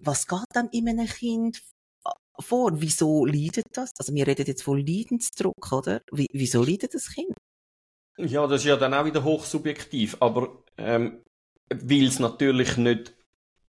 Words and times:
was 0.00 0.26
geht 0.26 0.44
dann 0.52 0.68
in 0.70 0.88
einem 0.88 1.06
Kind 1.06 1.62
vor? 2.38 2.72
Wieso 2.80 3.26
leidet 3.26 3.66
das? 3.72 3.90
Also 3.98 4.14
wir 4.14 4.26
reden 4.26 4.46
jetzt 4.46 4.62
von 4.62 4.78
Leidensdruck, 4.78 5.72
oder? 5.72 6.02
Wie, 6.10 6.26
wieso 6.32 6.62
leidet 6.64 6.94
das 6.94 7.12
Kind? 7.12 7.36
Ja, 8.18 8.46
das 8.46 8.62
ist 8.62 8.66
ja 8.66 8.76
dann 8.76 8.94
auch 8.94 9.04
wieder 9.04 9.24
hochsubjektiv, 9.24 10.16
aber 10.20 10.64
ähm, 10.76 11.22
weil 11.70 12.06
es 12.06 12.18
natürlich 12.18 12.76
nicht 12.76 13.14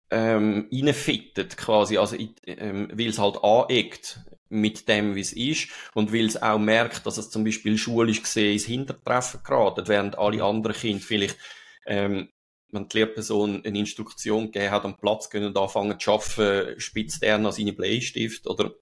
ähm, 0.10 0.68
reinfittet 0.72 1.56
quasi, 1.56 1.98
also 1.98 2.18
ähm, 2.46 2.90
weil 2.94 3.08
es 3.08 3.20
halt 3.20 3.42
aneckt 3.44 4.20
mit 4.50 4.90
dem, 4.90 5.16
wie 5.16 5.22
es 5.22 5.32
ist 5.32 5.70
und 5.94 6.12
weil 6.12 6.26
es 6.26 6.42
auch 6.42 6.60
merkt, 6.60 7.06
dass 7.06 7.18
es 7.18 7.30
zum 7.30 7.46
Beispiel 7.46 7.78
schulisch 7.78 8.22
gesehen 8.22 8.54
ins 8.54 8.66
Hintertreffen 8.66 9.42
geraten, 9.44 9.88
während 9.88 10.18
alle 10.18 10.44
anderen 10.44 10.76
Kinder 10.76 11.02
vielleicht 11.02 11.38
ähm, 11.86 12.30
wenn 12.72 12.88
die 12.88 12.98
Lehrperson 12.98 13.64
eine 13.66 13.80
Instruktion 13.80 14.52
gegeben 14.52 14.72
hat, 14.72 14.86
am 14.86 14.98
Platz 14.98 15.30
gehen 15.30 15.46
und 15.46 15.58
anfangen 15.58 16.00
zu 16.00 16.12
arbeiten, 16.12 16.80
spitzt 16.80 17.24
er 17.24 17.38
noch 17.38 17.52
seine 17.52 17.74
Bleistift 17.74 18.48
oder 18.48 18.74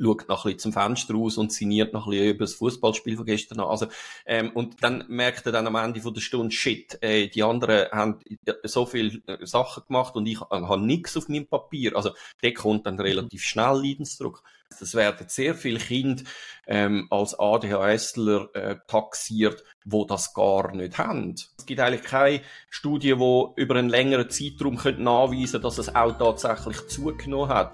schaut 0.00 0.28
noch 0.28 0.44
ein 0.44 0.52
bisschen 0.52 0.58
zum 0.58 0.72
Fenster 0.72 1.14
raus 1.14 1.36
und 1.36 1.52
sinniert 1.52 1.92
noch 1.92 2.06
ein 2.06 2.10
bisschen 2.10 2.30
über 2.30 2.44
das 2.44 2.54
Fußballspiel 2.54 3.16
von 3.16 3.26
gestern 3.26 3.60
an. 3.60 3.66
Also, 3.66 3.86
ähm, 4.26 4.50
und 4.54 4.82
dann 4.82 5.04
merkt 5.08 5.46
er 5.46 5.52
dann 5.52 5.66
am 5.66 5.76
Ende 5.76 6.00
von 6.00 6.14
der 6.14 6.20
Stunde, 6.20 6.54
shit, 6.54 6.98
äh, 7.02 7.28
die 7.28 7.42
anderen 7.42 7.90
haben 7.90 8.18
so 8.62 8.86
viele 8.86 9.20
äh, 9.26 9.44
Sachen 9.46 9.84
gemacht 9.86 10.14
und 10.16 10.26
ich 10.26 10.40
äh, 10.40 10.44
habe 10.50 10.80
nichts 10.80 11.16
auf 11.16 11.28
meinem 11.28 11.46
Papier. 11.46 11.96
Also, 11.96 12.12
der 12.42 12.54
kommt 12.54 12.86
dann 12.86 12.98
relativ 12.98 13.42
schnell 13.42 13.82
Leidensdruck. 13.82 14.42
Es 14.80 14.94
werden 14.94 15.28
sehr 15.28 15.54
viele 15.54 15.78
Kinder 15.78 16.24
ähm, 16.66 17.06
als 17.10 17.38
ADHSler 17.38 18.48
äh, 18.54 18.76
taxiert, 18.88 19.62
wo 19.84 20.04
das 20.04 20.34
gar 20.34 20.74
nicht 20.74 20.98
haben. 20.98 21.34
Es 21.58 21.66
gibt 21.66 21.78
eigentlich 21.78 22.02
keine 22.02 22.40
Studie, 22.70 23.14
die 23.14 23.62
über 23.62 23.76
einen 23.76 23.88
längeren 23.88 24.30
Zeitraum 24.30 24.74
nachweisen 24.74 25.52
können, 25.52 25.62
dass 25.62 25.78
es 25.78 25.94
auch 25.94 26.18
tatsächlich 26.18 26.88
zugenommen 26.88 27.50
hat. 27.50 27.72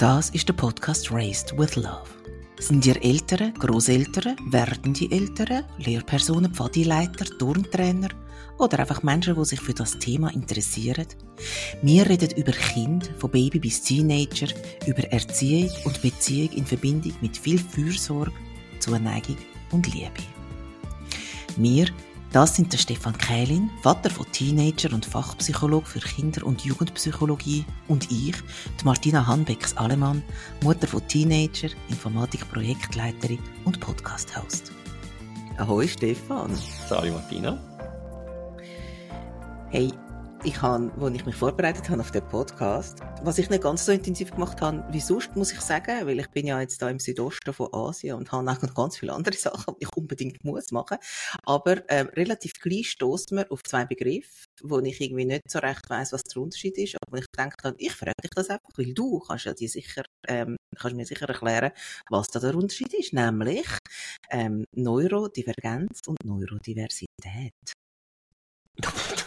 Das 0.00 0.30
ist 0.30 0.48
der 0.48 0.54
Podcast 0.54 1.12
Raised 1.12 1.58
with 1.58 1.76
Love. 1.76 2.08
Sind 2.58 2.86
ihr 2.86 2.96
Eltern, 3.04 3.52
Großeltern, 3.52 4.34
werdende 4.48 5.10
Eltern, 5.10 5.66
Lehrpersonen, 5.76 6.54
Pfadileiter, 6.54 7.26
Turntrainer 7.36 8.08
oder 8.56 8.78
einfach 8.78 9.02
Menschen, 9.02 9.34
die 9.34 9.44
sich 9.44 9.60
für 9.60 9.74
das 9.74 9.98
Thema 9.98 10.32
interessieren? 10.32 11.04
Wir 11.82 12.08
reden 12.08 12.30
über 12.34 12.52
Kind, 12.52 13.12
von 13.18 13.30
Baby 13.30 13.58
bis 13.58 13.82
Teenager, 13.82 14.46
über 14.86 15.04
Erziehung 15.12 15.68
und 15.84 16.00
Beziehung 16.00 16.50
in 16.52 16.64
Verbindung 16.64 17.12
mit 17.20 17.36
viel 17.36 17.58
Fürsorge, 17.58 18.32
Zuneigung 18.78 19.36
und 19.70 19.86
Liebe. 19.92 20.08
Wir 21.58 21.88
das 22.32 22.54
sind 22.56 22.72
der 22.72 22.78
Stefan 22.78 23.16
Kählin, 23.18 23.70
Vater 23.82 24.08
von 24.08 24.30
Teenager 24.30 24.92
und 24.92 25.04
Fachpsychologe 25.04 25.86
für 25.86 26.00
Kinder- 26.00 26.46
und 26.46 26.62
Jugendpsychologie 26.62 27.64
und 27.88 28.10
ich, 28.10 28.36
die 28.80 28.84
Martina 28.84 29.26
Hanbecks-Alemann, 29.26 30.22
Mutter 30.62 30.86
von 30.86 31.06
Teenager, 31.08 31.68
Informatik-Projektleiterin 31.88 33.40
und 33.64 33.80
Podcast-Host. 33.80 34.72
Ahoi 35.56 35.88
Stefan. 35.88 36.50
Salut 36.88 37.12
Martina. 37.12 37.58
Hey, 39.70 39.90
ich 40.44 40.62
habe, 40.62 40.90
als 41.00 41.14
ich 41.14 41.26
mich 41.26 41.34
vorbereitet 41.34 41.88
habe 41.90 42.00
auf 42.00 42.10
den 42.10 42.26
Podcast, 42.28 43.00
was 43.22 43.38
ich 43.38 43.50
nicht 43.50 43.62
ganz 43.62 43.84
so 43.84 43.92
intensiv 43.92 44.30
gemacht 44.30 44.60
habe 44.60 44.84
wie 44.90 45.00
sonst, 45.00 45.36
muss 45.36 45.52
ich 45.52 45.60
sagen, 45.60 46.06
weil 46.06 46.18
ich 46.18 46.28
bin 46.28 46.46
ja 46.46 46.60
jetzt 46.60 46.80
da 46.80 46.88
im 46.88 46.98
Südosten 46.98 47.52
von 47.52 47.68
Asien 47.72 48.16
und 48.16 48.32
habe 48.32 48.50
auch 48.50 48.62
noch 48.62 48.74
ganz 48.74 48.96
viele 48.96 49.12
andere 49.12 49.36
Sachen, 49.38 49.74
die 49.78 49.84
ich 49.84 49.96
unbedingt 49.96 50.42
muss 50.44 50.70
machen. 50.72 50.96
Aber 51.44 51.82
ähm, 51.90 52.08
relativ 52.08 52.54
gleich 52.54 52.90
stößt 52.90 53.32
man 53.32 53.44
auf 53.50 53.62
zwei 53.64 53.84
Begriffe, 53.84 54.46
wo 54.62 54.78
ich 54.80 55.00
irgendwie 55.00 55.26
nicht 55.26 55.50
so 55.50 55.58
recht 55.58 55.88
weiß, 55.88 56.12
was 56.12 56.22
der 56.22 56.42
Unterschied 56.42 56.78
ist. 56.78 56.96
Aber 57.06 57.18
ich 57.18 57.26
denke 57.36 57.74
ich 57.78 57.92
frage 57.92 58.14
dich 58.22 58.30
das 58.34 58.48
einfach, 58.48 58.70
weil 58.76 58.94
du 58.94 59.20
kannst 59.20 59.44
ja 59.44 59.52
dir 59.52 59.68
sicher, 59.68 60.04
ähm, 60.26 60.56
kannst 60.76 60.96
mir 60.96 61.06
sicher 61.06 61.28
erklären, 61.28 61.72
was 62.08 62.28
da 62.28 62.40
der 62.40 62.54
Unterschied 62.54 62.94
ist, 62.94 63.12
nämlich 63.12 63.66
ähm, 64.30 64.64
Neurodivergenz 64.74 66.00
und 66.06 66.16
Neurodiversität. 66.24 67.52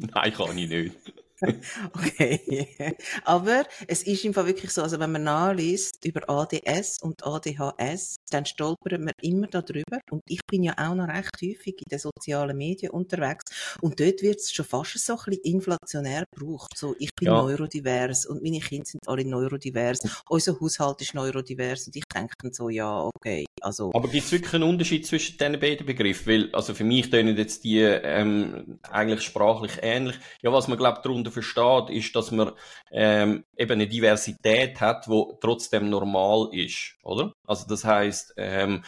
Nein, 0.14 0.32
kann 0.32 0.58
ich 0.58 0.68
nicht. 0.68 0.94
okay. 1.94 2.96
Aber 3.24 3.64
es 3.86 4.02
ist 4.02 4.24
im 4.24 4.34
Fall 4.34 4.46
wirklich 4.46 4.72
so, 4.72 4.82
also 4.82 4.98
wenn 4.98 5.12
man 5.12 5.24
nachliest 5.24 6.04
über 6.04 6.28
ADS 6.28 6.98
und 7.00 7.24
ADHS, 7.24 8.16
dann 8.30 8.44
stolpert 8.44 9.00
man 9.00 9.12
immer 9.22 9.46
darüber. 9.46 10.00
Und 10.10 10.22
ich 10.26 10.40
bin 10.46 10.64
ja 10.64 10.74
auch 10.76 10.94
noch 10.94 11.08
recht 11.08 11.36
häufig 11.42 11.76
in 11.80 11.90
den 11.90 11.98
sozialen 11.98 12.56
Medien 12.56 12.90
unterwegs. 12.90 13.76
Und 13.80 14.00
dort 14.00 14.22
wird 14.22 14.40
es 14.40 14.52
schon 14.52 14.64
fast 14.64 14.98
so 14.98 15.14
ein 15.14 15.18
bisschen 15.26 15.42
inflationär 15.44 16.24
gebraucht. 16.32 16.76
So, 16.76 16.96
ich 16.98 17.14
bin 17.14 17.26
ja. 17.26 17.40
neurodivers 17.40 18.26
und 18.26 18.42
meine 18.42 18.60
Kinder 18.60 18.86
sind 18.86 19.06
alle 19.06 19.24
neurodivers. 19.24 20.00
Unser 20.28 20.58
Haushalt 20.60 21.00
ist 21.02 21.14
neurodivers. 21.14 21.86
Und 21.86 21.96
ich 21.96 22.04
denke 22.12 22.34
dann 22.42 22.52
so, 22.52 22.68
ja, 22.68 23.00
okay. 23.04 23.46
Also. 23.60 23.90
Aber 23.94 24.08
gibt 24.08 24.24
es 24.24 24.32
wirklich 24.32 24.54
einen 24.54 24.64
Unterschied 24.64 25.06
zwischen 25.06 25.38
diesen 25.38 25.60
beiden 25.60 25.86
Begriffen? 25.86 26.26
Weil, 26.26 26.54
also 26.54 26.74
für 26.74 26.84
mich 26.84 27.10
tönen 27.10 27.36
jetzt 27.36 27.64
die 27.64 27.80
ähm, 27.80 28.78
eigentlich 28.90 29.22
sprachlich 29.22 29.78
ähnlich. 29.82 30.16
Ja, 30.42 30.52
was 30.52 30.68
man 30.68 30.78
glaubt 30.78 31.04
darunter 31.04 31.30
versteht, 31.30 31.90
ist, 31.90 32.14
dass 32.16 32.30
man 32.30 32.52
ähm, 32.90 33.44
eben 33.56 33.72
eine 33.72 33.86
Diversität 33.86 34.80
hat, 34.80 35.08
wo 35.08 35.38
trotzdem 35.40 35.90
normal 35.90 36.48
ist, 36.52 36.96
oder? 37.02 37.32
Also 37.46 37.66
das 37.66 37.84
heißt, 37.84 38.34
ähm, 38.36 38.82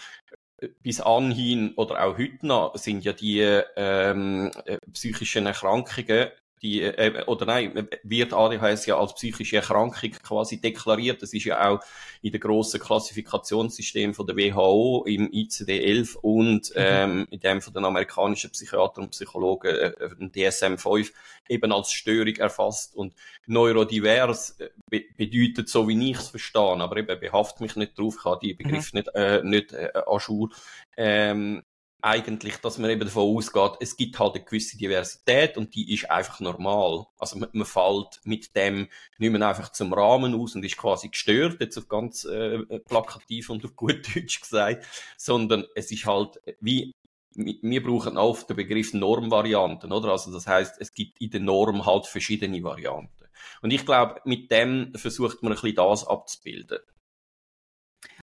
bis 0.83 1.01
anhin 1.01 1.73
oder 1.77 2.05
auch 2.05 2.19
heute 2.19 2.47
noch 2.47 2.77
sind 2.77 3.05
ja 3.05 3.13
die 3.13 3.41
ähm, 3.77 4.51
äh, 4.67 4.79
psychischen 4.93 5.47
Erkrankungen 5.47 6.31
die, 6.63 6.83
äh, 6.83 7.25
oder 7.27 7.47
nein, 7.47 7.89
wird 8.03 8.33
ADHS 8.33 8.87
ja 8.87 8.99
als 8.99 9.15
psychische 9.15 9.57
Erkrankung 9.57 10.11
quasi 10.23 10.61
deklariert. 10.61 11.23
Das 11.23 11.33
ist 11.33 11.45
ja 11.45 11.69
auch 11.69 11.81
in 12.23 12.33
der 12.33 12.41
grossen 12.41 12.81
Klassifikationssystem 12.81 14.15
von 14.15 14.27
der 14.27 14.37
WHO 14.37 15.05
im 15.07 15.31
ICD-11 15.31 16.17
und 16.17 16.71
mhm. 16.71 16.75
ähm, 16.77 17.27
in 17.31 17.41
dem 17.41 17.61
von 17.63 17.73
den 17.73 17.85
amerikanischen 17.85 18.51
Psychiatern 18.51 19.05
und 19.05 19.11
Psychologen 19.11 19.75
äh, 19.75 19.93
im 20.19 20.31
DSM-5 20.31 21.13
eben 21.49 21.73
als 21.73 21.93
Störung 21.93 22.37
erfasst 22.37 22.95
und 22.95 23.15
neurodivers 23.47 24.61
äh, 24.61 24.71
be 24.89 25.05
bedeutet 25.17 25.69
so, 25.69 25.89
wie 25.89 26.11
ich 26.11 26.19
es 26.19 26.29
verstehe, 26.29 26.61
aber 26.61 26.97
eben 26.97 27.19
behaft 27.21 27.61
mich 27.61 27.77
nicht 27.77 27.99
drauf, 27.99 28.17
ich 28.19 28.25
habe 28.25 28.39
die 28.43 28.55
Begriffe 28.55 28.91
mhm. 28.93 28.99
nicht, 28.99 29.15
äh, 29.15 29.43
nicht 29.43 29.73
äh, 29.73 29.91
Ajour, 30.07 30.51
ähm, 30.97 31.63
eigentlich, 32.03 32.57
dass 32.59 32.79
man 32.79 32.91
eben 32.91 33.05
davon 33.05 33.37
ausgeht, 33.37 33.73
es 33.81 33.97
gibt 33.97 34.19
halt 34.19 34.35
eine 34.35 34.45
gewisse 34.45 34.77
Diversität 34.77 35.57
und 35.57 35.75
die 35.75 35.93
ist 35.93 36.11
einfach 36.11 36.41
normal. 36.41 37.07
Also 37.19 37.39
man, 37.39 37.49
man 37.53 37.67
fällt 37.67 38.21
mit 38.25 38.55
dem 38.57 38.89
nicht 39.19 39.33
mehr 39.33 39.49
einfach 39.49 39.73
zum 39.73 39.93
Rahmen 39.93 40.35
aus 40.35 40.55
und 40.55 40.65
ist 40.65 40.77
quasi 40.77 41.09
gestört, 41.09 41.61
jetzt 41.61 41.79
auf 41.79 41.89
ganz 41.89 42.25
äh, 42.25 42.59
plakativ 42.81 43.51
und 43.51 43.65
auf 43.65 43.77
gut 43.77 44.15
Deutsch 44.15 44.41
gesagt, 44.41 44.87
sondern 45.17 45.65
es 45.75 45.91
ist 45.91 46.07
halt 46.07 46.41
wie 46.61 46.93
wir 47.35 47.83
brauchen 47.83 48.17
oft 48.17 48.49
den 48.49 48.57
Begriff 48.57 48.93
Normvarianten, 48.93 49.93
oder? 49.93 50.11
Also 50.11 50.33
das 50.33 50.47
heißt, 50.47 50.81
es 50.81 50.93
gibt 50.93 51.21
in 51.21 51.31
der 51.31 51.41
Norm 51.41 51.87
halt 51.87 52.07
verschiedene 52.07 52.63
Varianten. 52.63 53.25
Und 53.63 53.73
ich 53.73 53.87
glaube, 53.87 54.21
mit 54.25 54.51
dem 54.51 54.93
versucht 54.97 55.43
man 55.43 55.53
ein 55.53 55.61
bisschen 55.61 55.77
das 55.77 56.07
abzubilden. 56.07 56.81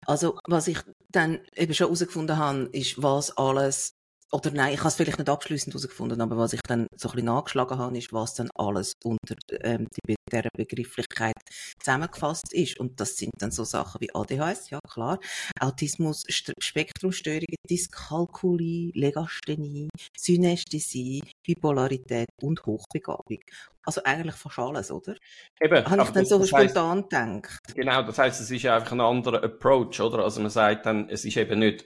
Also, 0.06 0.40
was 0.48 0.68
ich 0.68 0.80
dann 1.10 1.40
eben 1.56 1.74
schon 1.74 1.88
herausgefunden 1.88 2.38
habe, 2.38 2.70
ist, 2.72 3.02
was 3.02 3.36
alles, 3.38 3.95
oder 4.36 4.52
nein, 4.52 4.74
ich 4.74 4.80
habe 4.80 4.90
es 4.90 4.96
vielleicht 4.96 5.18
nicht 5.18 5.30
abschließend 5.30 5.74
herausgefunden, 5.74 6.20
aber 6.20 6.38
was 6.38 6.52
ich 6.52 6.62
dann 6.68 6.88
so 6.94 7.08
ein 7.08 7.14
bisschen 7.14 7.26
nachgeschlagen 7.28 7.78
habe, 7.78 7.98
ist, 7.98 8.12
was 8.12 8.34
dann 8.34 8.50
alles 8.56 8.94
unter 9.04 9.36
ähm, 9.62 9.88
die, 9.96 10.16
dieser 10.30 10.50
Begrifflichkeit 10.58 11.36
zusammengefasst 11.80 12.54
ist. 12.54 12.78
Und 12.78 13.00
das 13.00 13.16
sind 13.16 13.32
dann 13.40 13.52
so 13.52 13.64
Sachen 13.64 14.02
wie 14.02 14.14
ADHS, 14.14 14.72
ja 14.72 14.80
klar, 14.90 15.20
Autismus, 15.60 16.26
Spektrumstörungen, 16.28 17.56
Dyskalkulie, 17.70 18.92
Legasthenie, 18.94 19.88
Synästhesie, 20.18 21.24
Bipolarität 21.46 22.28
und 22.42 22.66
Hochbegabung. 22.66 23.40
Also 23.84 24.02
eigentlich 24.04 24.36
fast 24.36 24.60
alles, 24.60 24.92
oder? 24.92 25.16
Eben. 25.62 25.86
Habe 25.86 26.02
ich 26.04 26.10
dann 26.10 26.26
so 26.26 26.44
spontan 26.44 27.04
gedacht. 27.04 27.74
Genau, 27.74 28.02
das 28.02 28.18
heißt, 28.18 28.42
es 28.42 28.52
ist 28.52 28.66
einfach 28.66 28.92
ein 28.92 29.00
anderer 29.00 29.44
Approach, 29.44 30.02
oder? 30.02 30.24
Also 30.26 30.42
man 30.42 30.50
sagt 30.50 30.88
dann, 30.88 31.08
es 31.08 31.24
ist 31.24 31.38
eben 31.38 31.60
nicht, 31.60 31.86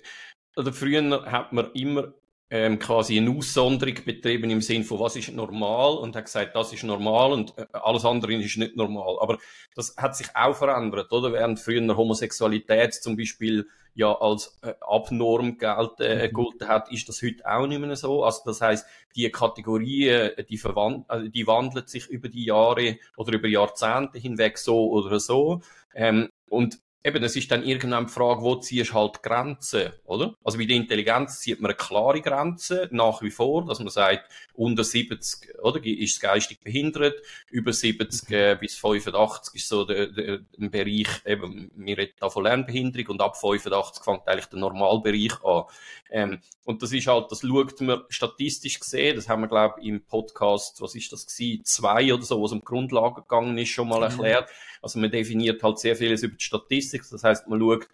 oder 0.55 0.73
früher 0.73 1.31
hat 1.31 1.53
man 1.53 1.71
immer 1.73 2.13
ähm, 2.51 2.79
quasi 2.79 3.17
eine 3.17 3.31
Aussonderung 3.31 3.95
betrieben 4.05 4.49
im 4.49 4.61
Sinn 4.61 4.83
von 4.83 4.99
was 4.99 5.15
ist 5.15 5.31
normal 5.31 5.97
und 5.97 6.15
hat 6.15 6.25
gesagt, 6.25 6.55
das 6.55 6.73
ist 6.73 6.83
normal 6.83 7.31
und 7.31 7.57
äh, 7.57 7.65
alles 7.73 8.05
andere 8.05 8.33
ist 8.33 8.57
nicht 8.57 8.75
normal. 8.75 9.17
Aber 9.19 9.37
das 9.75 9.95
hat 9.97 10.15
sich 10.15 10.27
auch 10.35 10.55
verändert, 10.55 11.11
oder? 11.11 11.31
Während 11.31 11.59
früher 11.59 11.95
Homosexualität 11.95 12.95
zum 12.95 13.15
Beispiel 13.15 13.67
ja 13.93 14.13
als 14.19 14.57
äh, 14.61 14.73
Abnorm 14.81 15.57
galt, 15.57 15.99
äh, 15.99 16.31
mhm. 16.33 16.67
hat, 16.67 16.91
ist 16.91 17.07
das 17.07 17.21
heute 17.21 17.45
auch 17.45 17.67
nicht 17.67 17.81
mehr 17.81 17.95
so. 17.95 18.23
Also 18.23 18.41
das 18.45 18.61
heißt, 18.61 18.85
die 19.15 19.29
Kategorien, 19.29 20.31
die, 20.47 20.57
verwand 20.57 21.09
also 21.09 21.27
die 21.27 21.45
wandeln 21.45 21.85
sich 21.85 22.07
über 22.07 22.29
die 22.29 22.45
Jahre 22.45 22.97
oder 23.17 23.33
über 23.33 23.47
Jahrzehnte 23.47 24.17
hinweg 24.17 24.57
so 24.57 24.89
oder 24.89 25.19
so. 25.19 25.61
Ähm, 25.93 26.29
und 26.47 26.79
eben, 27.03 27.23
es 27.23 27.35
ist 27.35 27.49
dann 27.49 27.63
irgendwann 27.63 28.07
die 28.07 28.11
Frage, 28.11 28.41
wo 28.41 28.55
ziehst 28.55 28.91
du 28.91 28.95
halt 28.95 29.23
Grenzen, 29.23 29.93
oder? 30.05 30.35
Also 30.43 30.57
bei 30.57 30.65
der 30.65 30.75
Intelligenz 30.75 31.39
zieht 31.39 31.61
man 31.61 31.71
eine 31.71 31.77
klare 31.77 32.21
Grenze 32.21 32.89
nach 32.91 33.21
wie 33.21 33.31
vor, 33.31 33.65
dass 33.65 33.79
man 33.79 33.89
sagt, 33.89 34.29
unter 34.53 34.83
70, 34.83 35.59
oder, 35.61 35.83
ist 35.85 36.13
es 36.13 36.19
geistig 36.19 36.59
behindert, 36.61 37.15
über 37.49 37.71
70 37.71 38.29
äh, 38.31 38.57
bis 38.59 38.75
85 38.75 39.55
ist 39.55 39.69
so 39.69 39.85
der, 39.85 40.07
der, 40.07 40.39
der 40.39 40.69
Bereich, 40.69 41.07
eben, 41.25 41.71
wir 41.75 41.97
reden 41.97 42.13
da 42.19 42.29
von 42.29 42.43
Lernbehinderung 42.43 43.07
und 43.07 43.21
ab 43.21 43.37
85 43.37 44.03
fängt 44.03 44.27
eigentlich 44.27 44.47
der 44.47 44.59
Normalbereich 44.59 45.43
an. 45.43 45.63
Ähm, 46.11 46.41
und 46.65 46.83
das 46.83 46.91
ist 46.91 47.07
halt, 47.07 47.31
das 47.31 47.41
schaut 47.41 47.79
man 47.81 48.03
statistisch 48.09 48.79
gesehen, 48.79 49.15
das 49.15 49.29
haben 49.29 49.41
wir, 49.41 49.47
glaube 49.47 49.79
ich, 49.79 49.87
im 49.87 50.03
Podcast, 50.03 50.81
was 50.81 50.95
ist 50.95 51.11
das 51.13 51.25
gewesen, 51.25 51.63
zwei 51.63 52.13
oder 52.13 52.23
so, 52.23 52.39
wo 52.39 52.45
es 52.45 52.51
um 52.51 52.61
Grundlagen 52.61 53.15
gegangen 53.15 53.57
ist, 53.57 53.69
schon 53.69 53.87
mal 53.87 54.03
erklärt. 54.03 54.49
Also 54.81 54.99
man 54.99 55.11
definiert 55.11 55.61
halt 55.63 55.79
sehr 55.79 55.95
vieles 55.95 56.23
über 56.23 56.35
die 56.35 56.43
Statistik, 56.43 57.03
das 57.09 57.23
heißt, 57.23 57.47
man 57.47 57.59
schaut, 57.59 57.87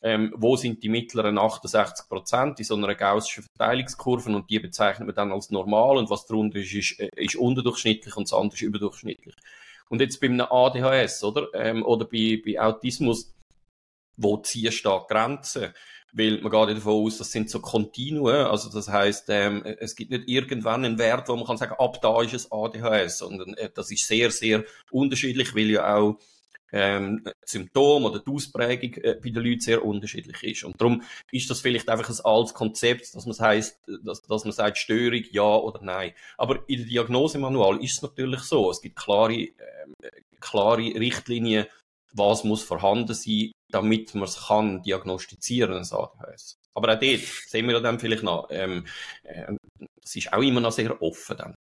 ähm, 0.00 0.32
wo 0.36 0.56
sind 0.56 0.82
die 0.82 0.88
mittleren 0.88 1.38
68 1.38 2.08
Prozent 2.08 2.58
in 2.60 2.64
so 2.64 2.76
einer 2.76 2.94
gaussischen 2.94 3.44
Verteilungskurve 3.56 4.30
und 4.30 4.48
die 4.48 4.60
bezeichnet 4.60 5.06
man 5.06 5.16
dann 5.16 5.32
als 5.32 5.50
normal 5.50 5.96
und 5.96 6.08
was 6.08 6.26
darunter 6.26 6.58
ist, 6.58 6.72
ist, 6.72 7.00
äh, 7.00 7.10
ist 7.16 7.36
unterdurchschnittlich 7.36 8.16
und 8.16 8.28
das 8.28 8.32
andere 8.32 8.54
ist 8.54 8.62
überdurchschnittlich. 8.62 9.34
Und 9.88 10.00
jetzt 10.00 10.20
bei 10.20 10.28
einem 10.28 10.46
ADHS, 10.48 11.24
oder, 11.24 11.48
ähm, 11.54 11.84
oder 11.84 12.04
bei, 12.04 12.40
bei 12.44 12.60
Autismus, 12.60 13.34
wo 14.18 14.36
ziehst 14.38 14.84
du 14.84 14.90
da 14.90 15.04
Grenzen? 15.08 15.72
Weil 16.12 16.40
man 16.40 16.50
geht 16.50 16.78
davon 16.78 17.04
aus, 17.04 17.18
das 17.18 17.30
sind 17.30 17.50
so 17.50 17.60
Kontinuen, 17.60 18.46
also 18.46 18.70
das 18.70 18.88
heißt, 18.88 19.26
ähm, 19.28 19.62
es 19.64 19.94
gibt 19.94 20.10
nicht 20.10 20.26
irgendwann 20.26 20.84
einen 20.84 20.98
Wert, 20.98 21.28
wo 21.28 21.36
man 21.36 21.44
kann 21.44 21.58
sagen, 21.58 21.74
ab 21.78 22.00
da 22.00 22.22
ist 22.22 22.32
es 22.32 22.50
ADHS, 22.50 23.18
sondern 23.18 23.54
äh, 23.54 23.70
das 23.72 23.90
ist 23.90 24.06
sehr, 24.06 24.30
sehr 24.30 24.64
unterschiedlich, 24.90 25.54
weil 25.54 25.70
ja 25.70 25.96
auch 25.96 26.18
ähm, 26.72 27.24
Symptom 27.44 28.04
oder 28.04 28.20
die 28.20 28.30
Ausprägung 28.30 28.94
äh, 29.02 29.14
bei 29.22 29.30
den 29.30 29.42
Leuten 29.42 29.60
sehr 29.60 29.84
unterschiedlich 29.84 30.42
ist. 30.42 30.64
Und 30.64 30.80
darum 30.80 31.02
ist 31.30 31.48
das 31.50 31.60
vielleicht 31.60 31.88
einfach 31.88 32.08
ein 32.08 32.24
altes 32.24 32.54
Konzept, 32.54 33.14
dass 33.14 33.26
man 33.26 33.38
heißt, 33.38 33.80
dass, 34.04 34.22
dass 34.22 34.44
man 34.44 34.52
sagt, 34.52 34.78
Störung 34.78 35.22
ja 35.30 35.56
oder 35.56 35.80
nein. 35.82 36.12
Aber 36.36 36.68
in 36.68 36.78
der 36.78 36.86
Diagnosemanual 36.86 37.82
ist 37.82 37.96
es 37.96 38.02
natürlich 38.02 38.40
so. 38.40 38.70
Es 38.70 38.80
gibt 38.80 38.96
klare, 38.96 39.34
äh, 39.34 39.52
klare 40.40 40.82
Richtlinien, 40.82 41.66
was 42.12 42.44
muss 42.44 42.62
vorhanden 42.62 43.14
sein, 43.14 43.52
damit 43.70 44.14
man 44.14 44.24
es 44.24 44.46
kann 44.46 44.82
diagnostizieren, 44.82 45.74
das 45.74 45.92
ADHS. 45.92 46.58
Aber 46.74 46.94
auch 46.94 47.00
dort 47.00 47.20
sehen 47.20 47.66
wir 47.66 47.80
dann 47.80 47.98
vielleicht 47.98 48.22
noch, 48.22 48.48
ähm, 48.50 48.86
äh, 49.24 49.52
das 50.00 50.16
ist 50.16 50.32
auch 50.32 50.42
immer 50.42 50.60
noch 50.60 50.72
sehr 50.72 51.00
offen 51.02 51.36
dann. 51.36 51.54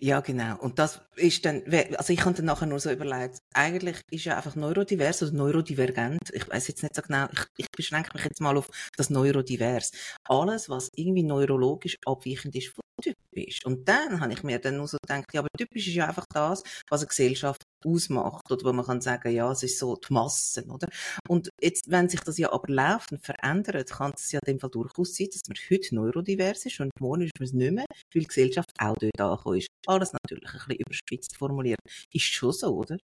Ja, 0.00 0.20
genau. 0.20 0.58
Und 0.58 0.78
das 0.78 1.00
ist 1.16 1.44
dann, 1.44 1.62
also 1.96 2.12
ich 2.12 2.24
habe 2.24 2.34
dann 2.34 2.46
nachher 2.46 2.66
nur 2.66 2.80
so 2.80 2.90
überlegt, 2.90 3.38
eigentlich 3.54 4.00
ist 4.10 4.24
ja 4.24 4.36
einfach 4.36 4.56
neurodivers 4.56 5.22
oder 5.22 5.32
neurodivergent. 5.32 6.30
Ich 6.32 6.48
weiß 6.48 6.68
jetzt 6.68 6.82
nicht 6.82 6.94
so 6.94 7.02
genau, 7.02 7.26
ich, 7.32 7.44
ich 7.56 7.66
beschränke 7.76 8.10
mich 8.14 8.24
jetzt 8.24 8.40
mal 8.40 8.56
auf 8.56 8.68
das 8.96 9.10
neurodivers. 9.10 9.92
Alles, 10.24 10.68
was 10.68 10.90
irgendwie 10.94 11.22
neurologisch 11.22 11.98
abweichend 12.06 12.54
ist 12.56 12.68
von 12.68 12.82
typisch. 13.00 13.60
Und 13.64 13.88
dann 13.88 14.20
habe 14.20 14.32
ich 14.32 14.42
mir 14.42 14.58
dann 14.58 14.76
nur 14.76 14.88
so 14.88 14.98
gedacht, 15.00 15.26
ja, 15.32 15.40
aber 15.40 15.48
typisch 15.56 15.86
ist 15.88 15.94
ja 15.94 16.06
einfach 16.06 16.26
das, 16.32 16.62
was 16.88 17.00
eine 17.00 17.08
Gesellschaft 17.08 17.62
ausmacht 17.84 18.50
oder 18.50 18.64
wo 18.64 18.72
man 18.72 18.84
kann 18.84 19.00
sagen, 19.00 19.32
ja, 19.32 19.50
es 19.50 19.62
ist 19.62 19.78
so 19.78 19.96
die 19.96 20.12
Massen, 20.12 20.70
oder? 20.70 20.88
Und 21.28 21.50
jetzt, 21.60 21.90
wenn 21.90 22.08
sich 22.08 22.20
das 22.20 22.38
ja 22.38 22.52
aber 22.52 22.72
laufend 22.72 23.24
verändert, 23.24 23.90
kann 23.90 24.12
es 24.14 24.32
ja 24.32 24.40
in 24.44 24.52
dem 24.52 24.60
Fall 24.60 24.70
durchaus 24.70 25.14
sein, 25.14 25.28
dass 25.32 25.42
man 25.48 25.56
heute 25.70 25.94
neurodivers 25.94 26.66
ist 26.66 26.80
und 26.80 26.90
morgen 27.00 27.22
ist 27.22 27.38
man 27.38 27.46
es 27.46 27.52
nicht 27.52 27.72
mehr, 27.72 27.86
weil 27.88 28.22
die 28.22 28.26
Gesellschaft 28.26 28.70
auch 28.78 28.96
dort 28.98 29.20
angekommen 29.20 29.58
ist. 29.58 29.68
Alles 29.86 30.12
natürlich 30.12 30.52
ein 30.52 30.58
bisschen 30.58 30.84
überspitzt 30.86 31.36
formuliert. 31.36 31.80
Ist 32.12 32.24
schon 32.24 32.52
so, 32.52 32.74
oder? 32.74 32.98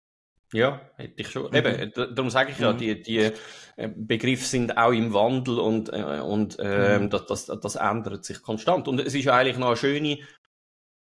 Ja, 0.54 0.80
hätte 0.96 1.14
ich 1.16 1.28
schon. 1.28 1.50
Mhm. 1.50 1.56
Eben, 1.56 1.92
darum 1.94 2.30
sage 2.30 2.52
ich 2.52 2.58
ja, 2.60 2.72
mhm. 2.72 2.78
die, 2.78 3.02
die 3.02 3.32
äh, 3.76 3.88
Begriffe 3.88 4.44
sind 4.44 4.76
auch 4.76 4.92
im 4.92 5.12
Wandel 5.12 5.58
und, 5.58 5.92
äh, 5.92 6.20
und 6.20 6.58
äh, 6.60 7.00
mhm. 7.00 7.10
das, 7.10 7.26
das, 7.26 7.46
das 7.46 7.74
ändert 7.74 8.24
sich 8.24 8.40
konstant. 8.40 8.86
Und 8.86 9.00
es 9.00 9.14
ist 9.14 9.24
ja 9.24 9.34
eigentlich 9.34 9.58
noch 9.58 9.68
eine 9.68 9.76
schöne 9.76 10.20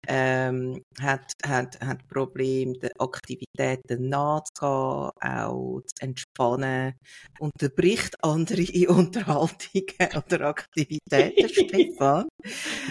ähm, 0.06 0.82
hat, 0.98 1.32
hat, 1.44 1.78
hat 1.82 2.08
Probleme, 2.08 2.72
den 2.78 2.90
Aktivitäten 2.98 4.08
nachzugehen, 4.08 5.10
auch 5.20 5.82
zu 5.84 5.94
entspannen, 6.00 6.94
unterbricht 7.38 8.16
andere 8.24 8.62
in 8.62 8.88
Unterhaltungen 8.88 9.84
oder 10.26 10.46
Aktivitäten, 10.46 11.48
Stefan. 11.50 12.26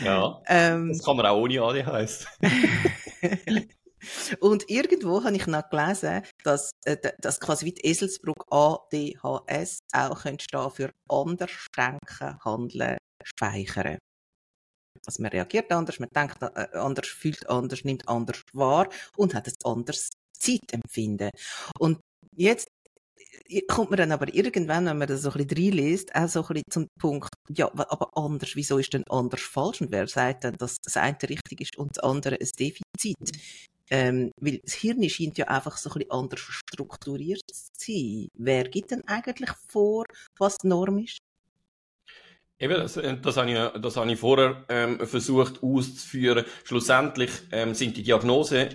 Ja, 0.05 0.39
ähm, 0.45 0.89
das 0.89 1.03
kann 1.03 1.17
man 1.17 1.25
auch 1.25 1.41
ohne 1.41 1.59
ADHS. 1.59 2.27
Und 4.39 4.69
irgendwo 4.69 5.23
habe 5.23 5.35
ich 5.35 5.47
noch 5.47 5.69
gelesen, 5.69 6.23
dass, 6.43 6.71
äh, 6.85 6.97
dass 7.19 7.39
quasi 7.39 7.65
wie 7.65 7.73
die 7.73 7.87
Eselsbrücke 7.87 8.45
ADHS 8.51 9.79
auch 9.93 10.21
könnte 10.21 10.43
stehen 10.43 10.71
für 10.71 10.91
anders 11.09 11.51
denken, 11.75 12.37
handeln, 12.43 12.97
speichern. 13.23 13.97
Also 15.05 15.21
man 15.21 15.31
reagiert 15.31 15.71
anders, 15.71 15.99
man 15.99 16.09
denkt 16.09 16.41
äh, 16.41 16.77
anders, 16.77 17.07
fühlt 17.07 17.49
anders, 17.49 17.83
nimmt 17.83 18.07
anders 18.07 18.41
wahr 18.53 18.89
und 19.15 19.33
hat 19.33 19.47
ein 19.47 19.53
anderes 19.63 20.09
Zeitempfinden. 20.33 21.29
Und 21.79 21.99
jetzt 22.35 22.67
äh, 23.47 23.61
kommt 23.67 23.89
man 23.91 23.97
dann 23.97 24.11
aber 24.11 24.33
irgendwann, 24.33 24.85
wenn 24.85 24.97
man 24.97 25.07
das 25.07 25.21
so 25.21 25.31
ein 25.31 25.47
bisschen 25.47 25.71
reinliest, 25.71 26.15
auch 26.15 26.27
so 26.27 26.41
ein 26.41 26.47
bisschen 26.47 26.71
zum 26.71 26.87
Punkt, 26.99 27.29
ja, 27.49 27.67
aber 27.67 28.09
anders, 28.17 28.51
wieso 28.55 28.77
ist 28.77 28.93
denn 28.93 29.03
anders 29.09 29.41
falsch? 29.41 29.81
Und 29.81 29.91
wer 29.91 30.07
sagt 30.07 30.43
denn, 30.43 30.55
dass 30.57 30.77
das 30.83 30.97
eine 30.97 31.17
richtig 31.23 31.61
ist 31.61 31.77
und 31.77 31.95
das 31.97 32.03
andere 32.03 32.35
ein 32.35 32.49
Defizit? 32.59 33.39
Ähm, 33.89 34.31
weil 34.39 34.59
das 34.59 34.73
Hirn 34.73 35.07
scheint 35.09 35.37
ja 35.37 35.47
einfach 35.47 35.77
so 35.77 35.89
ein 35.89 35.99
bisschen 35.99 36.11
anders 36.11 36.39
strukturiert 36.41 37.43
zu 37.51 37.91
sein. 37.91 38.27
Wer 38.33 38.65
gibt 38.65 38.91
denn 38.91 39.07
eigentlich 39.07 39.51
vor, 39.69 40.05
was 40.37 40.57
die 40.57 40.67
Norm 40.67 40.99
ist? 40.99 41.19
Eben, 42.59 42.73
das, 42.73 42.97
äh, 42.97 43.17
das, 43.17 43.37
habe 43.37 43.51
ich, 43.51 43.81
das 43.81 43.97
habe 43.97 44.11
ich 44.11 44.19
vorher 44.19 44.65
ähm, 44.69 45.05
versucht 45.05 45.61
auszuführen. 45.61 46.45
Schlussendlich 46.63 47.31
ähm, 47.51 47.73
sind 47.73 47.95
die 47.95 48.03
Diagnose 48.03 48.69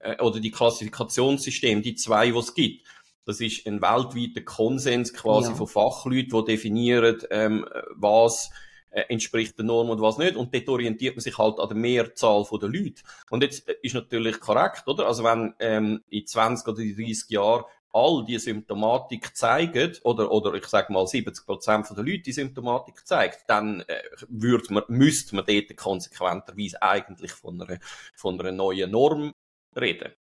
äh, 0.00 0.20
oder 0.20 0.40
die 0.40 0.50
Klassifikationssysteme 0.50 1.80
die 1.80 1.94
zwei, 1.94 2.30
die 2.30 2.36
es 2.36 2.54
gibt. 2.54 2.86
Das 3.24 3.40
ist 3.40 3.66
ein 3.66 3.80
weltweiter 3.80 4.40
Konsens 4.40 5.12
quasi 5.12 5.50
ja. 5.50 5.54
von 5.54 5.68
Fachleuten, 5.68 6.44
die 6.44 6.52
definieren, 6.52 7.18
ähm, 7.30 7.66
was 7.94 8.50
äh, 8.90 9.02
entspricht 9.08 9.58
der 9.58 9.64
Norm 9.64 9.90
und 9.90 10.00
was 10.00 10.18
nicht. 10.18 10.36
Und 10.36 10.54
dort 10.54 10.68
orientiert 10.68 11.16
man 11.16 11.20
sich 11.20 11.38
halt 11.38 11.58
an 11.58 11.68
der 11.68 11.76
Mehrzahl 11.76 12.44
der 12.50 12.68
Leute. 12.68 13.02
Und 13.30 13.42
jetzt 13.42 13.68
äh, 13.68 13.76
ist 13.82 13.94
natürlich 13.94 14.40
korrekt, 14.40 14.86
oder? 14.86 15.06
Also 15.06 15.24
wenn 15.24 15.54
ähm, 15.60 16.02
in 16.08 16.26
20 16.26 16.66
oder 16.68 16.82
30 16.82 17.30
Jahren 17.30 17.64
all 17.92 18.24
die 18.24 18.38
Symptomatik 18.38 19.34
zeigen, 19.36 19.96
oder, 20.04 20.30
oder 20.30 20.54
ich 20.54 20.66
sage 20.66 20.92
mal 20.92 21.06
70 21.06 21.46
Prozent 21.46 21.88
der 21.90 22.04
Leute 22.04 22.20
die 22.20 22.32
Symptomatik 22.32 23.06
zeigt, 23.06 23.48
dann 23.48 23.80
äh, 23.82 24.02
würde 24.28 24.72
man, 24.72 24.82
müsste 24.88 25.36
man 25.36 25.44
dort 25.46 25.76
konsequenterweise 25.76 26.82
eigentlich 26.82 27.32
von 27.32 27.60
einer, 27.60 27.78
von 28.14 28.38
einer 28.40 28.52
neuen 28.52 28.90
Norm 28.90 29.32
reden. 29.76 30.12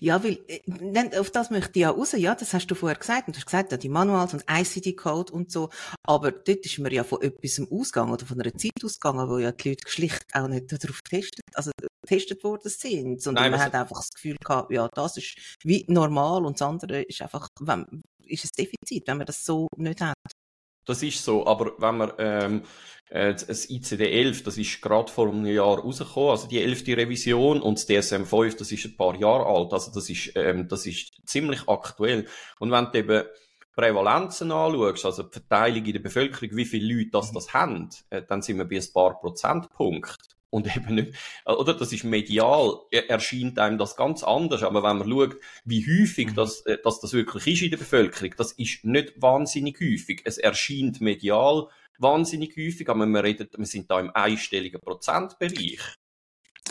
Ja, 0.00 0.22
weil, 0.22 0.38
äh, 0.48 1.18
auf 1.18 1.30
das 1.30 1.50
möchte 1.50 1.70
ich 1.74 1.82
ja 1.82 1.90
raus, 1.90 2.12
ja, 2.12 2.34
das 2.34 2.52
hast 2.54 2.66
du 2.66 2.74
vorher 2.74 2.98
gesagt, 2.98 3.28
und 3.28 3.36
du 3.36 3.38
hast 3.38 3.46
gesagt, 3.46 3.72
ja, 3.72 3.78
die 3.78 3.88
Manuals 3.88 4.34
und 4.34 4.44
ICD-Code 4.50 5.32
und 5.32 5.50
so, 5.50 5.70
aber 6.04 6.32
dort 6.32 6.64
ist 6.64 6.78
man 6.78 6.92
ja 6.92 7.04
von 7.04 7.22
etwas 7.22 7.60
ausgegangen, 7.70 8.12
oder 8.12 8.26
von 8.26 8.40
einer 8.40 8.54
Zeit 8.54 8.84
ausgegangen, 8.84 9.28
wo 9.28 9.38
ja 9.38 9.52
die 9.52 9.70
Leute 9.70 9.88
schlicht 9.88 10.26
auch 10.32 10.48
nicht 10.48 10.72
darauf 10.72 11.02
getestet, 11.02 11.44
also 11.54 11.70
getestet 12.02 12.42
worden 12.44 12.68
sind, 12.68 13.22
sondern 13.22 13.44
Nein, 13.44 13.52
man 13.52 13.60
hat 13.60 13.74
einfach 13.74 13.98
das 13.98 14.10
Gefühl 14.10 14.36
gehabt, 14.42 14.72
ja, 14.72 14.88
das 14.88 15.16
ist 15.16 15.36
wie 15.62 15.84
normal 15.88 16.44
und 16.44 16.60
das 16.60 16.66
andere 16.66 17.02
ist 17.02 17.22
einfach, 17.22 17.48
wenn, 17.60 18.02
ist 18.26 18.44
ein 18.44 18.50
Defizit, 18.56 19.06
wenn 19.06 19.18
man 19.18 19.26
das 19.26 19.44
so 19.44 19.68
nicht 19.76 20.00
hat. 20.00 20.16
Das 20.84 21.02
ist 21.02 21.24
so, 21.24 21.46
aber 21.46 21.72
wenn 21.78 21.96
man 21.96 22.12
ähm, 22.18 22.62
äh, 23.08 23.32
das 23.34 23.68
ICD-11, 23.68 24.44
das 24.44 24.58
ist 24.58 24.80
gerade 24.80 25.12
vor 25.12 25.28
einem 25.28 25.46
Jahr 25.46 25.78
rausgekommen, 25.78 26.30
also 26.30 26.48
die 26.48 26.60
11. 26.60 26.86
Revision 26.88 27.60
und 27.60 27.78
das 27.78 27.88
DSM-5, 27.88 28.58
das 28.58 28.72
ist 28.72 28.84
ein 28.86 28.96
paar 28.96 29.14
Jahre 29.16 29.46
alt, 29.46 29.72
also 29.72 29.92
das 29.92 30.08
ist, 30.08 30.32
ähm, 30.34 30.66
das 30.68 30.86
ist 30.86 31.12
ziemlich 31.26 31.68
aktuell. 31.68 32.26
Und 32.58 32.70
wenn 32.70 32.86
du 32.90 32.98
eben 32.98 33.24
Prävalenzen 33.74 34.50
anschaust, 34.50 35.04
also 35.04 35.22
die 35.24 35.32
Verteilung 35.32 35.84
in 35.84 35.92
der 35.92 36.00
Bevölkerung, 36.00 36.56
wie 36.56 36.64
viele 36.64 36.94
Leute 36.94 37.10
das, 37.10 37.32
das 37.32 37.52
haben, 37.52 37.88
äh, 38.10 38.22
dann 38.26 38.42
sind 38.42 38.58
wir 38.58 38.64
bei 38.64 38.76
ein 38.76 38.92
paar 38.92 39.18
Prozentpunkten 39.20 40.32
und 40.52 40.76
eben 40.76 40.94
nicht, 40.94 41.14
oder? 41.46 41.74
Das 41.74 41.92
ist 41.92 42.04
medial, 42.04 42.80
erscheint 42.90 43.58
einem 43.58 43.78
das 43.78 43.96
ganz 43.96 44.22
anders. 44.22 44.62
Aber 44.62 44.82
wenn 44.82 44.98
man 44.98 45.08
schaut, 45.08 45.36
wie 45.64 45.84
häufig 45.86 46.28
mhm. 46.28 46.34
das, 46.34 46.60
äh, 46.66 46.78
dass 46.84 47.00
das 47.00 47.14
wirklich 47.14 47.46
ist 47.46 47.62
in 47.62 47.70
der 47.70 47.78
Bevölkerung, 47.78 48.34
das 48.36 48.52
ist 48.52 48.84
nicht 48.84 49.14
wahnsinnig 49.20 49.80
häufig. 49.80 50.20
Es 50.24 50.38
erscheint 50.38 51.00
medial 51.00 51.68
wahnsinnig 51.98 52.56
häufig, 52.56 52.88
aber 52.88 53.06
wir 53.06 53.24
reden, 53.24 53.48
wir 53.56 53.66
sind 53.66 53.90
da 53.90 53.98
im 53.98 54.10
einstelligen 54.10 54.80
Prozentbereich. 54.80 55.80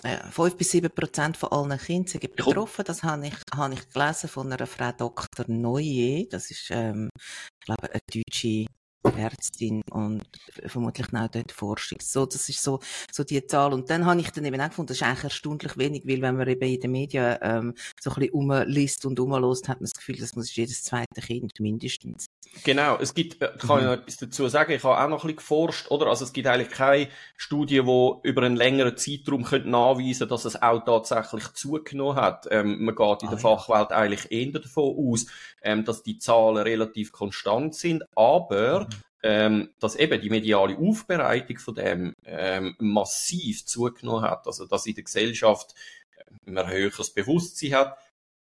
Ja, 0.04 0.30
5 0.32 0.56
bis 0.56 0.72
7 0.72 0.90
Prozent 0.92 1.38
von 1.38 1.52
allen 1.52 1.78
Kindern 1.78 2.08
sind 2.08 2.36
betroffen. 2.36 2.86
Das 2.86 3.04
habe 3.04 3.28
ich, 3.28 3.36
habe 3.54 3.74
ich 3.74 3.90
gelesen 3.90 4.30
von 4.30 4.52
einer 4.52 4.66
Frau 4.68 4.92
Dr. 4.92 5.46
Neue. 5.48 6.28
Das 6.28 6.50
ist, 6.50 6.70
ähm, 6.72 7.10
ich 7.18 7.66
glaube, 7.66 7.92
eine 7.92 8.02
deutsche 8.14 8.66
Ärztin 9.04 9.82
und 9.92 10.24
vermutlich 10.66 11.08
auch 11.14 11.28
dort 11.28 11.52
Forschung. 11.52 12.00
So, 12.02 12.26
das 12.26 12.50
ist 12.50 12.62
so, 12.62 12.80
so 13.12 13.24
die 13.24 13.46
Zahl. 13.46 13.74
Und 13.74 13.90
dann 13.90 14.06
habe 14.06 14.20
ich 14.20 14.32
dann 14.32 14.46
eben 14.46 14.60
auch 14.62 14.70
gefunden, 14.70 14.90
das 14.90 14.98
ist 14.98 15.04
eigentlich 15.04 15.24
erstaunlich 15.26 15.78
wenig, 15.78 16.04
weil 16.06 16.22
wenn 16.22 16.38
man 16.38 16.48
eben 16.48 16.62
in 16.62 16.80
den 16.80 16.92
Medien 16.92 17.38
ähm, 17.42 17.74
so 18.00 18.12
ein 18.12 18.16
bisschen 18.16 18.34
umliest 18.34 19.06
und 19.06 19.20
umlässt, 19.20 19.70
hat 19.70 19.80
man 19.80 19.86
das 19.86 19.94
Gefühl, 19.94 20.18
das 20.18 20.36
muss 20.36 20.56
jedes 20.56 20.84
zweite 20.84 21.22
Kind 21.22 21.60
mindestens. 21.60 22.28
Genau, 22.64 22.98
es 23.00 23.14
gibt, 23.14 23.42
äh, 23.42 23.52
kann 23.58 23.80
ich 23.80 23.86
noch 23.86 23.94
etwas 23.94 24.18
dazu 24.18 24.48
sagen, 24.48 24.74
ich 24.74 24.84
habe 24.84 24.98
auch 24.98 25.08
noch 25.08 25.24
ein 25.24 25.28
bisschen 25.28 25.38
geforscht, 25.38 25.90
oder? 25.90 26.08
Also 26.08 26.26
es 26.26 26.34
gibt 26.34 26.48
eigentlich 26.48 26.72
keine 26.72 27.08
Studie, 27.38 27.82
die 27.82 28.12
über 28.24 28.44
einen 28.44 28.56
längeren 28.56 28.98
Zeitraum 28.98 29.44
könnte 29.44 29.70
nachweisen 29.70 30.28
dass 30.28 30.46
es 30.46 30.62
auch 30.62 30.84
tatsächlich 30.84 31.48
zugenommen 31.54 32.16
hat. 32.16 32.48
Ähm, 32.52 32.84
man 32.86 32.96
geht 32.96 33.24
in 33.24 33.30
der 33.30 33.38
ah, 33.38 33.58
Fachwelt 33.58 33.92
eigentlich 33.92 34.32
eher 34.32 34.60
davon 34.60 34.96
aus, 34.98 35.26
ähm, 35.62 35.86
dass 35.86 36.04
die 36.04 36.18
Zahlen 36.18 36.58
relativ 36.58 37.12
konstant 37.12 37.76
sind, 37.76 38.04
aber 38.16 38.82
mhm. 38.82 38.88
Ähm, 39.24 39.70
dass 39.80 39.96
eben 39.96 40.20
die 40.22 40.30
mediale 40.30 40.78
Aufbereitung 40.78 41.58
von 41.60 41.76
dem 41.76 42.14
ähm, 42.26 42.76
massiv 42.80 43.66
zugenommen 43.66 44.24
hat. 44.24 44.48
Also 44.48 44.66
dass 44.66 44.86
in 44.86 44.96
der 44.96 45.04
Gesellschaft 45.04 45.76
äh, 46.16 46.52
ein 46.52 46.68
höheres 46.68 47.14
Bewusstsein 47.14 47.74
hat 47.74 47.98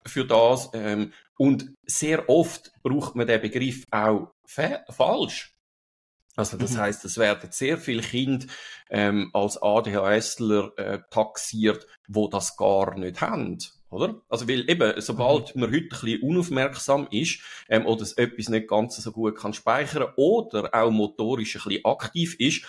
für 0.05 0.25
das. 0.25 0.69
Ähm, 0.73 1.13
und 1.37 1.73
sehr 1.85 2.29
oft 2.29 2.71
braucht 2.83 3.15
man 3.15 3.27
den 3.27 3.41
Begriff 3.41 3.83
auch 3.91 4.31
falsch. 4.45 5.53
Also 6.35 6.55
das 6.57 6.73
mhm. 6.73 6.77
heißt, 6.77 7.05
es 7.05 7.17
werden 7.17 7.51
sehr 7.51 7.79
viele 7.79 8.03
Kinder 8.03 8.45
ähm, 8.91 9.31
als 9.33 9.61
ADHSler 9.61 10.71
äh, 10.77 10.99
taxiert, 11.09 11.87
wo 12.07 12.27
das 12.27 12.55
gar 12.55 12.95
nicht 12.95 13.21
haben. 13.21 13.57
Oder? 13.89 14.21
Also, 14.27 14.47
weil 14.47 14.69
eben, 14.69 14.99
sobald 15.01 15.55
mhm. 15.55 15.61
man 15.61 15.71
heute 15.71 15.85
ein 15.85 15.89
bisschen 15.89 16.21
unaufmerksam 16.21 17.07
ist, 17.11 17.39
ähm, 17.69 17.85
oder 17.85 18.05
etwas 18.17 18.49
nicht 18.49 18.67
ganz 18.67 18.97
so 18.97 19.11
gut 19.11 19.37
kann 19.37 19.53
speichern 19.53 20.07
oder 20.15 20.73
auch 20.73 20.91
motorisch 20.91 21.55
ein 21.55 21.61
bisschen 21.63 21.85
aktiv 21.85 22.35
ist, 22.39 22.65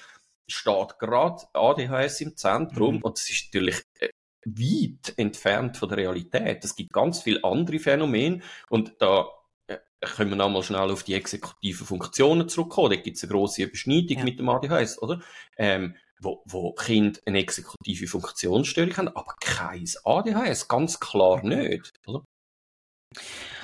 steht 0.47 0.99
gerade 0.99 1.43
ADHS 1.53 2.21
im 2.23 2.37
Zentrum 2.37 2.97
mhm. 2.97 3.03
und 3.03 3.19
das 3.19 3.29
ist 3.29 3.47
natürlich 3.53 3.83
äh, 4.01 4.09
weit 4.45 5.15
entfernt 5.17 5.77
von 5.77 5.89
der 5.89 5.99
Realität. 5.99 6.65
Es 6.65 6.75
gibt 6.75 6.93
ganz 6.93 7.23
viele 7.23 7.45
andere 7.45 7.79
Phänomene 7.79 8.41
und 8.69 8.95
da 8.99 9.29
äh, 9.67 9.79
können 10.01 10.31
wir 10.31 10.37
nochmal 10.37 10.63
schnell 10.63 10.91
auf 10.91 11.03
die 11.03 11.15
exekutiven 11.15 11.87
Funktionen 11.87 12.49
zurückkommen. 12.49 12.91
Da 12.91 12.97
gibt 12.97 13.17
es 13.17 13.25
eine 13.25 13.33
grosse 13.33 13.65
Überschneidung 13.65 14.19
ja. 14.19 14.25
mit 14.25 14.39
dem 14.39 14.49
ADHS, 14.49 15.03
oder? 15.03 15.21
Ähm, 15.57 15.97
wo, 16.21 16.43
wo 16.47 16.73
Kinder 16.73 17.21
eine 17.27 17.39
exekutive 17.39 18.07
Funktionsstörung 18.07 18.97
haben, 18.97 19.09
aber 19.09 19.35
kein 19.41 19.89
ADHS, 20.05 20.69
ganz 20.69 21.01
klar 21.01 21.45
nicht, 21.45 21.93
oder? 22.07 22.25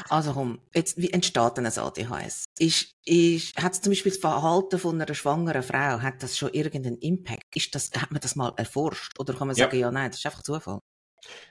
Also 0.08 0.32
komm, 0.32 0.60
jetzt, 0.74 0.96
wie 0.96 1.10
entsteht 1.10 1.56
denn 1.56 1.66
ein 1.66 1.78
ADHS? 1.78 2.44
Ist, 2.58 2.92
ist, 3.04 3.56
hat 3.56 3.74
zum 3.74 3.90
Beispiel 3.90 4.12
das 4.12 4.20
Verhalten 4.20 4.78
von 4.78 5.00
einer 5.00 5.14
schwangeren 5.14 5.62
Frau, 5.62 6.00
hat 6.00 6.22
das 6.22 6.36
schon 6.38 6.52
irgendeinen 6.52 6.98
Impact? 6.98 7.54
Ist 7.54 7.74
das, 7.74 7.90
hat 7.96 8.10
man 8.10 8.20
das 8.20 8.36
mal 8.36 8.52
erforscht? 8.56 9.18
Oder 9.18 9.34
kann 9.34 9.48
man 9.48 9.56
sagen, 9.56 9.76
ja, 9.76 9.86
ja 9.86 9.90
nein, 9.90 10.10
das 10.10 10.20
ist 10.20 10.26
einfach 10.26 10.42
Zufall? 10.42 10.80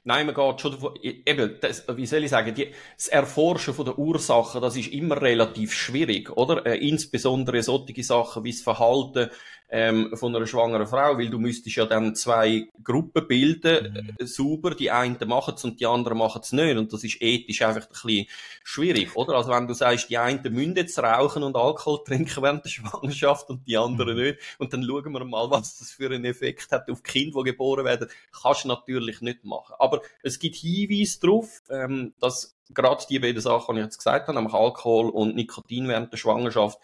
Nein, 0.04 0.26
man 0.28 0.36
geht 0.36 0.62
schon 0.62 0.72
davon, 0.74 0.96
eben, 1.02 1.58
das, 1.62 1.86
wie 1.96 2.06
soll 2.06 2.24
ich 2.24 2.30
sagen, 2.30 2.54
die, 2.54 2.74
das 2.96 3.08
Erforschen 3.08 3.74
von 3.74 3.86
der 3.86 3.98
Ursachen, 3.98 4.62
das 4.62 4.76
ist 4.76 4.92
immer 4.92 5.22
relativ 5.22 5.74
schwierig, 5.74 6.30
oder? 6.30 6.66
Äh, 6.66 6.78
insbesondere 6.88 7.64
solche 7.64 8.04
Sachen 8.04 8.44
wie 8.44 8.52
das 8.52 8.62
Verhalten 8.62 9.30
ähm, 9.76 10.12
von 10.14 10.36
einer 10.36 10.46
schwangeren 10.46 10.86
Frau, 10.86 11.18
weil 11.18 11.32
du 11.32 11.40
müsstest 11.40 11.78
ja 11.78 11.88
dann 11.88 12.14
zwei 12.14 12.68
Gruppen 12.84 13.28
bilden, 13.28 14.16
mhm. 14.20 14.28
sauber, 14.28 14.76
die 14.76 14.92
einen 14.92 15.18
machen 15.26 15.56
es 15.56 15.64
und 15.64 15.80
die 15.80 15.88
anderen 15.88 16.20
machen 16.20 16.42
es 16.44 16.52
nicht 16.52 16.78
und 16.78 16.94
das 16.94 17.04
ist 17.04 17.20
ethisch 17.20 17.64
einfach 17.64 17.88
ein 17.88 17.88
bisschen 17.90 18.28
schwierig, 18.64 19.16
oder? 19.16 19.34
Also 19.34 19.50
wenn 19.50 19.68
du 19.68 19.74
sagst, 19.74 20.12
die 20.12 20.20
einen 20.20 20.44
müssen 20.54 20.76
jetzt 20.76 21.00
rauchen 21.00 21.42
und 21.42 21.56
Alkohol 21.56 22.04
trinken 22.06 22.44
während 22.44 22.64
der 22.64 22.70
Schwangerschaft 22.70 23.50
und 23.50 23.68
die 23.68 23.76
anderen 23.76 24.16
mhm. 24.16 24.24
nicht 24.24 24.40
und 24.60 24.72
dann 24.74 24.84
schauen 24.84 25.12
wir 25.12 25.26
mal, 25.26 25.50
was 25.50 25.80
das 25.80 25.92
für 25.92 26.06
einen 26.06 26.26
Effekt 26.26 26.72
hat 26.72 26.88
auf 26.92 27.02
Kinder, 27.02 27.42
die 27.44 27.50
geboren 27.50 27.84
werden, 27.84 28.10
kannst 28.44 28.66
du 28.66 28.68
natürlich 28.68 29.22
nicht 29.22 29.44
machen. 29.44 29.74
Aber 29.80 30.02
es 30.22 30.38
gibt 30.38 30.58
Hinweise 30.58 31.20
darauf, 31.20 31.64
ähm, 31.72 32.14
dass 32.20 32.56
gerade 32.74 33.04
die 33.10 33.20
beiden 33.20 33.42
Sachen, 33.42 33.76
die 33.76 33.82
ich 33.82 33.86
jetzt 33.86 33.98
gesagt 33.98 34.28
habe, 34.28 34.38
nämlich 34.38 34.54
Alkohol 34.54 35.10
und 35.10 35.36
Nikotin 35.36 35.88
während 35.88 36.12
der 36.12 36.18
Schwangerschaft, 36.18 36.80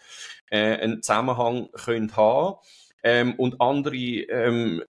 äh, 0.50 0.76
einen 0.78 1.02
Zusammenhang 1.02 1.68
können 1.72 2.14
haben. 2.16 2.56
Ähm, 3.02 3.34
und 3.36 3.60
andere 3.60 3.96
ähm, 3.96 4.82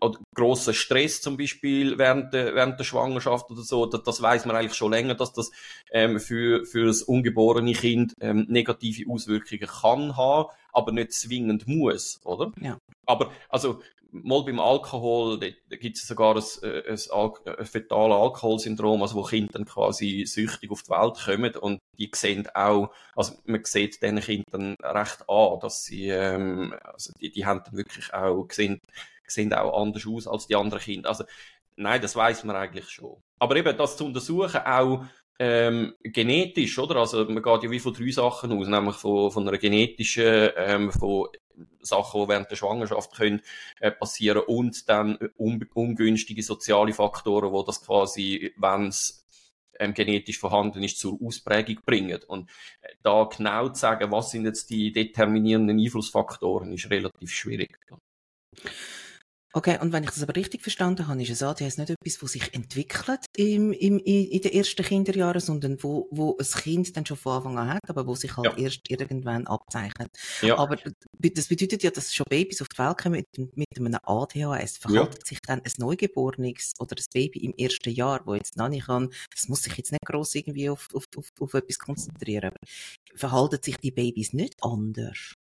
oder 0.00 0.18
Stress 0.56 1.20
zum 1.20 1.36
Beispiel 1.36 1.98
während 1.98 2.32
der, 2.32 2.54
während 2.54 2.78
der 2.78 2.84
Schwangerschaft 2.84 3.50
oder 3.50 3.62
so, 3.62 3.86
das, 3.86 4.02
das 4.02 4.22
weiß 4.22 4.46
man 4.46 4.56
eigentlich 4.56 4.74
schon 4.74 4.92
länger, 4.92 5.14
dass 5.14 5.32
das 5.32 5.50
ähm, 5.92 6.18
für, 6.20 6.64
für 6.64 6.86
das 6.86 7.02
ungeborene 7.02 7.72
Kind 7.72 8.14
ähm, 8.20 8.46
negative 8.48 9.10
Auswirkungen 9.10 9.66
kann 9.66 10.16
haben, 10.16 10.48
aber 10.78 10.92
nicht 10.92 11.12
zwingend 11.12 11.66
muss, 11.66 12.20
oder? 12.24 12.52
Ja. 12.60 12.78
Aber 13.06 13.30
also 13.48 13.80
mal 14.10 14.42
beim 14.44 14.60
Alkohol, 14.60 15.38
da, 15.38 15.76
gibt 15.76 15.96
es 15.96 16.06
sogar 16.06 16.36
ein, 16.36 16.42
äh, 16.62 16.88
ein, 16.88 16.98
Al 17.10 17.32
ein 17.58 17.66
fetales 17.66 18.16
Alkoholsyndrom, 18.16 19.02
also 19.02 19.16
wo 19.16 19.22
Kinder 19.22 19.52
dann 19.52 19.64
quasi 19.64 20.24
süchtig 20.26 20.70
auf 20.70 20.82
die 20.82 20.90
Welt 20.90 21.18
kommen 21.24 21.54
und 21.56 21.80
die 21.98 22.10
sehen 22.14 22.48
auch, 22.54 22.90
also 23.14 23.34
man 23.44 23.64
sieht 23.64 24.02
diesen 24.02 24.20
Kindern 24.20 24.76
recht 24.82 25.28
an, 25.28 25.60
dass 25.60 25.84
sie, 25.84 26.08
ähm, 26.08 26.74
also 26.84 27.12
die, 27.20 27.30
die 27.30 27.44
haben 27.44 27.62
dann 27.64 27.76
wirklich 27.76 28.12
auch, 28.14 28.46
sehen, 28.50 28.80
sehen 29.26 29.52
auch 29.52 29.82
anders 29.82 30.06
aus 30.06 30.26
als 30.26 30.46
die 30.46 30.56
anderen 30.56 30.82
Kinder. 30.82 31.10
Also 31.10 31.24
nein, 31.76 32.00
das 32.00 32.16
weiß 32.16 32.44
man 32.44 32.56
eigentlich 32.56 32.88
schon. 32.88 33.20
Aber 33.38 33.56
eben 33.56 33.76
das 33.76 33.96
zu 33.96 34.06
untersuchen, 34.06 34.60
auch 34.64 35.04
ähm, 35.38 35.94
genetisch, 36.02 36.78
oder? 36.78 36.96
Also 36.96 37.24
man 37.24 37.42
geht 37.42 37.62
ja 37.62 37.70
wie 37.70 37.78
von 37.78 37.94
drei 37.94 38.10
Sachen 38.10 38.52
aus, 38.52 38.66
nämlich 38.66 38.96
von, 38.96 39.30
von 39.30 39.48
einer 39.48 39.58
genetischen, 39.58 40.50
ähm, 40.56 40.92
von 40.92 41.28
Sachen, 41.80 42.22
die 42.22 42.28
während 42.28 42.50
der 42.50 42.56
Schwangerschaft 42.56 43.14
können, 43.14 43.42
äh, 43.80 43.90
passieren 43.90 44.42
und 44.46 44.88
dann 44.88 45.18
un 45.38 45.64
ungünstige 45.74 46.42
soziale 46.42 46.92
Faktoren, 46.92 47.52
wo 47.52 47.62
das 47.62 47.84
quasi, 47.84 48.52
wenn 48.56 48.88
es 48.88 49.24
ähm, 49.78 49.94
genetisch 49.94 50.38
vorhanden 50.38 50.82
ist, 50.82 50.98
zur 50.98 51.18
Ausprägung 51.22 51.80
bringen. 51.84 52.20
Und 52.26 52.50
äh, 52.82 52.94
da 53.02 53.24
genau 53.24 53.68
zu 53.68 53.80
sagen, 53.80 54.10
was 54.10 54.30
sind 54.30 54.44
jetzt 54.44 54.70
die 54.70 54.92
determinierenden 54.92 55.78
Einflussfaktoren, 55.78 56.72
ist 56.72 56.90
relativ 56.90 57.30
schwierig. 57.32 57.78
Okay, 59.58 59.76
und 59.80 59.92
wenn 59.92 60.04
ich 60.04 60.10
das 60.10 60.22
aber 60.22 60.36
richtig 60.36 60.62
verstanden 60.62 61.08
habe, 61.08 61.20
ist 61.20 61.30
es 61.30 61.42
ADHS 61.42 61.78
nicht 61.78 61.90
etwas, 61.90 62.18
das 62.18 62.30
sich 62.30 62.54
entwickelt 62.54 63.24
im, 63.36 63.72
im, 63.72 63.98
in 63.98 64.40
den 64.40 64.52
ersten 64.52 64.84
Kinderjahren, 64.84 65.40
sondern 65.40 65.82
wo, 65.82 66.06
wo 66.12 66.36
ein 66.38 66.46
Kind 66.46 66.96
dann 66.96 67.04
schon 67.04 67.16
von 67.16 67.38
Anfang 67.38 67.58
an 67.58 67.68
hat, 67.70 67.90
aber 67.90 68.06
wo 68.06 68.14
sich 68.14 68.36
halt 68.36 68.56
ja. 68.56 68.56
erst 68.56 68.88
irgendwann 68.88 69.48
abzeichnet. 69.48 70.10
Ja. 70.42 70.58
Aber 70.58 70.76
das 70.76 71.48
bedeutet 71.48 71.82
ja, 71.82 71.90
dass 71.90 72.14
schon 72.14 72.26
Babys 72.30 72.62
auf 72.62 72.68
die 72.68 72.78
Welt 72.78 72.98
kommen 72.98 73.24
mit, 73.36 73.56
mit 73.56 73.66
einem 73.76 73.98
ADHS. 74.00 74.78
Verhaltet 74.78 75.22
ja. 75.22 75.26
sich 75.26 75.40
dann 75.40 75.60
ein 75.64 75.72
Neugeborenes 75.78 76.74
oder 76.78 76.94
ein 76.96 77.04
Baby 77.12 77.40
im 77.40 77.54
ersten 77.54 77.90
Jahr, 77.90 78.20
wo 78.26 78.36
jetzt 78.36 78.56
noch 78.56 78.68
nicht 78.68 78.86
kann, 78.86 79.10
das 79.34 79.48
muss 79.48 79.64
sich 79.64 79.76
jetzt 79.76 79.90
nicht 79.90 80.06
gross 80.06 80.36
irgendwie 80.36 80.70
auf, 80.70 80.88
auf, 80.94 81.06
auf, 81.16 81.32
auf 81.40 81.54
etwas 81.54 81.80
konzentrieren. 81.80 82.50
Aber 82.50 82.58
verhalten 83.16 83.58
sich 83.60 83.76
die 83.78 83.90
Babys 83.90 84.32
nicht 84.34 84.54
anders? 84.62 85.34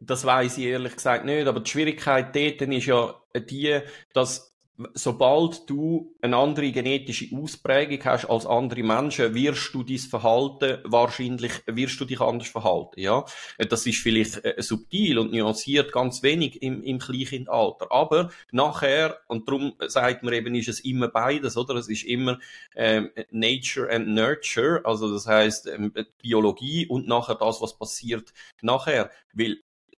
Das 0.00 0.24
weiß 0.24 0.58
ich 0.58 0.64
ehrlich 0.64 0.96
gesagt 0.96 1.24
nicht, 1.24 1.46
aber 1.46 1.60
die 1.60 1.70
Schwierigkeit 1.70 2.34
dort 2.34 2.62
ist 2.62 2.86
ja 2.86 3.20
die, 3.34 3.80
dass 4.12 4.53
sobald 4.94 5.68
du 5.70 6.14
eine 6.20 6.36
andere 6.36 6.72
genetische 6.72 7.34
Ausprägung 7.36 8.04
hast 8.04 8.26
als 8.26 8.44
andere 8.44 8.82
Menschen, 8.82 9.34
wirst 9.34 9.72
du 9.72 9.84
dein 9.84 9.98
Verhalten 9.98 10.78
wahrscheinlich, 10.84 11.52
wirst 11.66 12.00
du 12.00 12.04
dich 12.04 12.20
anders 12.20 12.48
verhalten, 12.48 13.00
ja. 13.00 13.24
Das 13.68 13.86
ist 13.86 13.98
vielleicht 14.00 14.44
äh, 14.44 14.60
subtil 14.60 15.18
und 15.18 15.32
nuanciert 15.32 15.92
ganz 15.92 16.22
wenig 16.22 16.60
im, 16.62 16.82
im 16.82 16.98
Kleinkindalter. 16.98 17.86
Aber 17.90 18.30
nachher, 18.50 19.18
und 19.28 19.48
darum 19.48 19.74
sagt 19.86 20.24
man 20.24 20.34
eben, 20.34 20.54
ist 20.56 20.68
es 20.68 20.80
immer 20.80 21.08
beides, 21.08 21.56
oder? 21.56 21.76
Es 21.76 21.88
ist 21.88 22.04
immer 22.04 22.40
ähm, 22.74 23.10
Nature 23.30 23.90
and 23.90 24.08
Nurture, 24.08 24.80
also 24.84 25.12
das 25.12 25.26
heißt 25.26 25.68
ähm, 25.68 25.92
Biologie 26.20 26.86
und 26.86 27.06
nachher 27.06 27.36
das, 27.36 27.60
was 27.60 27.78
passiert 27.78 28.32
nachher. 28.60 29.10
Weil 29.32 29.58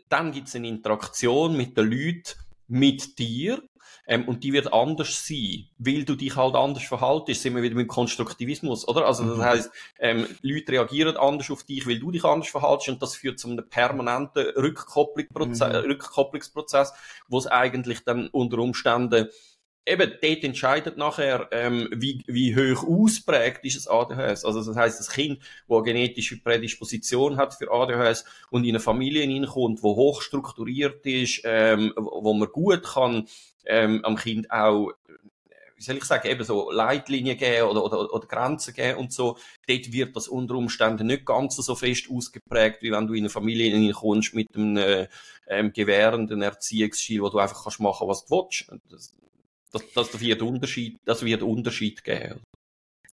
dann 0.09 0.31
gibt 0.31 0.49
es 0.49 0.55
eine 0.55 0.67
Interaktion 0.67 1.55
mit 1.55 1.77
den 1.77 1.89
Leuten, 1.89 2.44
mit 2.67 3.19
dir, 3.19 3.61
ähm, 4.07 4.27
und 4.27 4.43
die 4.43 4.53
wird 4.53 4.71
anders 4.71 5.25
sein, 5.27 5.67
weil 5.77 6.03
du 6.03 6.15
dich 6.15 6.35
halt 6.35 6.55
anders 6.55 6.83
verhaltest, 6.83 7.41
sind 7.41 7.55
wir 7.55 7.63
wieder 7.63 7.75
mit 7.75 7.87
Konstruktivismus, 7.87 8.87
oder? 8.87 9.05
Also 9.05 9.25
das 9.25 9.37
mhm. 9.37 9.43
heißt, 9.43 9.71
ähm, 9.99 10.27
Leute 10.41 10.73
reagieren 10.73 11.17
anders 11.17 11.49
auf 11.49 11.63
dich, 11.63 11.87
weil 11.87 11.99
du 11.99 12.11
dich 12.11 12.23
anders 12.23 12.49
verhaltest 12.49 12.89
und 12.89 13.01
das 13.01 13.15
führt 13.15 13.39
zu 13.39 13.49
einem 13.49 13.67
permanenten 13.67 14.45
Rückkopplungsprozess, 14.55 15.83
mhm. 15.83 15.89
Rückkopplungsprozess 15.89 16.93
wo 17.27 17.39
es 17.39 17.47
eigentlich 17.47 18.03
dann 18.03 18.27
unter 18.27 18.59
Umständen 18.59 19.29
eben 19.85 20.13
dort 20.21 20.43
entscheidet 20.43 20.97
nachher, 20.97 21.47
ähm, 21.51 21.89
wie, 21.91 22.23
wie 22.27 22.55
hoch 22.55 22.83
ausprägt 22.87 23.63
ist 23.65 23.75
das 23.75 23.87
ADHS. 23.87 24.45
Also 24.45 24.63
das 24.63 24.75
heißt, 24.75 24.99
das 24.99 25.09
Kind, 25.09 25.39
wo 25.67 25.77
eine 25.77 25.85
genetische 25.85 26.41
Prädisposition 26.41 27.37
hat 27.37 27.53
für 27.53 27.71
ADHS 27.71 28.25
und 28.49 28.63
in 28.63 28.71
eine 28.71 28.79
Familie 28.79 29.21
hineinkommt, 29.21 29.83
wo 29.83 29.95
hoch 29.95 30.21
strukturiert 30.21 31.05
ist, 31.05 31.41
ähm, 31.45 31.93
wo 31.95 32.33
man 32.33 32.49
gut 32.49 32.83
kann 32.83 33.27
ähm, 33.65 34.03
am 34.03 34.15
Kind 34.15 34.51
auch 34.51 34.91
wie 35.77 35.83
soll 35.83 35.97
ich 35.97 36.05
sagen, 36.05 36.29
eben 36.29 36.43
so 36.43 36.71
Leitlinien 36.71 37.37
geben 37.37 37.67
oder, 37.67 37.83
oder, 37.83 38.13
oder 38.13 38.27
Grenzen 38.27 38.73
geben 38.73 38.97
und 38.97 39.11
so, 39.11 39.37
dort 39.67 39.91
wird 39.91 40.15
das 40.15 40.27
unter 40.27 40.55
Umständen 40.55 41.07
nicht 41.07 41.25
ganz 41.25 41.57
so 41.57 41.75
fest 41.75 42.07
ausgeprägt, 42.09 42.81
wie 42.81 42.91
wenn 42.91 43.07
du 43.07 43.13
in 43.13 43.23
eine 43.23 43.29
Familie 43.29 43.71
hineinkommst 43.71 44.33
mit 44.33 44.55
einem 44.55 44.77
äh, 44.77 45.07
ähm, 45.47 45.73
gewährenden 45.73 46.41
Erziehungsstil, 46.41 47.21
wo 47.21 47.29
du 47.29 47.39
einfach 47.39 47.63
kannst 47.63 47.81
machen, 47.81 48.07
was 48.07 48.25
du 48.25 48.35
willst. 48.35 48.71
Das, 48.89 49.13
das, 49.71 49.83
das 49.93 50.19
wird 50.19 50.41
Unterschied, 50.41 50.97
das 51.05 51.23
wird 51.23 51.41
Unterschied 51.41 52.03
geben. 52.03 52.41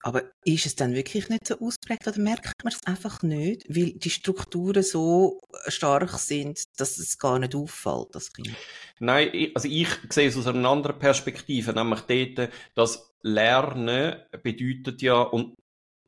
Aber 0.04 0.24
ist 0.44 0.66
es 0.66 0.74
dann 0.74 0.94
wirklich 0.94 1.28
nicht 1.28 1.46
so 1.46 1.60
ausprägt 1.60 2.08
oder 2.08 2.18
merkt 2.18 2.64
man 2.64 2.72
es 2.72 2.84
einfach 2.86 3.22
nicht, 3.22 3.64
weil 3.68 3.92
die 3.92 4.10
Strukturen 4.10 4.82
so 4.82 5.40
stark 5.68 6.18
sind, 6.18 6.64
dass 6.76 6.98
es 6.98 7.18
gar 7.18 7.38
nicht 7.38 7.54
auffällt, 7.54 8.08
das 8.12 8.32
Kind? 8.32 8.50
Nein, 8.98 9.52
also 9.54 9.68
ich 9.68 9.88
sehe 10.10 10.28
es 10.28 10.36
aus 10.36 10.48
einer 10.48 10.68
anderen 10.68 10.98
Perspektive, 10.98 11.72
nämlich 11.72 12.00
dort, 12.00 12.50
dass 12.74 13.14
Lernen 13.22 14.16
bedeutet 14.42 15.02
ja, 15.02 15.20
und 15.20 15.54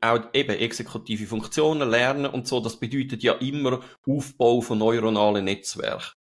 auch 0.01 0.19
eben 0.33 0.57
exekutive 0.57 1.25
Funktionen 1.25 1.89
lernen 1.89 2.25
und 2.25 2.47
so, 2.47 2.59
das 2.59 2.77
bedeutet 2.77 3.23
ja 3.23 3.33
immer 3.35 3.81
Aufbau 4.05 4.59
von 4.59 4.77
neuronalen 4.77 5.45
Netzwerken. 5.45 6.11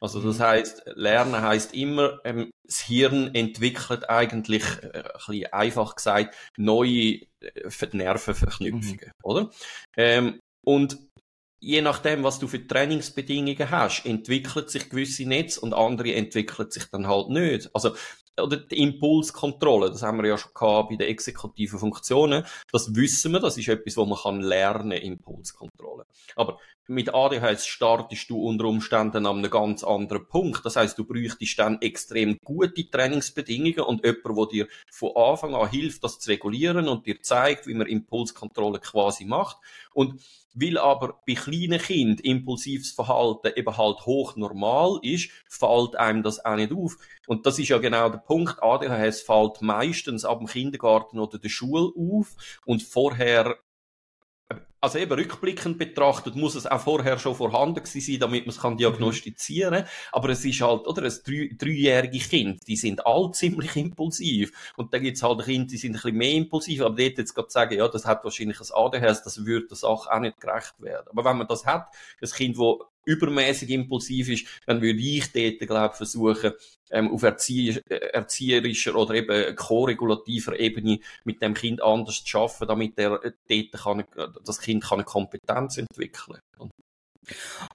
Also 0.00 0.20
das 0.20 0.38
mhm. 0.38 0.42
heißt, 0.42 0.82
Lernen 0.94 1.40
heißt 1.40 1.74
immer, 1.74 2.20
ähm, 2.24 2.50
das 2.64 2.80
Hirn 2.80 3.34
entwickelt 3.34 4.08
eigentlich, 4.08 4.64
äh, 4.82 5.02
ein 5.04 5.10
bisschen 5.26 5.52
einfach 5.52 5.96
gesagt, 5.96 6.34
neue 6.56 7.20
äh, 7.40 7.88
Nervenverknüpfungen, 7.92 9.06
mhm. 9.06 9.24
oder? 9.24 9.50
Ähm, 9.96 10.40
und 10.64 10.98
je 11.60 11.80
nachdem, 11.80 12.22
was 12.22 12.38
du 12.38 12.46
für 12.46 12.66
Trainingsbedingungen 12.66 13.70
hast, 13.70 14.04
entwickelt 14.04 14.70
sich 14.70 14.90
gewisse 14.90 15.26
Netz 15.26 15.56
und 15.56 15.72
andere 15.72 16.14
entwickeln 16.14 16.70
sich 16.70 16.84
dann 16.90 17.06
halt 17.06 17.30
nicht. 17.30 17.70
Also 17.74 17.94
oder 18.40 18.56
die 18.56 18.82
Impulskontrolle, 18.82 19.90
das 19.90 20.02
haben 20.02 20.20
wir 20.20 20.28
ja 20.28 20.38
schon 20.38 20.52
gehabt 20.54 20.88
bei 20.90 20.96
den 20.96 21.08
exekutiven 21.08 21.78
Funktionen. 21.78 22.44
Das 22.72 22.94
wissen 22.94 23.32
wir, 23.32 23.40
das 23.40 23.56
ist 23.56 23.68
etwas, 23.68 23.96
wo 23.96 24.04
man 24.04 24.18
kann 24.18 24.40
lernen, 24.40 24.92
Impulskontrolle. 24.92 26.04
Aber 26.34 26.58
mit 26.86 27.14
ADHS 27.14 27.66
startest 27.66 28.28
du 28.28 28.42
unter 28.46 28.66
Umständen 28.66 29.26
an 29.26 29.38
einem 29.38 29.50
ganz 29.50 29.84
anderen 29.84 30.26
Punkt. 30.26 30.64
Das 30.64 30.76
heißt, 30.76 30.98
du 30.98 31.04
bräuchtest 31.04 31.58
dann 31.58 31.80
extrem 31.80 32.38
gute 32.44 32.88
Trainingsbedingungen 32.90 33.80
und 33.80 34.04
jemand, 34.04 34.24
der 34.24 34.46
dir 34.46 34.68
von 34.90 35.16
Anfang 35.16 35.54
an 35.54 35.70
hilft, 35.70 36.04
das 36.04 36.18
zu 36.18 36.30
regulieren 36.30 36.88
und 36.88 37.06
dir 37.06 37.22
zeigt, 37.22 37.66
wie 37.66 37.74
man 37.74 37.86
Impulskontrolle 37.86 38.80
quasi 38.80 39.24
macht. 39.24 39.56
Und 39.92 40.20
weil 40.54 40.78
aber 40.78 41.20
bei 41.26 41.34
kleinen 41.34 41.80
Kindern 41.80 42.24
impulsives 42.24 42.92
Verhalten 42.92 43.52
eben 43.56 43.76
halt 43.76 44.06
hoch 44.06 44.36
normal 44.36 45.00
ist, 45.02 45.30
fällt 45.48 45.96
einem 45.96 46.22
das 46.22 46.44
auch 46.44 46.54
nicht 46.54 46.72
auf. 46.72 46.96
Und 47.26 47.44
das 47.44 47.58
ist 47.58 47.68
ja 47.68 47.78
genau 47.78 48.08
der 48.08 48.18
Punkt. 48.18 48.62
ADHS 48.62 49.22
fällt 49.22 49.62
meistens 49.62 50.24
ab 50.24 50.38
dem 50.38 50.46
Kindergarten 50.46 51.18
oder 51.18 51.38
der 51.38 51.48
Schule 51.48 51.92
auf 51.96 52.36
und 52.64 52.82
vorher 52.82 53.56
also 54.84 54.98
eben 54.98 55.14
rückblickend 55.14 55.78
betrachtet 55.78 56.36
muss 56.36 56.54
es 56.54 56.66
auch 56.66 56.80
vorher 56.80 57.18
schon 57.18 57.34
vorhanden 57.34 57.82
gewesen 57.82 58.00
sein, 58.02 58.20
damit 58.20 58.44
man 58.44 58.54
es 58.54 58.60
kann 58.60 58.76
diagnostizieren 58.76 59.84
kann. 59.84 59.88
Aber 60.12 60.28
es 60.28 60.44
ist 60.44 60.60
halt, 60.60 60.86
oder, 60.86 61.04
ein 61.04 61.12
drei, 61.24 61.50
dreijähriges 61.56 62.28
Kind, 62.28 62.68
die 62.68 62.76
sind 62.76 63.06
all 63.06 63.32
ziemlich 63.32 63.76
impulsiv. 63.76 64.52
Und 64.76 64.92
dann 64.92 65.02
gibt 65.02 65.16
es 65.16 65.22
halt 65.22 65.42
Kinder, 65.42 65.68
die 65.68 65.78
sind 65.78 65.92
ein 65.92 65.94
bisschen 65.94 66.18
mehr 66.18 66.32
impulsiv, 66.32 66.82
aber 66.82 66.96
dort 66.96 67.16
jetzt 67.16 67.34
gerade 67.34 67.50
sagen, 67.50 67.78
ja, 67.78 67.88
das 67.88 68.04
hat 68.04 68.24
wahrscheinlich 68.24 68.60
ein 68.60 68.66
ADHS, 68.72 69.22
das 69.22 69.46
würde 69.46 69.68
der 69.68 69.76
Sache 69.78 70.12
auch 70.12 70.20
nicht 70.20 70.38
gerecht 70.38 70.74
werden. 70.78 71.06
Aber 71.10 71.24
wenn 71.24 71.38
man 71.38 71.46
das 71.46 71.64
hat, 71.64 71.88
ein 72.20 72.28
Kind, 72.28 72.58
das 72.58 72.76
übermäßig 73.04 73.70
impulsiv 73.70 74.28
ist, 74.28 74.46
dann 74.66 74.80
würde 74.80 75.00
ich 75.00 75.32
dort, 75.32 75.60
glaube 75.60 75.94
versuchen, 75.94 76.52
ähm, 76.90 77.12
auf 77.12 77.22
Erzieh 77.22 77.80
äh, 77.88 77.96
erzieherischer 78.12 78.94
oder 78.94 79.14
eben 79.14 79.56
ko-regulativer 79.56 80.58
Ebene 80.58 81.00
mit 81.24 81.42
dem 81.42 81.54
Kind 81.54 81.82
anders 81.82 82.22
zu 82.24 82.38
arbeiten, 82.38 82.68
damit 82.68 82.98
er 82.98 83.24
äh, 83.24 83.32
dort 83.48 83.72
kann, 83.82 84.04
das 84.44 84.60
Kind 84.60 84.84
kann 84.84 84.98
eine 84.98 85.04
Kompetenz 85.04 85.78
entwickeln 85.78 86.38
kann. 86.56 86.70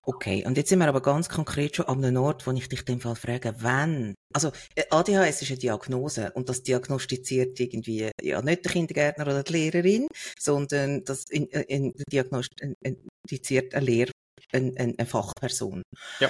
Okay, 0.04 0.46
und 0.46 0.58
jetzt 0.58 0.70
sind 0.70 0.80
wir 0.80 0.88
aber 0.88 1.02
ganz 1.02 1.30
konkret 1.30 1.76
schon 1.76 1.88
an 1.88 2.04
einem 2.04 2.22
Ort, 2.22 2.46
wo 2.46 2.52
ich 2.52 2.70
dich 2.70 2.82
in 2.82 2.86
dem 2.86 3.02
Fall 3.02 3.16
frage, 3.16 3.56
wenn, 3.60 4.16
also 4.34 4.52
äh, 4.76 4.84
ADHS 4.90 5.42
ist 5.42 5.50
eine 5.50 5.60
Diagnose 5.60 6.32
und 6.34 6.50
das 6.50 6.64
diagnostiziert 6.64 7.60
irgendwie 7.60 8.12
ja 8.22 8.42
nicht 8.42 8.66
der 8.66 8.72
Kindergärtner 8.72 9.26
oder 9.26 9.44
die 9.44 9.54
Lehrerin, 9.54 10.08
sondern 10.38 11.04
das 11.04 11.26
in, 11.30 11.48
in, 11.48 11.94
diagnostiziert 12.12 13.74
eine 13.74 13.86
Lehr 13.86 14.10
eine, 14.54 14.74
eine 14.78 15.06
Fachperson. 15.06 15.82
Ja. 16.20 16.30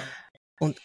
Und 0.60 0.78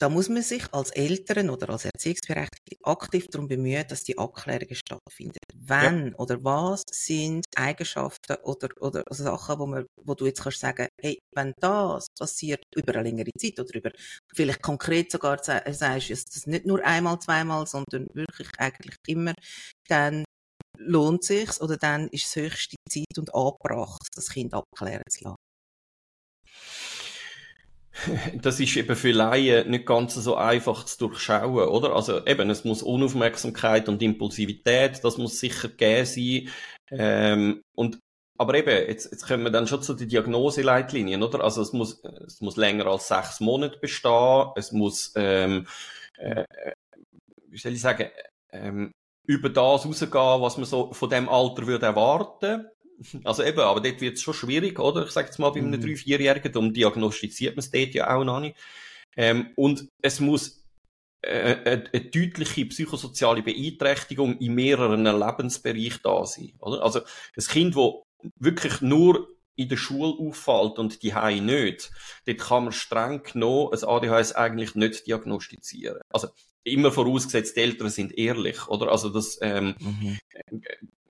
da 0.00 0.08
muss 0.08 0.28
man 0.28 0.42
sich 0.42 0.64
als 0.72 0.90
Eltern 0.90 1.50
oder 1.50 1.70
als 1.70 1.84
Erziehungsberechtigte 1.84 2.76
aktiv 2.82 3.26
darum 3.30 3.46
bemühen, 3.46 3.86
dass 3.88 4.02
die 4.02 4.18
Abklärungen 4.18 4.74
stattfinden. 4.74 5.38
Wenn 5.54 6.08
ja. 6.08 6.14
oder 6.16 6.42
was 6.42 6.82
sind 6.90 7.44
Eigenschaften 7.56 8.36
oder, 8.42 8.68
oder 8.80 9.04
also 9.08 9.24
Sachen, 9.24 9.58
wo, 9.58 9.66
man, 9.66 9.86
wo 10.02 10.14
du 10.14 10.26
jetzt 10.26 10.42
kannst 10.42 10.58
sagen, 10.58 10.88
hey, 11.00 11.18
wenn 11.34 11.52
das 11.60 12.06
passiert 12.18 12.62
über 12.74 12.94
eine 12.94 13.04
längere 13.04 13.30
Zeit 13.38 13.58
oder 13.60 13.74
über 13.74 13.92
vielleicht 14.34 14.62
konkret 14.62 15.12
sogar 15.12 15.42
sagst, 15.42 16.10
das 16.10 16.46
nicht 16.46 16.66
nur 16.66 16.84
einmal, 16.84 17.20
zweimal, 17.20 17.66
sondern 17.66 18.06
wirklich 18.14 18.48
eigentlich 18.58 18.96
immer, 19.06 19.34
dann 19.88 20.24
lohnt 20.76 21.22
sich's 21.22 21.60
oder 21.60 21.76
dann 21.76 22.08
ist 22.08 22.26
es 22.26 22.36
höchste 22.36 22.76
Zeit 22.90 23.16
und 23.16 23.32
angebracht, 23.32 24.08
das 24.14 24.28
Kind 24.28 24.52
abklären 24.54 25.02
zu 25.08 25.24
lassen. 25.24 25.43
das 28.34 28.60
ist 28.60 28.76
eben 28.76 28.96
für 28.96 29.12
Laien 29.12 29.70
nicht 29.70 29.86
ganz 29.86 30.14
so 30.14 30.36
einfach 30.36 30.84
zu 30.84 31.08
durchschauen, 31.08 31.68
oder? 31.68 31.94
Also 31.94 32.24
eben, 32.26 32.50
es 32.50 32.64
muss 32.64 32.82
Unaufmerksamkeit 32.82 33.88
und 33.88 34.02
Impulsivität, 34.02 35.02
das 35.02 35.18
muss 35.18 35.38
sicher 35.38 35.68
gegeben 35.68 36.06
sein. 36.06 36.48
Ähm, 36.90 37.62
und 37.74 37.98
aber 38.36 38.54
eben, 38.54 38.88
jetzt, 38.88 39.10
jetzt 39.12 39.28
kommen 39.28 39.44
wir 39.44 39.50
dann 39.50 39.68
schon 39.68 39.82
zu 39.82 39.94
den 39.94 40.08
Diagnoseleitlinien, 40.08 41.22
oder? 41.22 41.44
Also 41.44 41.62
es 41.62 41.72
muss, 41.72 42.02
es 42.26 42.40
muss 42.40 42.56
länger 42.56 42.86
als 42.86 43.06
sechs 43.08 43.40
Monate 43.40 43.78
bestehen, 43.78 44.48
es 44.56 44.72
muss, 44.72 45.12
ähm, 45.14 45.66
äh, 46.18 46.44
wie 47.48 47.58
soll 47.58 47.72
ich 47.72 47.80
sagen, 47.80 48.08
ähm, 48.50 48.92
über 49.26 49.48
das 49.50 49.86
rausgehen, 49.86 50.12
was 50.12 50.56
man 50.56 50.66
so 50.66 50.92
von 50.92 51.10
dem 51.10 51.28
Alter 51.28 51.66
würde 51.66 51.86
erwarten. 51.86 52.66
Also 53.24 53.42
eben, 53.42 53.60
aber 53.60 53.80
dort 53.80 54.00
wird 54.00 54.16
es 54.16 54.22
schon 54.22 54.34
schwierig, 54.34 54.78
oder? 54.78 55.04
Ich 55.04 55.10
sage 55.10 55.26
jetzt 55.28 55.38
mal, 55.38 55.50
bei 55.50 55.60
einem 55.60 55.70
mhm. 55.70 55.84
3-4-Jährigen, 55.84 56.52
darum 56.52 56.72
diagnostiziert 56.72 57.56
man 57.56 57.60
es 57.60 57.70
dort 57.70 57.94
ja 57.94 58.14
auch 58.14 58.24
noch 58.24 58.40
nicht. 58.40 58.56
Ähm, 59.16 59.50
und 59.56 59.88
es 60.02 60.20
muss 60.20 60.64
eine, 61.22 61.64
eine, 61.64 61.84
eine 61.92 62.04
deutliche 62.04 62.66
psychosoziale 62.66 63.42
Beeinträchtigung 63.42 64.38
in 64.38 64.54
mehreren 64.54 65.04
Lebensbereichen 65.04 66.00
da 66.02 66.24
sein. 66.26 66.52
Oder? 66.60 66.82
Also 66.82 67.00
ein 67.00 67.44
Kind, 67.44 67.76
das 67.76 67.92
wirklich 68.38 68.80
nur 68.80 69.28
in 69.56 69.68
der 69.68 69.76
Schule 69.76 70.14
auffällt 70.18 70.78
und 70.78 71.02
die 71.02 71.14
Hai 71.14 71.38
nicht, 71.38 71.92
dort 72.26 72.38
kann 72.38 72.64
man 72.64 72.72
streng 72.72 73.22
genommen 73.22 73.72
ein 73.72 73.84
ADHS 73.84 74.32
eigentlich 74.32 74.74
nicht 74.74 75.06
diagnostizieren. 75.06 76.00
Also 76.10 76.28
immer 76.64 76.90
vorausgesetzt, 76.90 77.56
die 77.56 77.60
Eltern 77.60 77.90
sind 77.90 78.18
ehrlich, 78.18 78.66
oder? 78.66 78.90
Also 78.90 79.10
das 79.10 79.38
ähm, 79.42 79.76
mhm 79.78 80.18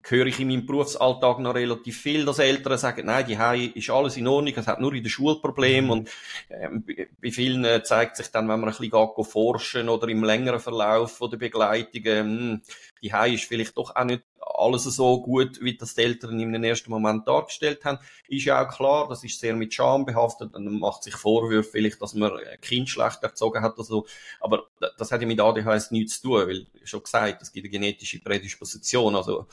höre 0.07 0.27
ich 0.27 0.39
in 0.39 0.49
meinem 0.49 0.67
Berufsalltag 0.67 1.39
noch 1.39 1.55
relativ 1.55 2.01
viel, 2.01 2.25
dass 2.25 2.39
Eltern 2.39 2.77
sagen, 2.79 3.07
nein, 3.07 3.27
die 3.27 3.39
Hai 3.39 3.73
ist 3.75 3.91
alles 3.91 4.17
in 4.17 4.27
Ordnung, 4.27 4.55
es 4.57 4.67
hat 4.67 4.81
nur 4.81 4.93
in 4.93 5.03
der 5.03 5.11
Schule 5.11 5.37
Probleme 5.37 5.87
mhm. 5.87 5.91
und 5.91 6.11
ähm, 6.51 6.85
bei 7.21 7.31
vielen 7.31 7.65
äh, 7.65 7.83
zeigt 7.83 8.17
sich 8.17 8.29
dann, 8.29 8.49
wenn 8.49 8.61
man 8.61 8.69
ein 8.69 8.77
bisschen 8.77 8.91
geht, 8.91 9.27
forschen 9.27 9.89
oder 9.89 10.09
im 10.09 10.23
längeren 10.23 10.61
Verlauf 10.61 11.21
der 11.21 11.39
Begleitung, 11.39 12.03
ähm, 12.05 12.63
die 13.03 13.13
Hai 13.13 13.31
ist 13.31 13.45
vielleicht 13.45 13.77
doch 13.77 13.97
auch 13.97 14.05
nicht 14.05 14.23
alles 14.57 14.85
so 14.85 15.21
gut, 15.23 15.61
wie 15.61 15.77
das 15.77 15.95
die 15.95 16.03
Eltern 16.03 16.39
im 16.39 16.63
ersten 16.63 16.91
Moment 16.91 17.27
dargestellt 17.27 17.85
haben. 17.85 17.99
Ist 18.29 18.45
ja 18.45 18.65
auch 18.65 18.75
klar, 18.75 19.09
das 19.09 19.25
ist 19.25 19.41
sehr 19.41 19.55
mit 19.55 19.75
Scham 19.75 20.05
behaftet 20.05 20.55
und 20.55 20.65
man 20.65 20.79
macht 20.79 21.03
sich 21.03 21.15
Vorwürfe 21.15 21.71
vielleicht, 21.71 22.01
dass 22.01 22.15
man 22.15 22.33
ein 22.33 22.61
Kind 22.61 22.89
schlecht 22.89 23.23
erzogen 23.23 23.63
hat 23.63 23.75
oder 23.75 23.85
so. 23.85 24.07
Aber 24.41 24.65
das 24.99 25.11
hat 25.11 25.21
ja 25.21 25.27
mit 25.27 25.41
ADHS 25.41 25.91
nichts 25.91 26.21
zu 26.21 26.29
tun, 26.29 26.49
weil, 26.49 26.67
schon 26.85 27.03
gesagt, 27.03 27.43
es 27.43 27.53
gibt 27.53 27.65
eine 27.65 27.73
genetische 27.73 28.21
Prädisposition, 28.21 29.17
also 29.17 29.47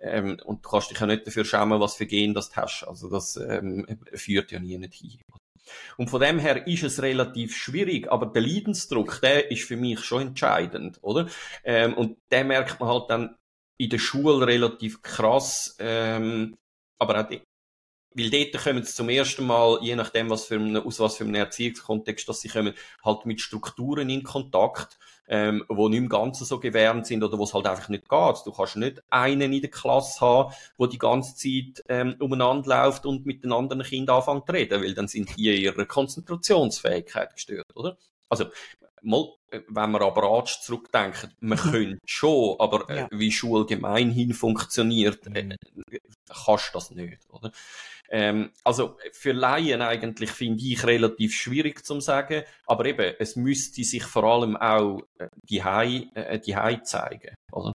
ähm, 0.00 0.38
und 0.44 0.64
du 0.64 0.68
kannst 0.68 0.90
dich 0.90 0.98
ja 0.98 1.06
nicht 1.06 1.26
dafür 1.26 1.44
schämen, 1.44 1.80
was 1.80 1.96
für 1.96 2.06
Gen 2.06 2.34
das 2.34 2.50
du 2.50 2.56
hast. 2.56 2.84
Also 2.84 3.08
das 3.10 3.36
ähm, 3.36 3.86
führt 4.14 4.52
ja 4.52 4.58
nie 4.58 4.78
nicht 4.78 4.94
hin. 4.94 5.20
Und 5.96 6.10
von 6.10 6.20
dem 6.20 6.38
her 6.38 6.66
ist 6.66 6.82
es 6.82 7.02
relativ 7.02 7.56
schwierig, 7.56 8.10
aber 8.10 8.26
der 8.26 8.42
Leidensdruck, 8.42 9.20
der 9.20 9.50
ist 9.50 9.64
für 9.64 9.76
mich 9.76 10.00
schon 10.00 10.22
entscheidend, 10.22 10.98
oder? 11.02 11.28
Ähm, 11.64 11.94
und 11.94 12.18
der 12.30 12.44
merkt 12.44 12.80
man 12.80 12.88
halt 12.88 13.10
dann 13.10 13.36
in 13.78 13.90
der 13.90 13.98
Schule 13.98 14.46
relativ 14.46 15.02
krass, 15.02 15.76
ähm, 15.78 16.56
aber 16.98 17.20
auch 17.20 17.30
weil 18.14 18.30
dort 18.30 18.64
kommen 18.64 18.82
sie 18.82 18.92
zum 18.92 19.08
ersten 19.08 19.46
Mal, 19.46 19.78
je 19.82 19.94
nachdem, 19.94 20.30
was 20.30 20.46
für 20.46 20.56
eine, 20.56 20.84
aus 20.84 20.98
was 20.98 21.16
für 21.16 21.24
einem 21.24 21.36
Erziehungskontext, 21.36 22.28
dass 22.28 22.40
sie 22.40 22.48
kommen, 22.48 22.74
halt 23.04 23.24
mit 23.24 23.40
Strukturen 23.40 24.10
in 24.10 24.24
Kontakt, 24.24 24.98
ähm, 25.28 25.64
wo 25.68 25.88
nicht 25.88 25.98
im 25.98 26.08
Ganzen 26.08 26.44
so 26.44 26.58
gewährend 26.58 27.06
sind 27.06 27.22
oder 27.22 27.38
wo 27.38 27.44
es 27.44 27.54
halt 27.54 27.66
einfach 27.66 27.88
nicht 27.88 28.08
geht. 28.08 28.36
Du 28.44 28.52
kannst 28.52 28.76
nicht 28.76 29.02
einen 29.10 29.52
in 29.52 29.60
der 29.60 29.70
Klasse 29.70 30.20
haben, 30.20 30.52
wo 30.76 30.86
die 30.86 30.98
ganze 30.98 31.36
Zeit 31.36 31.84
ähm, 31.88 32.16
umeinander 32.18 32.84
läuft 32.84 33.06
und 33.06 33.26
mit 33.26 33.44
den 33.44 33.52
anderen 33.52 33.82
Kindern 33.84 34.16
anfängt 34.16 34.46
zu 34.46 34.52
reden, 34.52 34.82
weil 34.82 34.94
dann 34.94 35.06
sind 35.06 35.36
die 35.36 35.62
ihre 35.62 35.86
Konzentrationsfähigkeit 35.86 37.34
gestört, 37.34 37.76
oder? 37.76 37.96
Also, 38.28 38.46
wenn 39.50 39.90
man 39.90 40.02
aber 40.02 40.24
Arzt 40.24 40.64
zurückdenkt, 40.64 41.28
man 41.40 41.58
mhm. 41.58 41.70
könnte 41.70 41.98
schon, 42.04 42.56
aber 42.58 42.88
äh, 42.88 42.96
ja. 43.00 43.08
wie 43.10 43.32
Schule 43.32 43.66
gemeinhin 43.66 44.32
funktioniert, 44.32 45.26
äh, 45.26 45.42
mhm. 45.42 45.56
kannst 46.28 46.68
du 46.68 46.72
das 46.74 46.90
nicht, 46.90 47.18
oder? 47.30 47.52
Ähm, 48.12 48.50
also 48.64 48.96
für 49.12 49.32
Laien 49.32 49.82
eigentlich 49.82 50.30
finde 50.30 50.64
ich 50.64 50.84
relativ 50.84 51.34
schwierig 51.34 51.84
zu 51.84 52.00
sagen, 52.00 52.42
aber 52.66 52.84
eben, 52.86 53.14
es 53.18 53.36
müsste 53.36 53.84
sich 53.84 54.02
vor 54.02 54.24
allem 54.24 54.56
auch 54.56 55.00
äh, 55.18 55.28
die 55.44 55.62
Hai, 55.62 56.08
äh, 56.14 56.40
Hai 56.40 56.76
zeigen, 56.76 57.34
oder? 57.52 57.72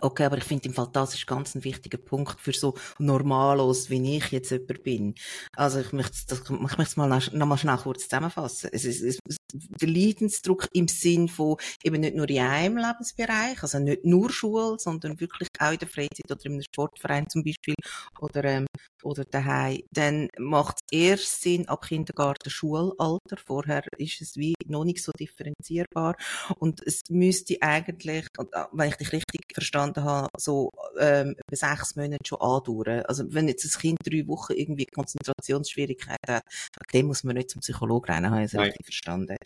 Okay, 0.00 0.24
aber 0.24 0.38
ich 0.38 0.44
finde 0.44 0.66
im 0.68 0.74
Fall, 0.74 0.88
das 0.92 1.14
ist 1.14 1.26
ganz 1.26 1.54
ein 1.54 1.62
wichtiger 1.62 1.98
Punkt 1.98 2.40
für 2.40 2.52
so 2.52 2.74
normalos, 2.98 3.90
wie 3.90 4.16
ich 4.16 4.30
jetzt 4.32 4.50
jemand 4.50 4.82
bin. 4.82 5.14
Also 5.56 5.80
ich 5.80 5.92
möchte, 5.92 6.34
ich 6.34 6.50
möchte 6.50 6.82
es 6.82 6.96
mal 6.96 7.06
noch 7.08 7.46
mal 7.46 7.56
schnell 7.58 7.76
kurz 7.76 8.04
zusammenfassen. 8.04 8.70
Es 8.72 8.84
ist, 8.84 9.02
es, 9.02 9.18
der 9.52 9.88
Leidensdruck 9.88 10.68
im 10.72 10.88
Sinn 10.88 11.28
von 11.28 11.56
eben 11.82 12.00
nicht 12.00 12.16
nur 12.16 12.28
in 12.28 12.38
einem 12.40 12.78
Lebensbereich, 12.78 13.62
also 13.62 13.78
nicht 13.78 14.04
nur 14.04 14.30
Schule, 14.30 14.76
sondern 14.78 15.20
wirklich 15.20 15.48
auch 15.60 15.72
in 15.72 15.78
der 15.78 15.88
Freizeit 15.88 16.30
oder 16.30 16.40
einem 16.46 16.62
Sportverein 16.62 17.28
zum 17.28 17.44
Beispiel 17.44 17.74
oder, 18.20 18.44
ähm, 18.44 18.66
oder 19.04 19.24
daheim. 19.24 19.82
Dann 19.92 20.28
macht 20.38 20.78
es 20.90 20.98
erst 20.98 21.42
Sinn 21.42 21.68
ab 21.68 21.86
Kindergarten, 21.86 22.50
Schulalter. 22.50 23.36
Vorher 23.44 23.84
ist 23.98 24.20
es 24.20 24.36
wie 24.36 24.54
noch 24.66 24.84
nicht 24.84 25.02
so 25.02 25.12
differenzierbar. 25.12 26.16
Und 26.58 26.82
es 26.86 27.02
müsste 27.10 27.56
eigentlich, 27.60 28.26
äh, 28.38 28.64
wenn 28.72 28.88
ich 28.88 28.96
dich 28.96 29.12
richtig 29.12 29.42
verstanden 29.52 30.04
habe, 30.04 30.28
so 30.38 30.70
ähm, 30.98 31.36
sechs 31.50 31.96
Monate 31.96 32.18
schon 32.26 32.40
andauern. 32.40 33.02
Also 33.06 33.24
wenn 33.28 33.48
jetzt 33.48 33.64
ein 33.64 33.80
Kind 33.80 33.98
drei 34.04 34.26
Wochen 34.26 34.52
irgendwie 34.54 34.86
Konzentrationsschwierigkeiten 34.86 36.36
hat, 36.36 36.44
dem 36.92 37.06
muss 37.06 37.24
man 37.24 37.36
nicht 37.36 37.50
zum 37.50 37.60
Psychologen 37.60 38.12
rennen, 38.12 38.30
habe 38.30 38.44
ich 38.44 38.52
es 38.52 38.58
richtig 38.58 38.86
verstanden. 38.86 39.36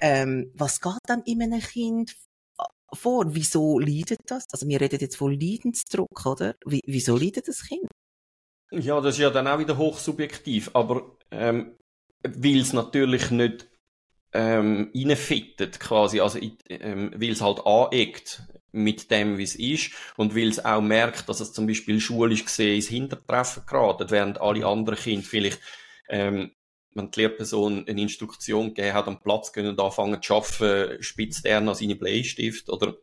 Ähm, 0.00 0.50
was 0.54 0.80
geht 0.80 0.98
dann 1.06 1.22
in 1.24 1.42
einem 1.42 1.60
Kind 1.60 2.16
vor? 2.92 3.34
Wieso 3.34 3.78
leidet 3.78 4.20
das? 4.26 4.44
Also 4.52 4.68
wir 4.68 4.80
reden 4.80 5.00
jetzt 5.00 5.16
von 5.16 5.32
Leidensdruck, 5.32 6.26
oder? 6.26 6.54
Wie, 6.66 6.80
wieso 6.86 7.16
leidet 7.16 7.48
das 7.48 7.66
Kind? 7.66 7.88
Ja, 8.72 9.00
das 9.00 9.14
ist 9.14 9.20
ja 9.20 9.30
dann 9.30 9.46
auch 9.46 9.58
wieder 9.58 9.76
hochsubjektiv, 9.76 10.70
aber 10.72 11.16
ähm, 11.30 11.76
weil 12.22 12.60
es 12.60 12.72
natürlich 12.72 13.30
nicht 13.30 13.68
ähm, 14.32 14.90
reinfittet 14.94 15.78
quasi, 15.78 16.20
also 16.20 16.38
ähm, 16.68 17.12
weil 17.14 17.30
es 17.30 17.42
halt 17.42 17.66
aneckt 17.66 18.42
mit 18.72 19.10
dem, 19.10 19.36
wie 19.36 19.42
es 19.42 19.56
ist 19.56 19.92
und 20.16 20.34
weil 20.34 20.48
es 20.48 20.64
auch 20.64 20.80
merkt, 20.80 21.28
dass 21.28 21.40
es 21.40 21.52
zum 21.52 21.66
Beispiel 21.66 22.00
schulisch 22.00 22.46
gesehen 22.46 22.76
ins 22.76 22.88
Hintertreffen 22.88 23.64
geraten, 23.66 24.10
während 24.10 24.40
alle 24.40 24.66
anderen 24.66 24.98
Kinder 24.98 25.26
vielleicht 25.26 25.60
ähm, 26.08 26.52
wenn 26.94 27.10
die 27.10 27.20
Lehrperson 27.20 27.86
eine 27.86 28.00
Instruktion 28.00 28.68
gegeben 28.68 28.94
hat, 28.94 29.06
am 29.06 29.20
Platz 29.20 29.52
können 29.52 29.78
anfangen 29.78 30.22
zu 30.22 30.34
arbeiten, 30.34 31.02
spitzt 31.02 31.46
er 31.46 31.60
noch 31.60 31.74
seine 31.74 31.96
Bleistift 31.96 32.68
oder 32.68 32.96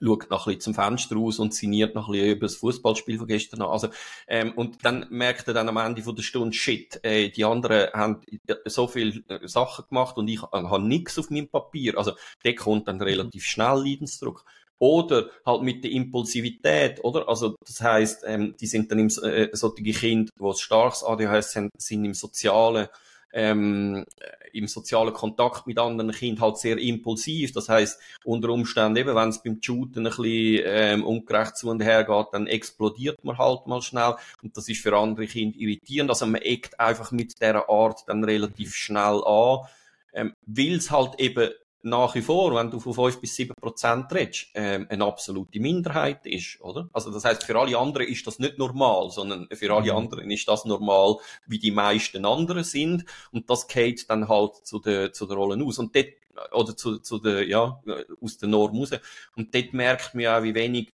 schaut 0.00 0.30
noch 0.30 0.46
ein 0.46 0.56
bisschen 0.56 0.60
zum 0.60 0.74
Fenster 0.74 1.16
raus 1.16 1.38
und 1.38 1.54
sinniert 1.54 1.94
noch 1.94 2.08
ein 2.08 2.12
bisschen 2.12 2.30
über 2.30 2.46
das 2.46 2.56
Fußballspiel 2.56 3.18
von 3.18 3.26
gestern 3.26 3.62
an. 3.62 3.68
Also, 3.68 3.88
ähm, 4.28 4.52
und 4.56 4.84
dann 4.84 5.06
merkt 5.10 5.48
er 5.48 5.54
dann 5.54 5.68
am 5.68 5.76
Ende 5.76 6.02
von 6.02 6.16
der 6.16 6.22
Stunde, 6.22 6.54
shit, 6.54 7.00
äh, 7.02 7.30
die 7.30 7.44
anderen 7.44 7.92
haben 7.92 8.20
so 8.66 8.86
viele 8.86 9.22
äh, 9.28 9.46
Sachen 9.48 9.86
gemacht 9.88 10.16
und 10.16 10.28
ich 10.28 10.42
äh, 10.42 10.46
habe 10.52 10.82
nichts 10.82 11.18
auf 11.18 11.30
meinem 11.30 11.48
Papier. 11.48 11.98
Also, 11.98 12.12
der 12.44 12.54
kommt 12.54 12.88
dann 12.88 13.00
relativ 13.00 13.44
schnell 13.44 13.82
Leidensdruck. 13.84 14.44
Oder 14.78 15.30
halt 15.46 15.62
mit 15.62 15.84
der 15.84 15.92
Impulsivität, 15.92 17.02
oder? 17.04 17.28
Also, 17.28 17.56
das 17.64 17.80
heißt, 17.80 18.24
ähm, 18.26 18.56
die 18.60 18.66
sind 18.66 18.90
dann 18.90 18.98
im, 18.98 19.06
äh, 19.06 19.48
solche 19.52 19.82
Kinder, 19.82 20.32
die 20.38 20.44
ein 20.44 20.54
starkes 20.54 21.04
ADHS 21.04 21.56
haben, 21.56 21.70
sind 21.78 22.04
im 22.04 22.12
sozialen, 22.12 22.88
ähm, 23.34 24.06
im 24.52 24.68
sozialen 24.68 25.12
Kontakt 25.12 25.66
mit 25.66 25.78
anderen 25.78 26.12
Kindern 26.12 26.42
halt 26.42 26.58
sehr 26.58 26.78
impulsiv. 26.78 27.52
Das 27.52 27.68
heißt, 27.68 28.00
unter 28.24 28.50
Umständen 28.50 28.96
eben, 28.96 29.14
wenn 29.14 29.28
es 29.28 29.42
beim 29.42 29.60
Shooten 29.60 30.06
ein 30.06 30.12
bisschen 30.16 30.62
ähm, 30.64 31.04
ungerecht 31.04 31.56
zu 31.56 31.68
und 31.68 31.82
her 31.82 32.04
geht, 32.04 32.26
dann 32.32 32.46
explodiert 32.46 33.22
man 33.24 33.36
halt 33.36 33.66
mal 33.66 33.82
schnell. 33.82 34.14
Und 34.42 34.56
das 34.56 34.68
ist 34.68 34.80
für 34.80 34.96
andere 34.96 35.26
Kinder 35.26 35.58
irritierend. 35.58 36.10
Also 36.10 36.26
man 36.26 36.40
eckt 36.40 36.78
einfach 36.78 37.10
mit 37.10 37.34
dieser 37.34 37.68
Art 37.68 38.04
dann 38.06 38.22
relativ 38.22 38.74
schnell 38.74 39.22
an, 39.24 39.66
ähm, 40.12 40.34
weil 40.46 40.74
es 40.74 40.92
halt 40.92 41.18
eben 41.18 41.50
nach 41.84 42.14
wie 42.14 42.22
vor, 42.22 42.54
wenn 42.54 42.70
du 42.70 42.80
von 42.80 42.94
5 42.94 43.20
bis 43.20 43.36
7 43.36 43.54
Prozent 43.54 44.12
redest, 44.12 44.48
ähm, 44.54 44.86
eine 44.88 45.04
absolute 45.04 45.60
Minderheit 45.60 46.24
ist, 46.26 46.60
oder? 46.60 46.88
Also 46.92 47.10
das 47.10 47.24
heißt, 47.24 47.44
für 47.44 47.58
alle 47.58 47.76
anderen 47.76 48.08
ist 48.08 48.26
das 48.26 48.38
nicht 48.38 48.58
normal, 48.58 49.10
sondern 49.10 49.48
für 49.52 49.72
alle 49.72 49.92
mhm. 49.92 49.98
anderen 49.98 50.30
ist 50.30 50.48
das 50.48 50.64
normal, 50.64 51.16
wie 51.46 51.58
die 51.58 51.70
meisten 51.70 52.24
anderen 52.24 52.64
sind 52.64 53.04
und 53.32 53.50
das 53.50 53.68
geht 53.68 54.08
dann 54.08 54.28
halt 54.28 54.54
zu 54.66 54.78
der, 54.78 55.12
zu 55.12 55.26
der 55.26 55.36
Rolle 55.36 55.62
aus 55.62 55.78
und 55.78 55.94
dort, 55.94 56.08
oder 56.52 56.76
zu, 56.76 56.98
zu 56.98 57.18
der, 57.18 57.46
ja, 57.46 57.80
aus 58.20 58.38
der 58.38 58.48
Norm 58.48 58.76
raus. 58.76 58.90
Und 59.36 59.54
dort 59.54 59.72
merkt 59.72 60.14
man 60.14 60.26
auch, 60.26 60.42
wie 60.42 60.54
wenig 60.54 60.93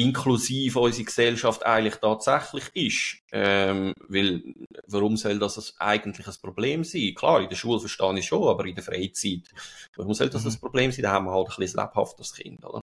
inklusiv 0.00 0.76
unsere 0.76 1.04
Gesellschaft 1.04 1.64
eigentlich 1.64 1.96
tatsächlich 1.96 2.64
ist. 2.74 3.22
Ähm, 3.32 3.94
weil, 4.08 4.42
warum 4.86 5.16
soll 5.16 5.38
das 5.38 5.74
eigentlich 5.78 6.26
ein 6.26 6.34
Problem 6.42 6.84
sein? 6.84 7.14
Klar, 7.14 7.42
in 7.42 7.48
der 7.48 7.56
Schule 7.56 7.80
verstehe 7.80 8.18
ich 8.18 8.26
schon, 8.26 8.48
aber 8.48 8.64
in 8.64 8.74
der 8.74 8.84
Freizeit, 8.84 9.42
warum 9.96 10.14
soll 10.14 10.30
das 10.30 10.44
mhm. 10.44 10.50
ein 10.50 10.60
Problem 10.60 10.92
sein? 10.92 11.02
Da 11.02 11.12
haben 11.12 11.26
wir 11.26 11.32
halt 11.32 11.48
ein 11.48 11.56
bisschen 11.56 11.80
lebhaftes 11.80 12.34
Kind, 12.34 12.64
oder? 12.64 12.79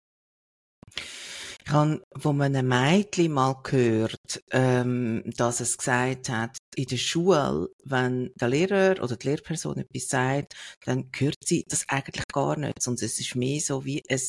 Ich 1.67 1.73
habe 1.73 2.03
von 2.19 2.43
einem 2.43 2.69
Mädchen 2.69 3.33
mal 3.33 3.57
gehört, 3.63 4.43
ähm, 4.51 5.23
dass 5.37 5.61
es 5.61 5.79
gesagt 5.79 6.29
hat, 6.29 6.59
in 6.77 6.85
der 6.85 6.97
Schule, 6.99 7.71
wenn 7.85 8.33
der 8.35 8.49
Lehrer 8.49 9.03
oder 9.03 9.17
die 9.17 9.29
Lehrperson 9.29 9.79
etwas 9.79 10.09
sagt, 10.09 10.55
dann 10.85 11.09
hört 11.17 11.39
sie 11.43 11.65
das 11.67 11.89
eigentlich 11.89 12.27
gar 12.29 12.59
nicht, 12.59 12.83
sondern 12.83 13.07
es 13.07 13.19
ist 13.19 13.35
mehr 13.35 13.61
so 13.61 13.85
wie 13.85 14.03
ein, 14.11 14.21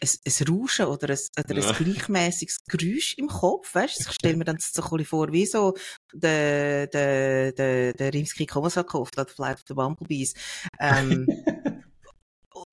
ein, 0.00 0.08
ein 0.08 0.48
Rauschen 0.48 0.86
oder 0.86 1.10
ein, 1.10 1.18
oder 1.38 1.56
ein 1.56 1.62
ja. 1.62 1.72
gleichmäßiges 1.72 2.64
Geräusch 2.66 3.14
im 3.18 3.28
Kopf, 3.28 3.74
weißt? 3.74 4.00
Ich 4.00 4.12
stelle 4.12 4.36
mir 4.36 4.44
dann 4.44 4.58
so 4.58 4.82
ein 4.82 5.04
vor, 5.04 5.30
wie 5.30 5.44
so 5.44 5.74
der, 6.14 6.86
der, 6.86 7.52
der, 7.52 7.92
der 7.92 8.14
Rimsky-Komasakov, 8.14 9.10
der 9.10 9.26
Flight 9.26 9.56
of 9.56 9.64
the 9.68 9.74
Bumblebees. 9.74 10.32
Ähm, 10.80 11.26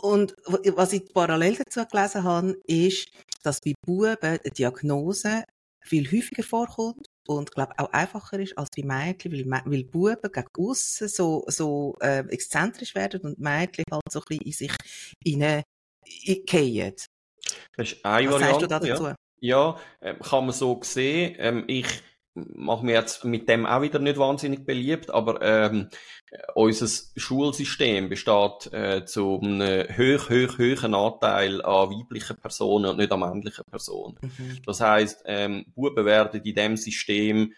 Und 0.02 0.36
was 0.76 0.94
ich 0.94 1.14
parallel 1.14 1.56
dazu 1.56 1.86
gelesen 1.86 2.24
habe, 2.24 2.58
ist, 2.66 3.10
dass 3.44 3.62
bei 3.62 3.74
Buben 3.86 4.18
eine 4.22 4.40
Diagnose 4.40 5.44
viel 5.82 6.12
häufiger 6.12 6.44
vorkommt 6.44 7.08
und 7.28 7.52
glaube 7.52 7.74
auch 7.78 7.92
einfacher 7.92 8.40
ist 8.40 8.58
als 8.58 8.70
bei 8.76 8.84
Mädchen, 8.84 9.32
weil, 9.32 9.62
weil 9.66 9.84
Buben 9.84 10.32
gegen 10.32 10.48
aussen 10.58 11.08
so, 11.08 11.46
so 11.48 11.96
äh, 12.02 12.24
exzentrisch 12.30 12.96
werden 12.96 13.22
und 13.22 13.40
Mädchen 13.40 13.86
halt 13.92 14.04
so 14.10 14.20
ein 14.20 14.26
bisschen 14.28 14.46
in 14.46 14.52
sich 14.52 14.72
hineingehen. 15.24 16.96
Das 17.78 17.92
ist 17.92 18.06
eine 18.06 18.28
Was 18.28 18.34
Variante, 18.34 18.40
sagst 18.40 18.62
du 18.62 18.68
da 18.68 18.80
dazu? 18.80 19.04
Ja, 19.08 19.16
ja 19.40 19.80
ähm, 20.02 20.20
kann 20.20 20.46
man 20.46 20.54
so 20.54 20.80
sehen. 20.84 21.36
Ähm, 21.38 21.64
ich 21.68 21.88
mache 22.36 22.86
mir 22.86 22.94
jetzt 22.94 23.24
mit 23.24 23.48
dem 23.48 23.66
auch 23.66 23.82
wieder 23.82 24.00
nicht 24.00 24.18
wahnsinnig 24.18 24.66
beliebt, 24.66 25.10
aber 25.10 25.42
ähm, 25.42 25.90
unser 26.54 26.88
Schulsystem 27.16 28.10
besteht 28.10 28.74
äh, 28.74 29.06
zu 29.06 29.40
einem 29.42 29.88
hoch, 29.90 30.30
hoch, 30.30 30.60
hohen 30.60 30.94
Anteil 30.94 31.62
an 31.62 31.90
weiblichen 31.90 32.38
Personen 32.38 32.92
und 32.92 32.98
nicht 32.98 33.12
an 33.12 33.22
männlichen 33.22 33.66
Personen. 33.66 34.18
Mhm. 34.22 34.62
Das 34.66 34.82
heißt, 34.82 35.24
ähm, 35.26 35.66
Buben 35.74 36.06
werden 36.06 36.42
in 36.42 36.56
dem 36.56 36.78
System 36.78 37.54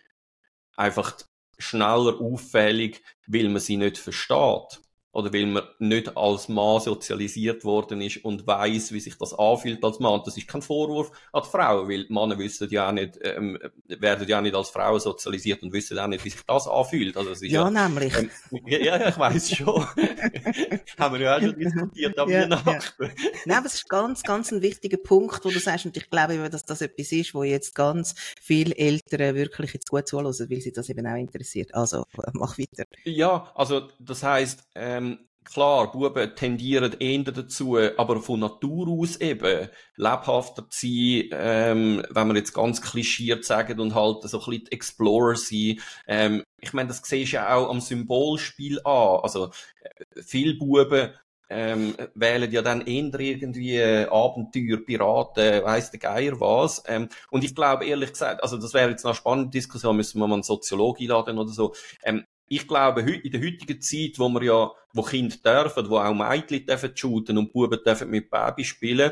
einfach 0.76 1.18
schneller 1.58 2.22
auffällig, 2.22 3.02
weil 3.26 3.50
man 3.50 3.60
sie 3.60 3.78
nicht 3.78 3.98
versteht 3.98 4.80
oder 5.18 5.34
weil 5.34 5.48
man 5.48 5.64
nicht 5.80 6.16
als 6.16 6.48
Mann 6.48 6.80
sozialisiert 6.80 7.66
worden 7.66 8.02
ist 8.02 8.24
und 8.24 8.46
weiß, 8.46 8.92
wie 8.92 9.00
sich 9.00 9.18
das 9.18 9.34
anfühlt 9.34 9.84
als 9.84 10.00
Mann. 10.00 10.22
Das 10.24 10.38
ist 10.38 10.48
kein 10.48 10.62
Vorwurf 10.62 11.10
an 11.34 11.42
die 11.44 11.50
Frauen, 11.50 11.90
weil 11.90 12.06
Männer 12.10 12.38
wissen 12.38 12.70
ja 12.70 12.88
auch 12.88 12.92
nicht, 12.92 13.18
ähm, 13.24 13.58
werden 13.88 14.28
ja 14.28 14.40
nicht 14.42 14.54
als 14.54 14.70
Frauen 14.70 15.00
sozialisiert 15.00 15.64
und 15.64 15.74
wissen 15.74 15.98
auch 15.98 16.06
nicht, 16.06 16.24
wie 16.24 16.30
sich 16.30 16.44
das 16.46 16.68
anfühlt. 16.68 17.18
Also 17.18 17.32
es 17.32 17.42
ist 17.42 17.52
ja, 17.52 17.68
ja, 17.68 17.88
nämlich. 17.88 18.16
Ähm, 18.16 18.30
ja, 18.68 18.78
ja, 18.78 19.10
ich 19.10 19.18
weiß 19.18 19.56
schon. 19.56 19.88
Haben 21.00 21.16
wir 21.16 21.22
ja 21.22 21.38
auch 21.38 21.42
schon 21.42 21.58
diskutiert 21.58 22.20
am 22.20 22.30
ja, 22.30 22.42
Weihnachten. 22.42 22.70
Ja. 23.04 23.10
Nein, 23.48 23.58
aber 23.58 23.66
es 23.66 23.74
ist 23.74 23.90
ganz, 23.90 24.22
ganz 24.22 24.52
ein 24.52 24.62
wichtiger 24.62 24.98
Punkt, 24.98 25.44
wo 25.44 25.50
du 25.50 25.58
sagst, 25.58 25.88
und 25.88 25.98
ich 25.98 26.12
glaube, 26.12 26.48
dass 26.52 26.64
das 26.64 26.82
etwas 26.82 27.12
ist, 27.12 27.34
wo 27.34 27.42
jetzt 27.42 27.74
ganz 27.74 28.14
viele 28.40 28.78
Eltern 28.78 29.34
wirklich 29.34 29.74
jetzt 29.74 29.90
gut 29.90 30.08
zuhören, 30.08 30.28
weil 30.28 30.62
sie 30.62 30.72
das 30.72 30.90
eben 30.90 31.08
auch 31.08 31.18
interessiert. 31.18 31.74
Also, 31.74 32.06
mach 32.34 32.60
weiter. 32.60 32.84
Ja, 33.04 33.52
also, 33.56 33.88
das 33.98 34.22
heisst, 34.22 34.62
ähm, 34.76 35.07
Klar, 35.54 35.94
Buben 35.94 36.36
tendieren 36.36 36.94
eher 37.00 37.24
dazu, 37.24 37.78
aber 37.78 38.22
von 38.22 38.42
Natur 38.42 38.90
aus 38.90 39.16
eben 39.22 39.70
lebhafter 39.96 40.70
zu 40.70 40.88
sein, 40.88 41.30
ähm, 41.32 42.04
wenn 42.10 42.28
wir 42.28 42.36
jetzt 42.36 42.54
ganz 42.54 42.82
klischiert 42.82 43.46
sagen 43.46 43.80
und 43.80 43.96
halt 43.96 44.24
so 44.24 44.42
ein 44.42 44.50
bisschen 44.50 44.68
Explorer 44.72 45.38
sein. 45.38 45.80
Ähm, 46.06 46.44
ich 46.60 46.74
meine, 46.74 46.90
das 46.90 47.02
siehst 47.02 47.32
du 47.32 47.38
ja 47.38 47.56
auch 47.56 47.70
am 47.70 47.80
Symbolspiel 47.80 48.80
an. 48.84 49.20
Also, 49.24 49.52
äh, 49.82 50.22
viele 50.22 50.56
Buben 50.56 51.14
ähm, 51.50 51.96
wählen 52.14 52.52
ja 52.52 52.62
dann 52.62 52.82
eher 52.82 53.20
irgendwie 53.20 53.82
Abenteuer, 53.82 54.78
Piraten, 54.86 55.64
weiss 55.64 55.92
der 55.92 56.00
Geier 56.00 56.40
was. 56.42 56.84
Ähm, 56.88 57.08
und 57.32 57.44
ich 57.46 57.56
glaube 57.56 57.86
ehrlich 57.86 58.12
gesagt, 58.12 58.44
also 58.44 58.58
das 58.58 58.74
wäre 58.74 58.90
jetzt 58.90 59.06
eine 59.06 59.16
spannende 59.16 59.52
Diskussion, 59.52 59.96
müssen 59.96 60.20
wir 60.20 60.28
mal 60.28 60.36
einen 60.36 60.44
Soziologen 60.44 61.04
einladen 61.04 61.38
oder 61.38 61.52
so. 61.52 61.74
Ähm, 62.04 62.26
ich 62.48 62.68
glaube, 62.68 63.02
in 63.02 63.32
der 63.32 63.42
heutigen 63.42 63.82
Zeit, 63.82 64.18
wo 64.18 64.30
wir 64.30 64.44
ja, 64.44 64.72
wo 64.94 65.02
Kinder 65.02 65.36
dürfen, 65.38 65.90
wo 65.90 65.98
auch 65.98 66.14
Mädchen 66.14 66.66
dürfen 66.66 66.96
shooten 66.96 67.38
und 67.38 67.52
Buben 67.52 67.80
dürfen 67.86 68.10
mit 68.10 68.30
Baby 68.30 68.64
spielen, 68.64 69.12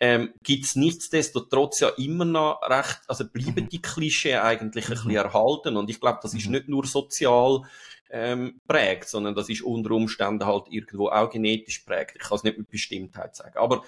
ähm, 0.00 0.34
gibt's 0.42 0.74
nichtsdestotrotz 0.74 1.80
ja 1.80 1.88
immer 1.90 2.24
noch 2.24 2.60
recht, 2.68 3.00
also 3.06 3.24
bleiben 3.28 3.64
mhm. 3.64 3.68
die 3.68 3.80
Klischee 3.80 4.36
eigentlich 4.36 4.86
ein 4.86 4.90
bisschen 4.90 5.12
mhm. 5.12 5.16
erhalten 5.16 5.76
und 5.76 5.88
ich 5.88 6.00
glaube, 6.00 6.18
das 6.20 6.34
ist 6.34 6.46
mhm. 6.46 6.52
nicht 6.52 6.68
nur 6.68 6.84
sozial 6.84 7.62
ähm, 8.10 8.60
prägt, 8.66 9.08
sondern 9.08 9.34
das 9.34 9.48
ist 9.48 9.62
unter 9.62 9.92
Umständen 9.92 10.46
halt 10.46 10.64
irgendwo 10.68 11.08
auch 11.08 11.30
genetisch 11.30 11.80
prägt. 11.80 12.16
Ich 12.16 12.22
kann 12.22 12.36
es 12.36 12.44
nicht 12.44 12.58
mit 12.58 12.70
Bestimmtheit 12.70 13.34
sagen. 13.34 13.56
Aber 13.56 13.84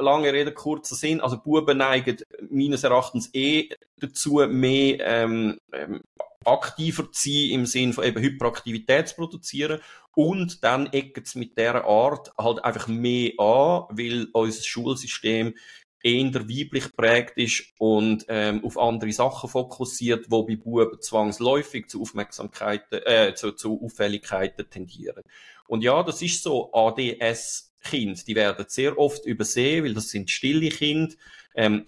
lange 0.00 0.32
Rede, 0.32 0.52
kurzer 0.52 0.94
Sinn, 0.94 1.20
also 1.20 1.38
Buben 1.38 1.78
neigen 1.78 2.18
meines 2.50 2.84
Erachtens 2.84 3.30
eh 3.32 3.68
dazu, 3.98 4.44
mehr 4.48 4.98
ähm, 5.00 5.58
ähm, 5.72 6.00
aktiver 6.46 7.10
zu 7.12 7.30
sein 7.30 7.50
im 7.50 7.66
Sinn 7.66 7.92
von 7.92 8.04
eben 8.04 8.22
Hyperaktivität 8.22 9.08
zu 9.08 9.16
produzieren 9.16 9.80
und 10.14 10.62
dann 10.62 10.86
ecken 10.92 11.22
es 11.24 11.34
mit 11.34 11.56
dieser 11.56 11.84
Art 11.84 12.32
halt 12.38 12.64
einfach 12.64 12.88
mehr 12.88 13.32
an, 13.38 13.86
weil 13.90 14.28
unser 14.32 14.62
Schulsystem 14.62 15.54
eher 16.02 16.34
weiblich 16.34 16.94
prägt 16.96 17.38
ist 17.38 17.64
und 17.78 18.26
ähm, 18.28 18.64
auf 18.64 18.78
andere 18.78 19.12
Sachen 19.12 19.48
fokussiert, 19.48 20.26
wo 20.28 20.42
bei 20.44 20.56
Buben 20.56 21.00
zwangsläufig 21.00 21.88
zu 21.88 22.02
Aufmerksamkeiten, 22.02 23.00
äh, 23.04 23.34
zu, 23.34 23.52
zu 23.52 23.80
Auffälligkeiten 23.82 24.68
tendieren. 24.68 25.22
Und 25.68 25.82
ja, 25.82 26.02
das 26.02 26.20
ist 26.20 26.42
so, 26.42 26.72
ADS-Kind, 26.72 28.26
die 28.26 28.34
werden 28.34 28.66
sehr 28.68 28.98
oft 28.98 29.24
übersehen, 29.24 29.84
weil 29.84 29.94
das 29.94 30.10
sind 30.10 30.30
stille 30.30 30.70
Kinder. 30.70 31.14
Ähm, 31.54 31.86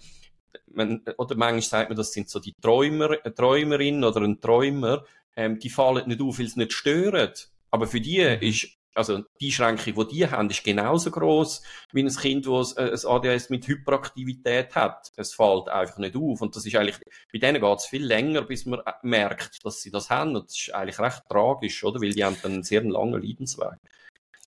man, 0.75 1.03
oder 1.17 1.35
manchmal 1.35 1.61
sagt 1.61 1.89
man, 1.89 1.97
das 1.97 2.13
sind 2.13 2.29
so 2.29 2.39
die 2.39 2.53
Träumer, 2.61 3.17
eine 3.23 3.33
Träumerin 3.33 4.03
oder 4.03 4.21
ein 4.21 4.39
Träumer, 4.39 5.03
ähm, 5.35 5.59
die 5.59 5.69
fallen 5.69 6.07
nicht 6.07 6.21
auf, 6.21 6.39
weil 6.39 6.47
sie 6.47 6.59
nicht 6.59 6.73
stören. 6.73 7.33
Aber 7.71 7.87
für 7.87 7.99
die 7.99 8.19
mhm. 8.19 8.41
ist, 8.41 8.67
also 8.93 9.23
die 9.41 9.51
Schränkung, 9.51 10.07
die 10.07 10.15
die 10.15 10.27
haben, 10.29 10.49
ist 10.49 10.63
genauso 10.63 11.11
groß 11.11 11.61
wie 11.91 12.03
ein 12.03 12.15
Kind, 12.15 12.47
das 12.47 12.77
ein 12.77 12.93
ADHS 12.93 13.49
mit 13.49 13.67
Hyperaktivität 13.67 14.73
hat. 14.75 15.11
Es 15.17 15.33
fällt 15.33 15.67
einfach 15.67 15.97
nicht 15.97 16.15
auf. 16.15 16.41
Und 16.41 16.55
das 16.55 16.65
ist 16.65 16.75
eigentlich, 16.75 16.97
bei 17.33 17.39
denen 17.39 17.61
geht 17.61 17.77
es 17.77 17.85
viel 17.85 18.05
länger, 18.05 18.43
bis 18.43 18.65
man 18.65 18.81
merkt, 19.01 19.65
dass 19.65 19.81
sie 19.81 19.91
das 19.91 20.09
haben. 20.09 20.35
Und 20.35 20.45
das 20.45 20.57
ist 20.57 20.73
eigentlich 20.73 20.99
recht 20.99 21.23
tragisch, 21.29 21.83
oder? 21.83 22.01
Weil 22.01 22.13
die 22.13 22.23
haben 22.23 22.37
dann 22.41 22.53
einen 22.53 22.63
sehr 22.63 22.83
langen 22.83 23.21
Leidensweg. 23.21 23.79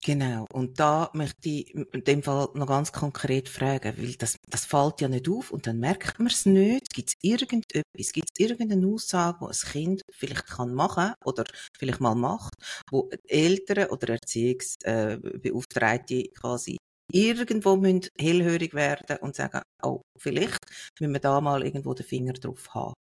Genau. 0.09 0.47
Und 0.55 0.81
da 0.81 1.11
möchte 1.13 1.51
ich 1.51 1.75
in 1.75 2.05
dem 2.05 2.23
Fall 2.23 2.49
noch 2.55 2.67
ganz 2.67 2.93
konkret 2.93 3.47
fragen, 3.47 3.93
weil 3.99 4.15
das, 4.15 4.37
das 4.49 4.65
fällt 4.65 5.03
ja 5.03 5.09
nicht 5.09 5.29
auf 5.29 5.51
und 5.51 5.67
dann 5.67 5.81
merkt 5.81 6.19
man 6.19 6.29
es 6.29 6.47
nicht. 6.47 6.89
Gibt 6.95 7.11
es 7.11 7.15
irgendetwas, 7.21 8.13
gibt 8.15 8.31
es 8.33 8.41
irgendeine 8.43 8.87
Aussage, 8.87 9.41
die 9.41 9.45
ein 9.45 9.53
Kind 9.71 10.01
vielleicht 10.11 10.47
kann 10.47 10.73
machen 10.73 11.13
oder 11.27 11.45
vielleicht 11.79 12.01
mal 12.01 12.15
macht, 12.15 12.55
wo 12.91 13.11
Eltern 13.27 13.91
oder 13.91 14.15
Erziehungsbeauftragte 14.15 16.15
äh, 16.15 16.29
quasi 16.29 16.79
irgendwo 17.13 17.77
müssen 17.77 18.09
hellhörig 18.19 18.73
werden 18.73 19.19
und 19.19 19.37
sagen, 19.37 19.61
oh, 19.83 20.01
vielleicht 20.17 20.65
müssen 21.01 21.13
wir 21.13 21.21
da 21.21 21.39
mal 21.43 21.63
irgendwo 21.63 21.93
den 21.93 22.07
Finger 22.07 22.33
drauf 22.33 22.75
haben. 22.75 22.95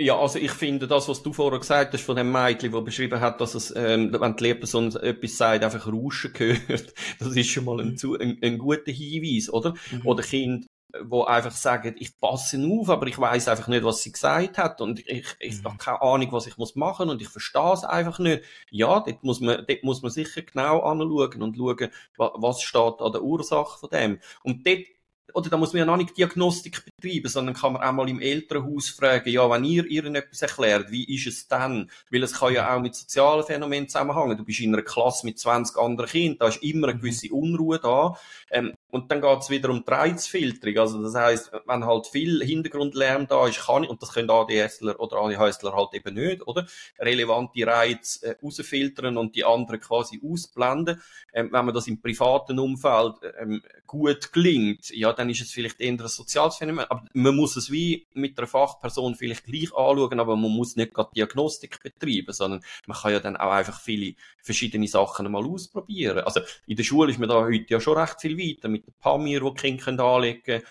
Ja, 0.00 0.16
also 0.16 0.38
ich 0.38 0.52
finde 0.52 0.86
das, 0.86 1.08
was 1.08 1.24
du 1.24 1.32
vorher 1.32 1.58
gesagt 1.58 1.92
hast 1.92 2.04
von 2.04 2.14
dem 2.14 2.30
Mädchen, 2.30 2.70
das 2.70 2.84
beschrieben 2.84 3.20
hat, 3.20 3.40
dass 3.40 3.56
es, 3.56 3.74
ähm, 3.74 4.14
wenn 4.18 4.36
die 4.36 4.44
Lehrperson 4.44 4.94
etwas 4.94 5.36
sagt, 5.36 5.64
einfach 5.64 5.92
Rauschen 5.92 6.32
gehört, 6.32 6.94
das 7.18 7.36
ist 7.36 7.48
schon 7.48 7.64
mal 7.64 7.80
ein, 7.80 7.98
mhm. 8.00 8.16
ein, 8.20 8.38
ein 8.40 8.58
guter 8.58 8.92
Hinweis, 8.92 9.52
oder? 9.52 9.74
Mhm. 9.90 10.02
Oder 10.06 10.22
Kind, 10.22 10.66
wo 11.02 11.24
einfach 11.24 11.50
sagen, 11.50 11.96
ich 11.98 12.18
passe 12.18 12.64
auf, 12.64 12.88
aber 12.88 13.08
ich 13.08 13.18
weiß 13.18 13.48
einfach 13.48 13.66
nicht, 13.66 13.82
was 13.82 14.02
sie 14.02 14.12
gesagt 14.12 14.56
hat 14.56 14.80
und 14.80 15.00
ich, 15.00 15.26
ich 15.40 15.58
mhm. 15.60 15.64
habe 15.64 15.76
keine 15.78 16.02
Ahnung, 16.02 16.32
was 16.32 16.46
ich 16.46 16.56
muss 16.56 16.76
machen 16.76 17.10
und 17.10 17.20
ich 17.20 17.28
verstehe 17.28 17.72
es 17.72 17.82
einfach 17.82 18.20
nicht. 18.20 18.44
Ja, 18.70 19.00
dort 19.00 19.24
muss 19.24 19.40
man, 19.40 19.64
dort 19.66 19.82
muss 19.82 20.02
man 20.02 20.12
sicher 20.12 20.42
genau 20.42 20.80
anschauen 20.80 21.42
und 21.42 21.56
schauen, 21.56 21.90
was 22.16 22.62
steht 22.62 23.00
an 23.00 23.12
der 23.12 23.22
Ursache 23.22 23.78
von 23.78 23.90
dem. 23.90 24.20
Und 24.44 24.64
dort 24.66 24.86
oder 25.34 25.50
da 25.50 25.56
muss 25.56 25.72
man 25.72 25.80
ja 25.80 25.84
noch 25.84 25.96
nicht 25.96 26.16
Diagnostik 26.16 26.84
betreiben, 26.84 27.28
sondern 27.28 27.54
kann 27.54 27.74
man 27.74 27.82
auch 27.82 27.92
mal 27.92 28.08
im 28.08 28.20
Elternhaus 28.20 28.88
fragen, 28.88 29.28
ja, 29.30 29.48
wenn 29.50 29.64
ihr 29.64 29.84
ihr 29.86 30.04
etwas 30.04 30.42
erklärt, 30.42 30.90
wie 30.90 31.04
ist 31.14 31.26
es 31.26 31.48
dann? 31.48 31.90
Weil 32.10 32.22
es 32.22 32.32
kann 32.32 32.54
ja 32.54 32.74
auch 32.74 32.80
mit 32.80 32.94
sozialen 32.94 33.44
Phänomenen 33.44 33.88
zusammenhängen. 33.88 34.36
Du 34.36 34.44
bist 34.44 34.60
in 34.60 34.74
einer 34.74 34.82
Klasse 34.82 35.26
mit 35.26 35.38
20 35.38 35.76
anderen 35.76 36.10
Kindern, 36.10 36.38
da 36.38 36.48
ist 36.48 36.62
immer 36.62 36.88
eine 36.88 36.96
mhm. 36.96 37.00
gewisse 37.00 37.32
Unruhe 37.32 37.78
da. 37.78 38.16
Ähm, 38.50 38.74
und 38.90 39.10
dann 39.10 39.20
geht 39.20 39.38
es 39.40 39.50
wieder 39.50 39.68
um 39.68 39.84
die 39.84 39.92
Reizfilterung. 39.92 40.78
Also 40.78 41.02
das 41.02 41.14
heißt, 41.14 41.52
wenn 41.66 41.84
halt 41.84 42.06
viel 42.06 42.42
Hintergrundlärm 42.42 43.26
da 43.26 43.46
ist, 43.46 43.66
kann 43.66 43.84
ich, 43.84 43.90
und 43.90 44.02
das 44.02 44.14
können 44.14 44.30
ADSler 44.30 44.98
oder 44.98 45.18
ADHSler 45.18 45.74
halt 45.74 45.92
eben 45.92 46.14
nicht, 46.14 46.46
oder? 46.46 46.66
Relevante 46.98 47.66
Reize 47.66 48.26
äh, 48.26 48.36
rausfiltern 48.42 49.18
und 49.18 49.36
die 49.36 49.44
anderen 49.44 49.80
quasi 49.80 50.20
ausblenden. 50.24 51.02
Ähm, 51.34 51.50
wenn 51.52 51.66
man 51.66 51.74
das 51.74 51.86
im 51.86 52.00
privaten 52.00 52.58
Umfeld 52.58 53.16
ähm, 53.38 53.62
gut 53.86 54.32
gelingt, 54.32 54.90
ja, 54.90 55.12
dann 55.18 55.30
ist 55.30 55.40
es 55.40 55.50
vielleicht 55.50 55.80
eher 55.80 55.92
ein 55.92 55.98
soziales 55.98 56.56
Phänomen. 56.56 56.86
Aber 56.88 57.04
man 57.12 57.34
muss 57.34 57.56
es 57.56 57.70
wie 57.70 58.06
mit 58.14 58.38
einer 58.38 58.46
Fachperson 58.46 59.14
vielleicht 59.14 59.44
gleich 59.44 59.74
anschauen, 59.74 60.20
aber 60.20 60.36
man 60.36 60.50
muss 60.50 60.76
nicht 60.76 60.94
gerade 60.94 61.10
Diagnostik 61.14 61.82
betreiben, 61.82 62.32
sondern 62.32 62.62
man 62.86 62.96
kann 62.96 63.12
ja 63.12 63.20
dann 63.20 63.36
auch 63.36 63.50
einfach 63.50 63.80
viele 63.80 64.14
verschiedene 64.42 64.88
Sachen 64.88 65.30
mal 65.30 65.44
ausprobieren. 65.44 66.20
Also 66.20 66.40
in 66.66 66.76
der 66.76 66.84
Schule 66.84 67.10
ist 67.10 67.18
man 67.18 67.28
da 67.28 67.42
heute 67.42 67.66
ja 67.68 67.80
schon 67.80 67.98
recht 67.98 68.20
viel 68.20 68.38
weiter 68.38 68.68
mit 68.68 68.86
den 68.86 68.94
Pamir, 68.98 69.40
die 69.40 69.54
die 69.54 69.76
Kinder 69.76 70.04
anlegen 70.04 70.42
können. 70.42 70.62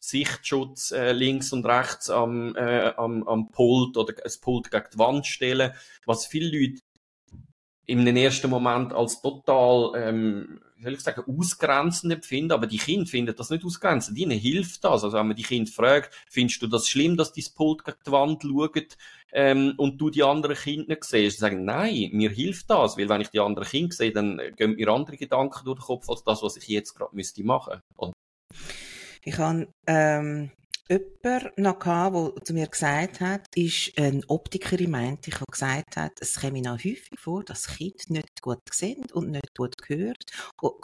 Sichtschutz 0.00 0.92
äh, 0.92 1.12
links 1.12 1.52
und 1.52 1.66
rechts 1.66 2.08
am, 2.08 2.54
äh, 2.54 2.92
am, 2.96 3.26
am 3.26 3.50
Pult 3.50 3.96
oder 3.96 4.14
ein 4.24 4.32
Pult 4.40 4.70
gegen 4.70 4.86
die 4.94 4.98
Wand 4.98 5.26
stellen, 5.26 5.72
was 6.06 6.26
viele 6.26 6.56
Leute 6.56 6.82
in 7.88 8.04
den 8.04 8.18
ersten 8.18 8.50
Moment 8.50 8.92
als 8.92 9.22
total, 9.22 9.92
ähm, 9.96 10.60
soll 10.80 10.92
ich 10.92 11.00
sagen, 11.00 11.22
ausgrenzend 11.26 12.12
empfinden, 12.12 12.52
aber 12.52 12.66
die 12.66 12.76
Kinder 12.76 13.06
finden 13.06 13.34
das 13.34 13.48
nicht 13.48 13.64
ausgrenzend. 13.64 14.18
Ihnen 14.18 14.38
hilft 14.38 14.84
das. 14.84 15.04
Also 15.04 15.16
wenn 15.16 15.26
man 15.26 15.36
die 15.36 15.42
Kinder 15.42 15.72
fragt, 15.72 16.14
findest 16.28 16.60
du 16.60 16.66
das 16.66 16.86
schlimm, 16.86 17.16
dass 17.16 17.32
dein 17.32 17.46
Pult 17.56 17.84
gegen 17.84 17.96
die 18.06 18.12
Wand 18.12 18.42
schaut 18.42 18.96
ähm, 19.32 19.72
und 19.78 19.98
du 19.98 20.10
die 20.10 20.22
anderen 20.22 20.54
Kinder 20.54 20.84
nicht 20.86 21.04
siehst? 21.04 21.38
Sie 21.38 21.40
sagen, 21.40 21.64
nein, 21.64 22.10
mir 22.12 22.28
hilft 22.28 22.68
das, 22.68 22.98
weil 22.98 23.08
wenn 23.08 23.22
ich 23.22 23.30
die 23.30 23.40
anderen 23.40 23.66
Kinder 23.66 23.94
sehe, 23.94 24.12
dann 24.12 24.38
gehen 24.54 24.76
mir 24.76 24.88
andere 24.88 25.16
Gedanken 25.16 25.64
durch 25.64 25.78
den 25.78 25.86
Kopf 25.86 26.10
als 26.10 26.22
das, 26.24 26.42
was 26.42 26.58
ich 26.58 26.68
jetzt 26.68 26.94
gerade 26.94 27.16
müsste 27.16 27.42
machen. 27.42 27.80
Und 27.96 28.12
ich 29.24 29.38
habe 29.38 29.66
ähm, 29.86 30.50
jemand 30.88 31.58
noch 31.58 31.78
gehabt, 31.78 32.36
der 32.36 32.44
zu 32.44 32.54
mir 32.54 32.66
gesagt 32.66 33.20
hat, 33.20 33.42
ist 33.54 33.92
eine 33.98 34.22
Optikerin 34.28 34.90
meinte, 34.90 35.30
ich, 35.30 35.36
gesagt 35.50 35.96
hat, 35.96 36.12
es 36.20 36.40
käme 36.40 36.62
noch 36.62 36.78
häufig 36.78 37.18
vor, 37.18 37.44
dass 37.44 37.66
Kinder 37.66 38.04
nicht 38.08 38.42
gut 38.42 38.60
sehen 38.70 39.06
und 39.12 39.30
nicht 39.30 39.54
gut 39.56 39.76
gehört, 39.78 40.24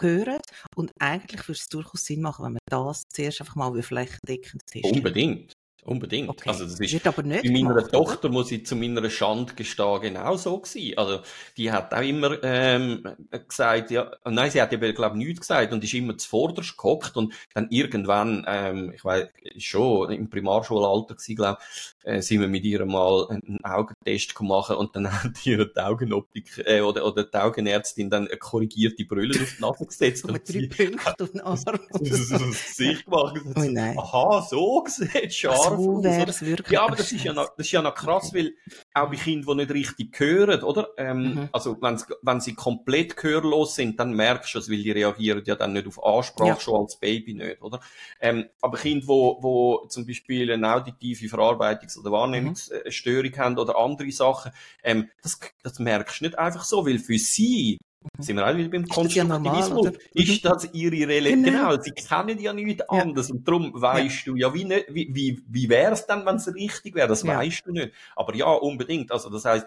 hören 0.00 0.40
und 0.76 0.92
eigentlich 1.00 1.42
würde 1.48 1.58
es 1.58 1.68
durchaus 1.68 2.04
Sinn 2.04 2.20
machen, 2.20 2.44
wenn 2.44 2.52
man 2.52 2.60
das 2.66 3.04
zuerst 3.08 3.40
einfach 3.40 3.56
mal 3.56 3.82
flächendeckend 3.82 4.66
testet. 4.66 4.92
Unbedingt. 4.92 5.52
Unbedingt. 5.84 6.30
Okay. 6.30 6.48
Also 6.48 6.64
das 6.64 6.80
ist 6.80 6.92
Wird 6.92 7.06
aber 7.06 7.22
nicht 7.22 7.42
bei 7.42 7.50
meiner 7.50 7.74
gemacht, 7.74 7.92
Tochter, 7.92 8.30
muss 8.30 8.50
ich 8.50 8.64
zu 8.64 8.74
meiner 8.74 9.08
Schande 9.10 9.52
gestehen, 9.52 10.00
genau 10.00 10.36
so 10.36 10.58
gewesen. 10.58 10.96
Also 10.96 11.20
die 11.58 11.70
hat 11.70 11.92
auch 11.92 12.00
immer 12.00 12.42
ähm, 12.42 13.06
gesagt, 13.30 13.90
ja, 13.90 14.10
nein, 14.24 14.50
sie 14.50 14.62
hat 14.62 14.72
eben, 14.72 14.94
glaube 14.94 15.18
ich, 15.18 15.26
nichts 15.26 15.40
gesagt 15.40 15.72
und 15.74 15.84
ist 15.84 15.92
immer 15.92 16.16
zuvorderst 16.16 16.78
gehockt 16.78 17.18
und 17.18 17.34
dann 17.52 17.68
irgendwann, 17.68 18.46
ähm, 18.48 18.92
ich 18.94 19.04
weiß 19.04 19.28
schon 19.58 20.10
im 20.10 20.30
Primarschulalter 20.30 21.16
gewesen, 21.16 21.36
glaube 21.36 21.58
äh, 22.04 22.22
sind 22.22 22.40
wir 22.40 22.48
mit 22.48 22.64
ihr 22.64 22.84
mal 22.86 23.28
einen 23.28 23.62
Augentest 23.62 24.34
gemacht 24.34 24.70
und 24.70 24.96
dann 24.96 25.12
hat 25.22 25.44
ihr 25.44 25.66
die 25.66 25.80
Augenoptik 25.80 26.62
äh, 26.64 26.80
oder, 26.80 27.04
oder 27.04 27.24
die 27.24 27.36
Augenärztin 27.36 28.08
dann 28.08 28.28
eine 28.28 28.36
korrigierte 28.38 29.04
Brille 29.04 29.38
auf 29.40 29.54
die 29.56 29.62
Nase 29.62 29.86
gesetzt. 29.86 30.24
und 30.24 30.48
drei 30.48 30.66
Punkte 30.66 31.24
auf 31.24 31.30
den 31.30 31.40
Arm. 31.40 31.58
Gesicht 31.98 33.04
gemacht. 33.04 33.40
Oh 33.54 33.60
nein. 33.60 33.98
Aha, 33.98 34.46
so 34.48 34.84
sieht 34.86 35.34
scharf 35.34 35.73
So 35.78 36.02
wäre 36.02 36.30
es 36.30 36.42
wirklich. 36.44 36.70
Ja, 36.72 36.84
aber 36.84 36.96
das 36.96 37.10
ist 37.12 37.24
ja 37.24 37.32
noch, 37.32 37.48
das 37.56 37.66
ist 37.66 37.72
ja 37.72 37.82
noch 37.82 37.94
krass, 37.94 38.32
weil 38.34 38.54
auch 38.92 39.08
bei 39.10 39.16
Kindern, 39.16 39.58
die 39.58 39.64
nicht 39.64 39.74
richtig 39.74 40.18
hören, 40.20 40.62
oder? 40.62 40.88
Ähm, 40.96 41.22
Mhm. 41.24 41.48
Also, 41.52 41.76
wenn, 41.80 42.00
wenn 42.22 42.40
sie 42.40 42.54
komplett 42.54 43.16
gehörlos 43.16 43.74
sind, 43.76 43.98
dann 43.98 44.12
merkst 44.12 44.54
du 44.54 44.58
es, 44.58 44.70
weil 44.70 44.82
die 44.82 44.90
reagieren 44.90 45.42
ja 45.46 45.54
dann 45.56 45.72
nicht 45.72 45.86
auf 45.86 46.04
Ansprache, 46.04 46.48
Ja. 46.48 46.60
schon 46.60 46.82
als 46.82 46.98
Baby 46.98 47.34
nicht, 47.34 47.62
oder? 47.62 47.80
Ähm, 48.20 48.46
aber 48.60 48.78
Kinder, 48.78 49.06
wo, 49.06 49.38
wo 49.42 49.86
zum 49.88 50.06
Beispiel 50.06 50.50
eine 50.52 50.72
auditive 50.74 51.26
Verarbeitungs- 51.26 51.98
oder 51.98 52.10
Wahrnehmungsstörung 52.12 53.36
haben 53.38 53.58
oder 53.58 53.76
andere 53.76 54.10
Sachen, 54.12 54.52
ähm, 54.82 55.08
das, 55.22 55.38
das 55.62 55.78
merkst 55.78 56.20
du 56.20 56.24
nicht 56.26 56.38
einfach 56.38 56.64
so, 56.64 56.86
weil 56.86 56.98
für 56.98 57.18
sie, 57.18 57.78
sind 58.18 58.36
wir 58.36 58.46
auch 58.46 58.56
wieder 58.56 58.68
beim 58.68 58.82
Mhm. 58.82 58.86
ja 58.86 58.94
Konstruktivismus, 58.94 59.88
ist 60.14 60.44
das 60.44 60.68
ihre 60.72 61.08
Realität. 61.08 61.44
Genau. 61.44 61.70
Genau, 61.70 61.82
sie 61.82 61.90
kennen 61.92 62.38
ja 62.38 62.52
nichts 62.52 62.82
anderes 62.88 63.30
und 63.30 63.46
darum 63.46 63.72
weißt 63.74 64.26
du 64.26 64.36
ja, 64.36 64.52
wie, 64.54 64.64
nicht, 64.64 64.86
wie, 64.90 65.08
wie, 65.14 65.42
wie 65.48 65.68
wäre 65.68 65.92
es 65.92 66.06
dann, 66.06 66.24
wenn 66.26 66.36
es 66.36 66.52
richtig 66.54 66.94
wäre, 66.94 67.08
das 67.08 67.22
Ja. 67.22 67.38
weißt 67.38 67.66
du 67.66 67.72
nicht. 67.72 67.92
Aber 68.16 68.34
ja, 68.34 68.46
unbedingt, 68.46 69.10
also 69.12 69.30
das 69.30 69.44
heißt 69.44 69.66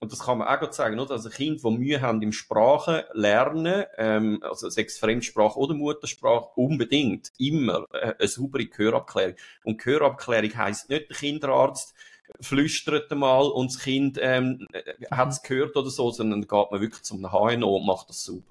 und 0.00 0.12
das 0.12 0.20
kann 0.20 0.38
man 0.38 0.46
auch 0.46 0.60
gut 0.60 0.74
sagen, 0.74 0.98
oder? 1.00 1.12
Also 1.12 1.28
Kinder, 1.28 1.60
die 1.60 1.76
Mühe 1.76 2.00
haben 2.00 2.22
im 2.22 2.30
Sprachen 2.30 3.02
lernen, 3.14 3.84
ähm, 3.96 4.38
also 4.42 4.68
sechs 4.68 4.96
Fremdsprache 4.96 5.58
oder 5.58 5.74
Muttersprache, 5.74 6.50
unbedingt 6.54 7.32
immer 7.38 7.84
äh, 7.92 8.14
eine 8.16 8.28
saubere 8.28 8.66
Gehörabklärung. 8.66 9.34
Und 9.64 9.78
Gehörabklärung 9.82 10.56
heisst 10.56 10.88
nicht, 10.88 11.10
der 11.10 11.16
Kinderarzt 11.16 11.94
flüstert 12.40 13.10
mal 13.12 13.46
und 13.46 13.72
das 13.72 13.82
Kind 13.82 14.18
ähm, 14.20 14.66
hat 15.10 15.30
es 15.30 15.42
gehört 15.42 15.76
oder 15.76 15.90
so, 15.90 16.10
sondern 16.10 16.42
dann 16.42 16.48
geht 16.48 16.70
man 16.70 16.80
wirklich 16.80 17.02
zum 17.02 17.20
HNO 17.20 17.76
und 17.76 17.86
macht 17.86 18.08
das 18.08 18.28
oder? 18.28 18.42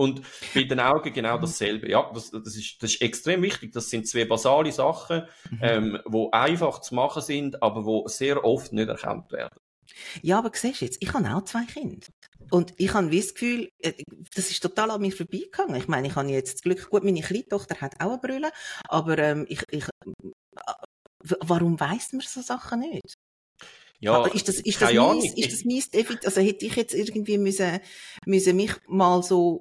Und 0.00 0.22
bei 0.54 0.62
den 0.62 0.80
Augen 0.80 1.12
genau 1.12 1.36
dasselbe. 1.36 1.90
Ja, 1.90 2.10
das, 2.14 2.30
das, 2.30 2.56
ist, 2.56 2.82
das 2.82 2.92
ist 2.92 3.02
extrem 3.02 3.42
wichtig. 3.42 3.72
Das 3.72 3.90
sind 3.90 4.08
zwei 4.08 4.24
basale 4.24 4.72
Sachen, 4.72 5.24
ähm, 5.60 5.98
wo 6.06 6.30
einfach 6.30 6.80
zu 6.80 6.94
machen 6.94 7.20
sind, 7.20 7.62
aber 7.62 7.84
wo 7.84 8.08
sehr 8.08 8.42
oft 8.42 8.72
nicht 8.72 8.88
erkannt 8.88 9.30
werden. 9.30 9.58
Ja, 10.22 10.38
aber 10.38 10.50
siehst 10.54 10.80
du 10.80 10.86
jetzt, 10.86 11.02
ich 11.02 11.12
habe 11.12 11.28
auch 11.34 11.44
zwei 11.44 11.64
Kinder. 11.64 11.98
Und 12.50 12.72
ich 12.78 12.94
habe 12.94 13.14
das 13.14 13.34
Gefühl, 13.34 13.70
äh, 13.78 13.92
das 14.34 14.50
ist 14.50 14.62
total 14.62 14.90
an 14.90 15.02
mir 15.02 15.12
vorbeigegangen. 15.12 15.76
Ich 15.76 15.86
meine, 15.86 16.08
ich 16.08 16.16
habe 16.16 16.28
jetzt 16.28 16.54
das 16.54 16.62
Glück, 16.62 16.88
gut, 16.88 17.04
meine 17.04 17.20
kleine 17.20 17.46
Tochter 17.46 17.80
hat 17.80 18.00
auch 18.00 18.12
eine 18.12 18.18
Brille, 18.18 18.50
aber 18.88 19.18
ähm, 19.18 19.44
ich, 19.48 19.62
ich, 19.70 19.84
äh, 19.84 20.30
warum 21.40 21.78
weiss 21.80 22.12
man 22.12 22.22
so 22.22 22.40
Sachen 22.42 22.80
nicht? 22.80 23.14
Ja, 24.02 24.24
ist 24.28 24.48
das, 24.48 24.56
ist 24.60 24.80
das 24.80 24.92
mies, 24.94 25.34
ist 25.36 25.52
das 25.52 25.64
mies, 25.64 25.90
definitiv- 25.90 26.24
also 26.26 26.40
hätte 26.40 26.64
ich 26.64 26.74
jetzt 26.74 26.94
irgendwie 26.94 27.36
müssen, 27.36 27.80
müssen 28.24 28.56
mich 28.56 28.72
mal 28.88 29.22
so 29.22 29.60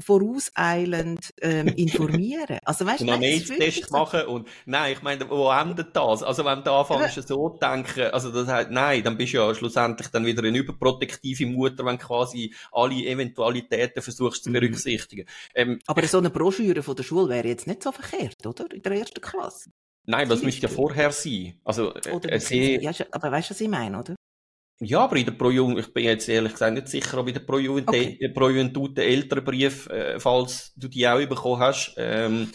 vorauseilend 0.00 1.30
ähm, 1.42 1.68
informieren? 1.76 2.58
Also 2.64 2.86
weißt 2.86 3.00
du, 3.00 3.12
einen 3.12 3.20
nein, 3.20 3.30
es 3.30 3.42
ist 3.42 3.48
wirklich 3.50 3.80
Test 3.80 3.90
so. 3.90 3.98
machen 3.98 4.22
und 4.26 4.48
nein, 4.64 4.92
ich 4.94 5.02
meine, 5.02 5.28
wo 5.28 5.50
endet 5.50 5.94
das? 5.94 6.22
Also 6.22 6.44
wenn 6.46 6.64
du 6.64 6.72
anfängst 6.72 7.28
so 7.28 7.50
zu 7.50 7.58
denken, 7.58 8.10
also 8.12 8.32
das 8.32 8.48
heißt, 8.48 8.70
nein, 8.70 9.04
dann 9.04 9.18
bist 9.18 9.34
du 9.34 9.36
ja 9.38 9.54
schlussendlich 9.54 10.08
dann 10.08 10.24
wieder 10.24 10.42
eine 10.42 10.56
überprotektive 10.56 11.44
Mutter, 11.46 11.84
wenn 11.84 11.98
du 11.98 12.04
quasi 12.06 12.54
alle 12.72 12.94
Eventualitäten 13.04 14.02
versuchst 14.02 14.44
zu 14.44 14.48
Mhm. 14.48 14.54
berücksichtigen. 14.54 15.26
Ähm, 15.54 15.78
Aber 15.86 16.06
so 16.06 16.16
eine 16.18 16.30
Broschüre 16.30 16.82
von 16.82 16.96
der 16.96 17.02
Schule 17.02 17.28
wäre 17.28 17.48
jetzt 17.48 17.66
nicht 17.66 17.82
so 17.82 17.92
verkehrt, 17.92 18.46
oder? 18.46 18.70
In 18.72 18.82
der 18.82 18.92
ersten 18.92 19.20
Klasse. 19.20 19.70
Nein, 20.06 20.28
das 20.28 20.38
zum 20.40 20.46
müsste 20.46 20.62
ja 20.62 20.68
vorher 20.68 21.12
sein. 21.12 21.60
Also 21.64 21.94
äh, 21.94 22.12
Oder 22.12 22.32
äh, 22.32 22.40
sehr, 22.40 22.80
ja, 22.82 22.92
aber 23.10 23.30
weißt 23.32 23.50
du, 23.50 23.54
was 23.54 23.60
ich 23.60 23.68
meine, 23.68 23.98
oder? 23.98 24.14
Ja, 24.78 25.00
aber 25.04 25.16
in 25.16 25.24
der 25.24 25.32
Pro 25.32 25.50
ich 25.50 25.92
bin 25.94 26.04
jetzt 26.04 26.28
ehrlich 26.28 26.52
gesagt 26.52 26.74
nicht 26.74 26.88
sicher, 26.88 27.16
ob 27.18 27.28
in 27.28 27.32
der 27.34 27.40
Pro 27.40 27.58
Jugend, 27.58 27.88
Okay. 27.88 28.18
äh, 28.20 28.28
Pro 28.28 28.50
Juventute 28.50 29.02
Elternbrief, 29.02 29.88
äh, 29.88 30.20
falls 30.20 30.74
du 30.76 30.88
die 30.88 31.08
auch 31.08 31.18
bekommen 31.26 31.60
hast, 31.60 31.94
ähm, 31.96 32.52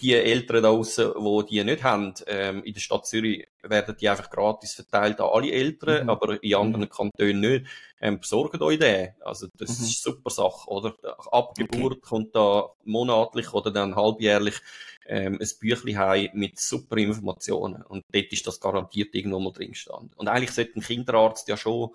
die 0.00 0.14
Eltern 0.14 0.62
da 0.62 0.70
draussen, 0.70 1.12
die 1.14 1.46
die 1.50 1.64
nicht 1.64 1.82
haben, 1.82 2.14
ähm, 2.28 2.62
in 2.64 2.72
der 2.72 2.80
Stadt 2.80 3.06
Zürich 3.06 3.46
werden 3.62 3.94
die 4.00 4.08
einfach 4.08 4.30
gratis 4.30 4.72
verteilt 4.74 5.20
an 5.20 5.28
alle 5.32 5.52
Eltern, 5.52 6.04
Mhm. 6.04 6.10
aber 6.10 6.42
in 6.42 6.54
anderen 6.54 6.88
Kantonen 6.88 7.40
nicht. 7.40 7.66
Ähm, 8.00 8.20
besorgt 8.20 8.60
euch 8.62 8.78
den. 8.78 9.10
Also, 9.20 9.48
das 9.58 9.78
Mhm. 9.78 9.84
ist 9.84 10.06
eine 10.06 10.14
super 10.14 10.30
Sache, 10.30 10.70
oder? 10.70 10.94
Ab 11.30 11.54
Geburt 11.56 12.00
kommt 12.02 12.34
da 12.34 12.70
monatlich 12.84 13.52
oder 13.52 13.70
dann 13.70 13.96
halbjährlich 13.96 14.54
ähm, 15.06 15.38
ein 15.40 15.48
Büchlein 15.60 15.98
heim 15.98 16.30
mit 16.34 16.58
super 16.58 16.96
Informationen. 16.96 17.82
Und 17.82 18.02
dort 18.12 18.32
ist 18.32 18.46
das 18.46 18.60
garantiert 18.60 19.14
irgendwo 19.14 19.40
mal 19.40 19.52
drin 19.52 19.72
gestanden. 19.72 20.12
Und 20.16 20.28
eigentlich 20.28 20.52
sollte 20.52 20.78
ein 20.78 20.82
Kinderarzt 20.82 21.48
ja 21.48 21.56
schon 21.56 21.90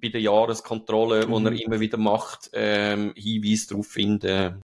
bei 0.00 0.08
der 0.08 0.20
Jahreskontrolle, 0.22 1.26
die 1.26 1.32
Mhm. 1.32 1.46
er 1.46 1.52
immer 1.52 1.80
wieder 1.80 1.98
macht, 1.98 2.50
ähm, 2.52 3.12
Hinweise 3.16 3.68
darauf 3.68 3.86
finden. 3.86 4.62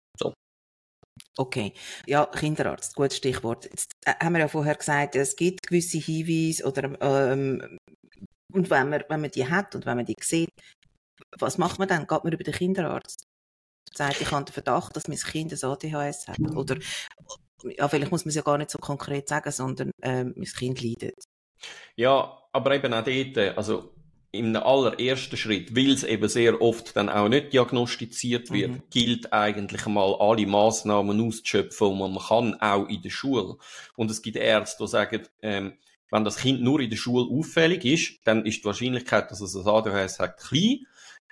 Okay. 1.37 1.73
Ja, 2.05 2.25
Kinderarzt, 2.27 2.95
gutes 2.95 3.17
Stichwort. 3.17 3.65
Jetzt 3.65 3.91
äh, 4.05 4.13
haben 4.23 4.33
wir 4.33 4.39
ja 4.39 4.47
vorher 4.47 4.75
gesagt, 4.75 5.15
es 5.15 5.35
gibt 5.35 5.65
gewisse 5.65 5.97
Hinweise 5.97 6.65
oder, 6.65 6.95
ähm, 7.01 7.77
und 8.51 8.69
wenn 8.69 8.89
man, 8.89 9.03
wenn 9.09 9.21
man 9.21 9.31
die 9.31 9.47
hat 9.49 9.73
und 9.75 9.85
wenn 9.85 9.97
man 9.97 10.05
die 10.05 10.15
sieht, 10.21 10.49
was 11.39 11.57
macht 11.57 11.79
man 11.79 11.87
dann? 11.87 12.05
Geht 12.07 12.23
man 12.23 12.33
über 12.33 12.43
den 12.43 12.53
Kinderarzt? 12.53 13.22
Sagt, 13.93 14.21
ich 14.21 14.31
habe 14.31 14.45
den 14.45 14.53
Verdacht, 14.53 14.95
dass 14.95 15.07
mein 15.07 15.17
Kind 15.17 15.51
ein 15.53 15.69
ADHS 15.69 16.27
hat. 16.27 16.39
Oder, 16.55 16.77
ja, 17.77 17.87
vielleicht 17.87 18.11
muss 18.11 18.25
man 18.25 18.29
es 18.29 18.35
ja 18.35 18.41
gar 18.41 18.57
nicht 18.57 18.71
so 18.71 18.77
konkret 18.79 19.27
sagen, 19.29 19.51
sondern, 19.51 19.91
ähm, 20.01 20.33
mein 20.35 20.45
Kind 20.45 20.81
leidet. 20.81 21.23
Ja, 21.95 22.37
aber 22.51 22.75
eben 22.75 22.93
auch 22.93 23.03
dort, 23.03 23.57
also 23.57 23.93
im 24.31 24.55
allerersten 24.55 25.37
Schritt, 25.37 25.75
weil 25.75 25.91
es 25.91 26.03
eben 26.03 26.27
sehr 26.27 26.59
oft 26.59 26.95
dann 26.95 27.07
auch 27.07 27.29
nicht 27.29 27.53
diagnostiziert 27.53 28.49
wird, 28.51 28.71
Mhm. 28.71 28.83
gilt 28.89 29.31
eigentlich 29.31 29.85
mal 29.85 30.15
alle 30.19 30.47
Massnahmen 30.47 31.21
auszuschöpfen, 31.21 31.91
die 31.93 31.99
man 31.99 32.17
kann, 32.17 32.55
auch 32.59 32.89
in 32.89 33.01
der 33.03 33.11
Schule. 33.11 33.57
Und 33.95 34.09
es 34.09 34.23
gibt 34.23 34.37
Ärzte, 34.37 34.83
die 34.83 34.89
sagen, 34.89 35.27
ähm, 35.43 35.73
wenn 36.09 36.23
das 36.25 36.37
Kind 36.37 36.61
nur 36.63 36.79
in 36.79 36.89
der 36.89 36.97
Schule 36.97 37.25
auffällig 37.31 37.85
ist, 37.85 38.19
dann 38.25 38.43
ist 38.45 38.61
die 38.61 38.65
Wahrscheinlichkeit, 38.65 39.29
dass 39.29 39.39
es 39.39 39.55
ein 39.55 39.67
ADHS 39.67 40.19
hat, 40.19 40.37
klein. 40.39 40.85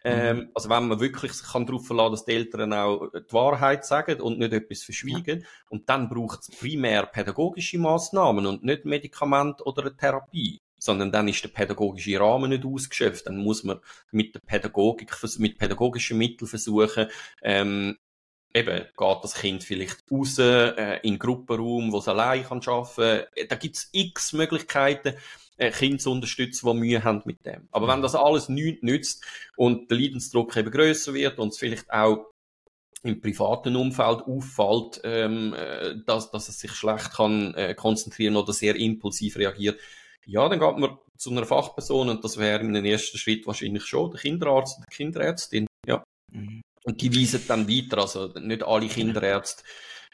Ähm, 0.04 0.50
also 0.54 0.70
wenn 0.70 0.88
man 0.88 1.00
wirklich 1.00 1.34
sich 1.34 1.48
kann 1.48 1.66
darauf 1.66 1.86
verlassen, 1.86 2.12
dass 2.12 2.26
die 2.26 2.34
Eltern 2.34 2.74
auch 2.74 3.10
die 3.12 3.34
Wahrheit 3.34 3.86
sagen 3.86 4.22
und 4.22 4.40
nicht 4.40 4.54
etwas 4.54 4.84
verschwiegen. 4.84 5.46
Und 5.70 5.88
dann 5.90 6.10
braucht 6.10 6.42
es 6.42 6.58
primär 6.58 7.06
pädagogische 7.06 7.78
Maßnahmen 7.78 8.46
und 8.46 8.64
nicht 8.64 8.86
Medikament 8.86 9.66
oder 9.66 9.84
eine 9.84 9.96
Therapie. 9.96 10.60
Sondern 10.78 11.12
dann 11.12 11.28
ist 11.28 11.44
der 11.44 11.50
pädagogische 11.50 12.20
Rahmen 12.20 12.50
nicht 12.50 12.66
ausgeschöpft. 12.66 13.28
Dann 13.28 13.38
muss 13.38 13.64
man 13.64 13.80
mit 14.12 14.34
der 14.34 14.40
Pädagogik, 14.40 15.12
mit 15.38 15.60
pädagogischen 15.60 16.18
Mitteln 16.18 16.48
versuchen, 16.48 17.08
ähm, 17.44 17.98
eben, 18.54 18.86
geht 18.98 19.18
das 19.24 19.34
Kind 19.36 19.64
vielleicht 19.64 20.04
raus, 20.12 20.38
äh, 20.40 21.00
in 21.04 21.20
Gruppenraum, 21.20 21.92
wo 21.92 22.00
es 22.00 22.08
allein 22.08 22.44
kann 22.44 22.62
arbeiten 22.66 23.26
kann. 23.36 23.48
Da 23.50 23.56
gibt's 23.56 23.90
x 23.92 24.34
Möglichkeiten, 24.34 25.16
äh, 25.58 25.72
Kinder 25.72 26.00
zu 26.00 26.12
unterstützen, 26.12 26.68
die 26.68 26.80
Mühe 26.80 27.04
haben 27.04 27.22
mit 27.26 27.46
dem. 27.46 27.68
Aber 27.72 27.88
wenn 27.88 28.02
das 28.02 28.16
alles 28.16 28.50
nichts 28.50 28.84
nützt 28.84 29.24
und 29.56 29.92
der 29.92 29.98
Leidensdruck 29.98 30.56
eben 30.58 30.72
grösser 30.72 31.14
wird 31.14 31.40
und 31.40 31.50
es 31.50 31.60
vielleicht 31.60 31.92
auch 31.92 32.32
im 33.04 33.22
privaten 33.22 33.76
Umfeld 33.76 34.22
auffällt, 34.22 35.02
ähm, 35.04 35.54
äh, 35.54 35.96
dass, 36.06 36.32
dass 36.32 36.50
es 36.50 36.60
sich 36.60 36.72
schlecht 36.72 37.14
kann 37.14 37.54
äh, 37.56 37.74
konzentrieren 37.74 38.36
oder 38.36 38.54
sehr 38.54 38.76
impulsiv 38.76 39.38
reagiert, 39.38 39.80
ja, 40.26 40.48
dann 40.48 40.60
geht 40.60 40.78
man 40.78 40.98
zu 41.18 41.32
einer 41.32 41.46
Fachperson 41.46 42.10
und 42.10 42.24
das 42.24 42.38
wäre 42.38 42.62
in 42.62 42.76
einem 42.76 42.86
ersten 42.86 43.18
Schritt 43.18 43.46
wahrscheinlich 43.48 43.86
schon 43.86 44.12
der 44.12 44.20
Kinderarzt 44.20 44.78
oder 44.78 44.88
die 44.90 44.96
Kinderärztin. 44.96 45.68
Ja. 45.86 46.04
Mhm. 46.32 46.62
Und 46.84 47.02
die 47.02 47.16
weisen 47.16 47.44
dann 47.48 47.68
weiter. 47.68 48.00
Also 48.00 48.28
nicht 48.40 48.64
alle 48.64 48.88
Kinderärzte 48.88 49.64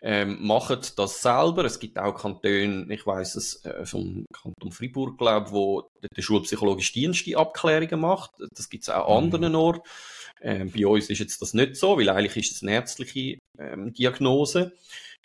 ähm, 0.02 0.46
machen 0.46 0.80
das 0.96 1.22
selber. 1.22 1.66
Es 1.66 1.80
gibt 1.80 1.98
auch 1.98 2.14
Kantone, 2.14 2.86
ich 2.90 3.06
weiß 3.06 3.36
es 3.36 3.66
äh, 3.66 3.86
vom 3.86 4.26
Kanton 4.32 4.72
Fribourg, 4.72 5.18
glaube 5.18 5.52
wo 5.52 5.90
der 6.16 6.22
schulpsychologische 6.22 6.94
Dienst 6.94 7.26
die 7.26 7.36
Abklärungen 7.36 8.00
macht. 8.00 8.32
Das 8.54 8.70
gibt 8.70 8.84
es 8.84 8.90
auch 8.90 9.08
an 9.08 9.28
Mhm. 9.28 9.34
anderen 9.34 9.56
Orten. 9.56 9.82
Ähm, 10.42 10.72
bei 10.72 10.86
uns 10.86 11.10
ist 11.10 11.20
jetzt 11.20 11.42
das 11.42 11.54
nicht 11.54 11.76
so, 11.78 11.98
weil 11.98 12.10
eigentlich 12.10 12.38
ist 12.38 12.58
es 12.58 12.64
eine 12.64 12.74
ärztliche 12.74 13.40
ähm, 13.58 13.92
Diagnose. 13.94 14.74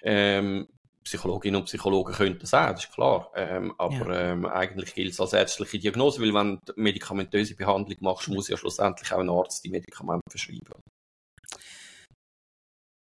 Ähm, 0.03 0.69
Psychologinnen 1.05 1.61
und 1.61 1.67
Psychologen 1.67 2.15
können 2.15 2.39
das 2.39 2.55
auch, 2.55 2.71
das 2.71 2.85
ist 2.85 2.93
klar. 2.93 3.31
Ähm, 3.35 3.75
aber 3.77 4.15
ja. 4.15 4.33
ähm, 4.33 4.47
eigentlich 4.47 4.95
gilt 4.95 5.13
es 5.13 5.21
als 5.21 5.33
ärztliche 5.33 5.81
Diagnose, 5.81 6.23
weil 6.23 6.33
wenn 6.33 6.61
du 6.65 6.73
medikamentöse 6.77 7.57
Behandlung 7.57 7.99
machst, 8.01 8.29
muss 8.29 8.49
ja 8.49 8.57
schlussendlich 8.57 9.13
auch 9.13 9.19
ein 9.19 9.29
Arzt 9.29 9.65
die 9.65 9.71
Medikamente 9.71 10.23
verschreiben. 10.31 10.81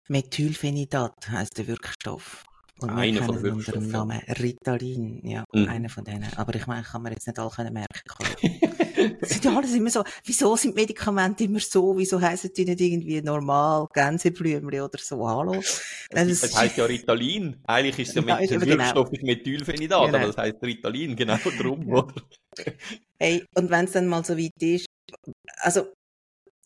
Methylphenidat 0.09 1.29
heißt 1.29 1.57
der 1.57 1.67
Wirkstoff. 1.67 2.43
Und 2.79 2.89
einer 2.89 3.23
von 3.23 3.41
den 3.41 3.53
unter 3.53 3.71
dem 3.71 3.89
Namen 3.89 4.19
Ritalin, 4.39 5.21
ja, 5.25 5.45
mhm. 5.53 5.69
einer 5.69 5.89
von 5.89 6.03
denen. 6.03 6.27
Aber 6.35 6.55
ich 6.55 6.67
meine, 6.67 6.83
kann 6.83 7.01
man 7.03 7.13
jetzt 7.13 7.27
nicht 7.27 7.39
alle 7.39 7.71
merken. 7.71 8.01
das 9.21 9.29
sind 9.29 9.45
ja 9.45 9.55
alles 9.55 9.73
immer 9.73 9.89
so, 9.89 10.03
wieso 10.25 10.55
sind 10.55 10.75
Medikamente 10.75 11.43
immer 11.45 11.59
so, 11.59 11.95
wieso 11.97 12.19
heissen 12.19 12.51
die 12.55 12.65
nicht 12.65 12.81
irgendwie 12.81 13.21
normal, 13.21 13.87
Gänseblümchen 13.93 14.81
oder 14.81 14.97
so, 14.97 15.27
hallo? 15.27 15.61
Das, 16.09 16.41
das 16.41 16.57
heisst 16.57 16.77
ja 16.77 16.85
Ritalin. 16.85 17.61
Eigentlich 17.63 17.99
ist 17.99 18.09
es 18.09 18.15
ja, 18.15 18.21
mit, 18.39 18.49
der 18.49 18.59
genau. 18.59 18.77
Wirkstoff 18.77 19.11
genau. 19.11 19.25
Methylphenidat, 19.27 20.05
genau. 20.05 20.17
aber 20.17 20.27
das 20.27 20.37
heisst 20.37 20.63
Ritalin, 20.63 21.15
genau 21.15 21.37
drum, 21.57 21.87
ja. 21.87 21.93
oder? 21.93 22.13
Hey, 23.19 23.45
und 23.55 23.69
wenn 23.69 23.85
es 23.85 23.91
dann 23.91 24.07
mal 24.07 24.25
so 24.25 24.37
weit 24.37 24.51
ist, 24.59 24.87
also, 25.59 25.93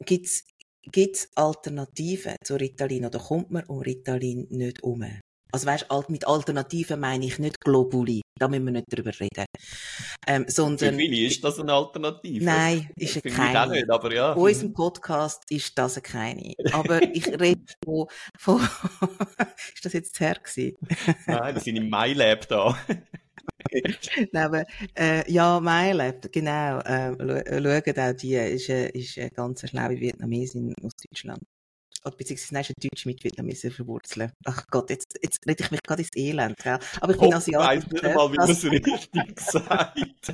gibt's 0.06 0.44
gibt's 0.92 1.30
Alternativen 1.36 2.36
zu 2.44 2.56
Ritalin 2.56 3.06
oder 3.06 3.20
kommt 3.20 3.52
man 3.52 3.64
um 3.66 3.80
Ritalin 3.80 4.48
nicht 4.50 4.84
um? 4.84 5.06
Also 5.52 5.66
weißt, 5.66 5.88
mit 6.10 6.28
Alternativen 6.28 7.00
meine 7.00 7.26
ich 7.26 7.40
nicht 7.40 7.60
Globuli. 7.62 8.22
Da 8.38 8.48
müssen 8.48 8.66
wir 8.66 8.74
nicht 8.74 8.86
drüber 8.92 9.12
reden. 9.20 9.46
Ähm, 10.28 10.46
sondern, 10.48 10.94
Für 10.94 11.00
viele 11.00 11.28
ist 11.28 11.44
das 11.44 11.60
eine 11.60 11.74
Alternative. 11.74 12.44
Nein, 12.44 12.90
ist 12.96 13.20
es 13.24 13.34
keine. 13.34 13.64
Auch 13.64 13.72
nicht, 13.72 13.90
aber 13.90 14.14
ja. 14.14 14.34
In 14.34 14.40
unserem 14.40 14.74
Podcast 14.74 15.44
ist 15.50 15.78
das 15.78 16.02
keine. 16.04 16.54
Aber 16.74 17.02
ich 17.02 17.28
rede 17.28 17.62
von, 17.84 18.08
von 18.38 18.62
ist 19.74 19.86
das 19.86 19.94
jetzt 19.94 20.20
her 20.20 20.36
gewesen? 20.36 20.78
Nein, 21.26 21.56
das 21.56 21.64
sind 21.64 21.78
im 21.78 21.90
MyLab 21.90 22.48
da. 22.48 22.78
Nein, 24.32 24.43
aber, 24.45 24.65
äh, 24.95 25.32
ja, 25.32 25.59
MyLab, 25.59 26.32
genau, 26.32 26.80
äh, 26.80 27.11
schauen 27.15 27.99
auch 27.99 28.18
die, 28.18 28.36
ist, 28.36 28.70
äh, 28.70 28.89
ist 28.89 29.18
eine 29.18 29.30
ganz 29.32 29.68
schlaue 29.68 29.99
Vietnamesin 29.99 30.74
aus 30.84 30.93
Deutschland 30.95 31.43
beziehungsweise 32.15 32.53
nein, 32.53 32.61
ist 32.61 32.70
ein 32.70 32.89
Deutsch 32.89 33.05
mit 33.05 33.24
Vietnamesen 33.24 33.72
verwurzeln. 33.72 34.32
Ach 34.45 34.65
Gott, 34.70 34.89
jetzt, 34.89 35.18
jetzt 35.22 35.39
rede 35.47 35.63
ich 35.63 35.72
mich 35.72 35.82
gerade 35.84 36.01
ins 36.01 36.15
Elend, 36.15 36.57
gell? 36.57 36.80
Aber 37.01 37.13
ich 37.13 37.20
bin 37.20 37.34
oh, 37.34 37.38
Asiatisch. 37.38 37.86
Ich 37.86 37.93
weiß 37.93 38.03
nicht 38.03 38.15
mal, 38.15 38.32
wie 38.32 38.38
man 38.38 38.49
es 38.49 38.63
richtig 38.63 39.39
sagt. 39.39 40.34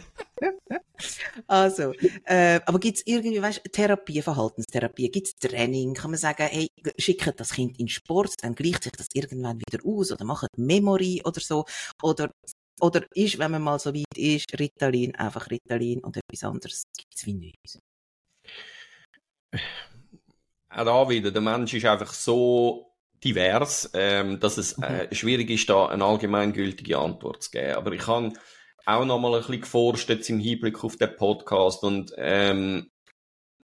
also, 1.48 1.94
äh, 2.26 2.60
aber 2.66 2.80
gibt 2.80 2.98
es 2.98 3.04
irgendwie, 3.06 3.42
weißt 3.42 3.62
du, 3.64 3.72
Therapie, 3.72 4.22
Verhaltenstherapie, 4.22 5.10
gibt 5.10 5.28
es 5.28 5.36
Training? 5.36 5.94
Kann 5.94 6.12
man 6.12 6.20
sagen, 6.20 6.44
hey, 6.44 6.68
schickt 6.98 7.40
das 7.40 7.52
Kind 7.52 7.80
in 7.80 7.88
Sport, 7.88 8.36
dann 8.42 8.56
gleicht 8.56 8.84
sich 8.84 8.92
das 8.94 9.08
irgendwann 9.14 9.60
wieder 9.60 9.86
aus 9.86 10.12
oder 10.12 10.26
macht 10.26 10.58
Memory 10.58 11.22
oder 11.26 11.40
so? 11.40 11.66
Oder, 12.02 12.32
oder 12.80 13.06
ist, 13.14 13.40
wenn 13.40 13.52
man 13.52 13.62
mal 13.62 13.80
so 13.80 13.94
weit 13.94 14.18
ist, 14.18 14.60
Ritalin 14.60 15.16
einfach 15.16 15.50
Ritalin 15.50 16.00
und 16.00 16.18
etwas 16.18 16.44
anderes 16.44 16.84
gibt 16.98 17.14
es 17.16 17.26
wie 17.26 17.34
nichts? 17.34 17.80
auch 20.76 20.86
da 20.86 21.10
wieder, 21.10 21.32
der 21.32 21.42
Mensch 21.42 21.74
ist 21.74 21.86
einfach 21.86 22.14
so 22.14 22.94
divers, 23.24 23.90
ähm, 23.94 24.40
dass 24.40 24.58
es 24.58 24.74
äh, 24.74 25.08
mhm. 25.10 25.16
schwierig 25.16 25.50
ist, 25.50 25.70
da 25.70 25.88
eine 25.88 26.04
allgemeingültige 26.04 26.98
Antwort 26.98 27.44
zu 27.44 27.52
geben. 27.52 27.76
Aber 27.76 27.92
ich 27.94 28.06
habe 28.08 28.34
auch 28.86 29.06
noch 29.06 29.20
mal 29.20 29.34
ein 29.34 29.40
bisschen 29.40 29.62
geforscht 29.62 30.10
jetzt 30.10 30.30
im 30.30 30.40
Hinblick 30.40 30.84
auf 30.84 30.98
den 30.98 31.16
Podcast 31.16 31.84
und 31.84 32.14
ähm, 32.18 32.92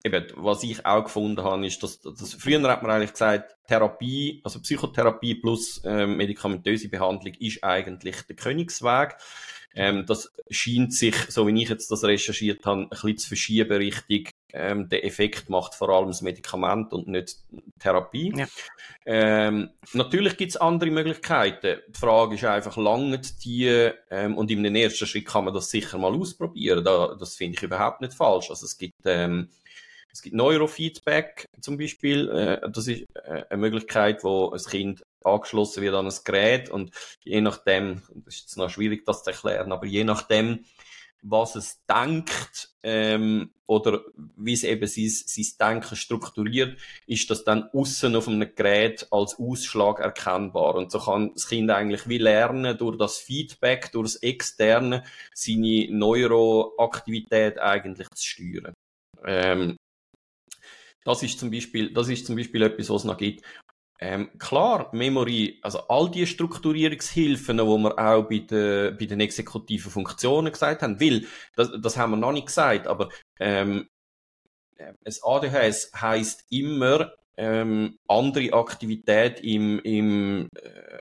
eben, 0.06 0.26
was 0.36 0.62
ich 0.62 0.84
auch 0.86 1.04
gefunden 1.04 1.42
habe, 1.42 1.66
ist, 1.66 1.82
dass, 1.82 2.00
dass 2.00 2.34
früher 2.34 2.62
hat 2.68 2.82
man 2.82 2.90
eigentlich 2.90 3.12
gesagt, 3.12 3.56
Therapie, 3.66 4.40
also 4.44 4.60
Psychotherapie 4.60 5.34
plus 5.34 5.82
ähm, 5.84 6.16
medikamentöse 6.16 6.88
Behandlung 6.88 7.34
ist 7.34 7.62
eigentlich 7.62 8.22
der 8.22 8.36
Königsweg. 8.36 9.16
Ähm, 9.74 10.06
das 10.06 10.32
scheint 10.48 10.94
sich, 10.94 11.14
so 11.28 11.46
wie 11.46 11.62
ich 11.62 11.68
jetzt 11.68 11.90
das 11.90 12.04
recherchiert 12.04 12.64
habe, 12.64 12.82
ein 12.82 12.88
bisschen 12.88 13.18
zu 13.18 13.28
verschieben 13.28 13.76
Richtung 13.76 14.28
ähm, 14.56 14.88
der 14.88 15.04
Effekt 15.04 15.50
macht 15.50 15.74
vor 15.74 15.90
allem 15.90 16.08
das 16.08 16.22
Medikament 16.22 16.92
und 16.92 17.08
nicht 17.08 17.36
Therapie. 17.78 18.32
Ja. 18.34 18.46
Ähm, 19.04 19.70
natürlich 19.92 20.36
gibt 20.36 20.52
es 20.52 20.56
andere 20.56 20.90
Möglichkeiten. 20.90 21.80
Die 21.88 21.98
Frage 21.98 22.36
ist 22.36 22.44
einfach, 22.44 22.76
lange 22.76 23.20
die, 23.44 23.90
ähm, 24.10 24.36
und 24.36 24.50
im 24.50 24.64
ersten 24.74 25.06
Schritt 25.06 25.26
kann 25.26 25.44
man 25.44 25.52
das 25.52 25.70
sicher 25.70 25.98
mal 25.98 26.14
ausprobieren. 26.14 26.82
Da, 26.82 27.14
das 27.18 27.36
finde 27.36 27.56
ich 27.58 27.62
überhaupt 27.62 28.00
nicht 28.00 28.14
falsch. 28.14 28.48
Also 28.48 28.64
es 28.64 28.78
gibt, 28.78 28.94
ähm, 29.04 29.50
es 30.16 30.22
gibt 30.22 30.34
Neurofeedback 30.34 31.46
zum 31.60 31.76
Beispiel. 31.76 32.30
Äh, 32.30 32.70
das 32.70 32.88
ist 32.88 33.04
äh, 33.14 33.44
eine 33.50 33.60
Möglichkeit, 33.60 34.24
wo 34.24 34.50
ein 34.50 34.58
Kind 34.60 35.04
angeschlossen 35.22 35.82
wird 35.82 35.94
an 35.94 36.06
ein 36.06 36.14
Gerät 36.24 36.70
und 36.70 36.90
je 37.22 37.42
nachdem, 37.42 38.02
das 38.24 38.36
ist 38.36 38.40
jetzt 38.42 38.56
noch 38.56 38.70
schwierig, 38.70 39.04
das 39.04 39.24
zu 39.24 39.30
erklären, 39.30 39.72
aber 39.72 39.84
je 39.84 40.04
nachdem, 40.04 40.64
was 41.20 41.56
es 41.56 41.84
denkt 41.86 42.70
ähm, 42.82 43.50
oder 43.66 44.04
wie 44.36 44.52
es 44.54 44.62
eben 44.64 44.86
sein, 44.86 45.10
sein 45.10 45.46
Denken 45.60 45.96
strukturiert, 45.96 46.78
ist 47.06 47.28
das 47.28 47.44
dann 47.44 47.68
außen 47.74 48.14
auf 48.16 48.28
einem 48.28 48.54
Gerät 48.54 49.08
als 49.10 49.38
Ausschlag 49.38 49.98
erkennbar. 49.98 50.76
Und 50.76 50.92
so 50.92 51.00
kann 51.00 51.32
das 51.34 51.48
Kind 51.48 51.70
eigentlich 51.70 52.08
wie 52.08 52.18
lernen, 52.18 52.78
durch 52.78 52.96
das 52.96 53.18
Feedback, 53.18 53.90
durch 53.92 54.12
das 54.12 54.22
Externe, 54.22 55.02
seine 55.34 55.88
Neuroaktivität 55.90 57.58
eigentlich 57.58 58.08
zu 58.10 58.24
steuern. 58.24 58.72
Ähm, 59.24 59.76
das 61.06 61.22
ist 61.22 61.38
zum 61.38 61.50
Beispiel, 61.50 61.92
das 61.92 62.08
ist 62.08 62.26
zum 62.26 62.36
Beispiel 62.36 62.62
etwas, 62.62 62.90
was 62.90 63.02
es 63.02 63.04
noch 63.04 63.16
gibt. 63.16 63.44
Ähm, 63.98 64.30
klar, 64.38 64.90
Memory, 64.92 65.58
also 65.62 65.78
all 65.88 66.10
die 66.10 66.26
Strukturierungshilfen, 66.26 67.56
die 67.56 67.64
wir 67.64 67.98
auch 67.98 68.28
bei, 68.28 68.38
de, 68.40 68.90
bei 68.90 69.06
den 69.06 69.20
exekutiven 69.20 69.90
Funktionen 69.90 70.52
gesagt 70.52 70.82
haben, 70.82 71.00
weil, 71.00 71.24
das, 71.54 71.70
das 71.80 71.96
haben 71.96 72.10
wir 72.10 72.16
noch 72.18 72.32
nicht 72.32 72.48
gesagt, 72.48 72.86
aber 72.86 73.08
ähm, 73.40 73.88
das 75.02 75.22
ADHS 75.22 75.92
heißt 75.98 76.44
immer 76.50 77.12
ähm, 77.38 77.98
andere 78.08 78.52
Aktivität 78.52 79.40
im, 79.40 79.78
im 79.80 80.48
äh, 80.54 80.98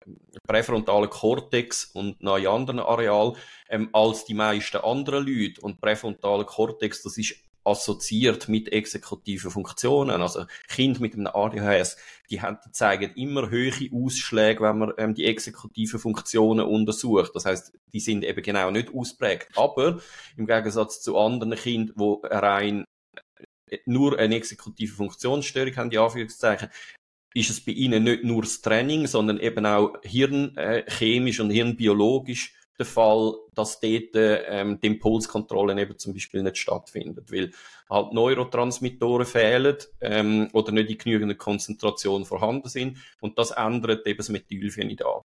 präfrontalen 0.47 1.09
Kortex 1.09 1.85
und 1.93 2.21
noch 2.21 2.37
in 2.37 2.47
anderen 2.47 2.79
Areal 2.79 3.33
ähm, 3.69 3.89
als 3.93 4.25
die 4.25 4.33
meisten 4.33 4.77
anderen 4.77 5.25
Leute. 5.25 5.61
Und 5.61 5.79
präfrontale 5.79 6.45
Kortex, 6.45 7.03
das 7.03 7.17
ist 7.17 7.35
assoziiert 7.65 8.47
mit 8.47 8.71
exekutiven 8.71 9.51
Funktionen. 9.51 10.21
Also 10.21 10.45
Kinder 10.67 11.01
mit 11.01 11.13
einem 11.13 11.27
ADHS, 11.27 11.97
die, 12.29 12.41
haben, 12.41 12.59
die 12.65 12.71
zeigen 12.71 13.13
immer 13.15 13.49
höhere 13.49 13.89
Ausschläge, 13.93 14.61
wenn 14.61 14.77
man 14.77 14.93
ähm, 14.97 15.15
die 15.15 15.25
exekutiven 15.25 15.99
Funktionen 15.99 16.65
untersucht. 16.65 17.31
Das 17.33 17.45
heißt, 17.45 17.73
die 17.93 17.99
sind 17.99 18.23
eben 18.23 18.41
genau 18.41 18.71
nicht 18.71 18.93
ausprägt. 18.93 19.49
Aber 19.57 19.99
im 20.37 20.45
Gegensatz 20.45 21.01
zu 21.01 21.17
anderen 21.17 21.55
Kindern, 21.55 21.95
wo 21.97 22.21
rein 22.23 22.85
äh, 23.69 23.77
nur 23.85 24.17
eine 24.17 24.35
exekutive 24.35 24.95
Funktionsstörung 24.95 25.75
haben, 25.75 25.89
die 25.89 25.97
Anführungszeichen, 25.97 26.69
ist 27.33 27.49
es 27.49 27.63
bei 27.63 27.73
ihnen 27.73 28.03
nicht 28.05 28.23
nur 28.23 28.43
das 28.43 28.61
Training, 28.61 29.07
sondern 29.07 29.39
eben 29.39 29.65
auch 29.65 29.93
hirnchemisch 30.03 31.41
und 31.41 31.49
hirnbiologisch 31.49 32.53
der 32.77 32.85
Fall, 32.85 33.35
dass 33.53 33.79
dort 33.79 34.09
ähm, 34.15 34.79
die 34.81 34.87
Impulskontrolle 34.87 35.79
eben 35.79 35.97
zum 35.97 36.13
Beispiel 36.13 36.43
nicht 36.43 36.57
stattfindet, 36.57 37.31
weil 37.31 37.51
halt 37.89 38.13
Neurotransmittoren 38.13 39.25
fehlen 39.25 39.77
ähm, 40.01 40.49
oder 40.53 40.71
nicht 40.71 40.89
in 40.89 40.97
genügender 40.97 41.35
Konzentration 41.35 42.25
vorhanden 42.25 42.69
sind 42.69 42.97
und 43.21 43.37
das 43.37 43.51
ändert 43.51 44.05
eben 44.07 44.17
das 44.17 44.29
Methylphenidat. 44.29 45.23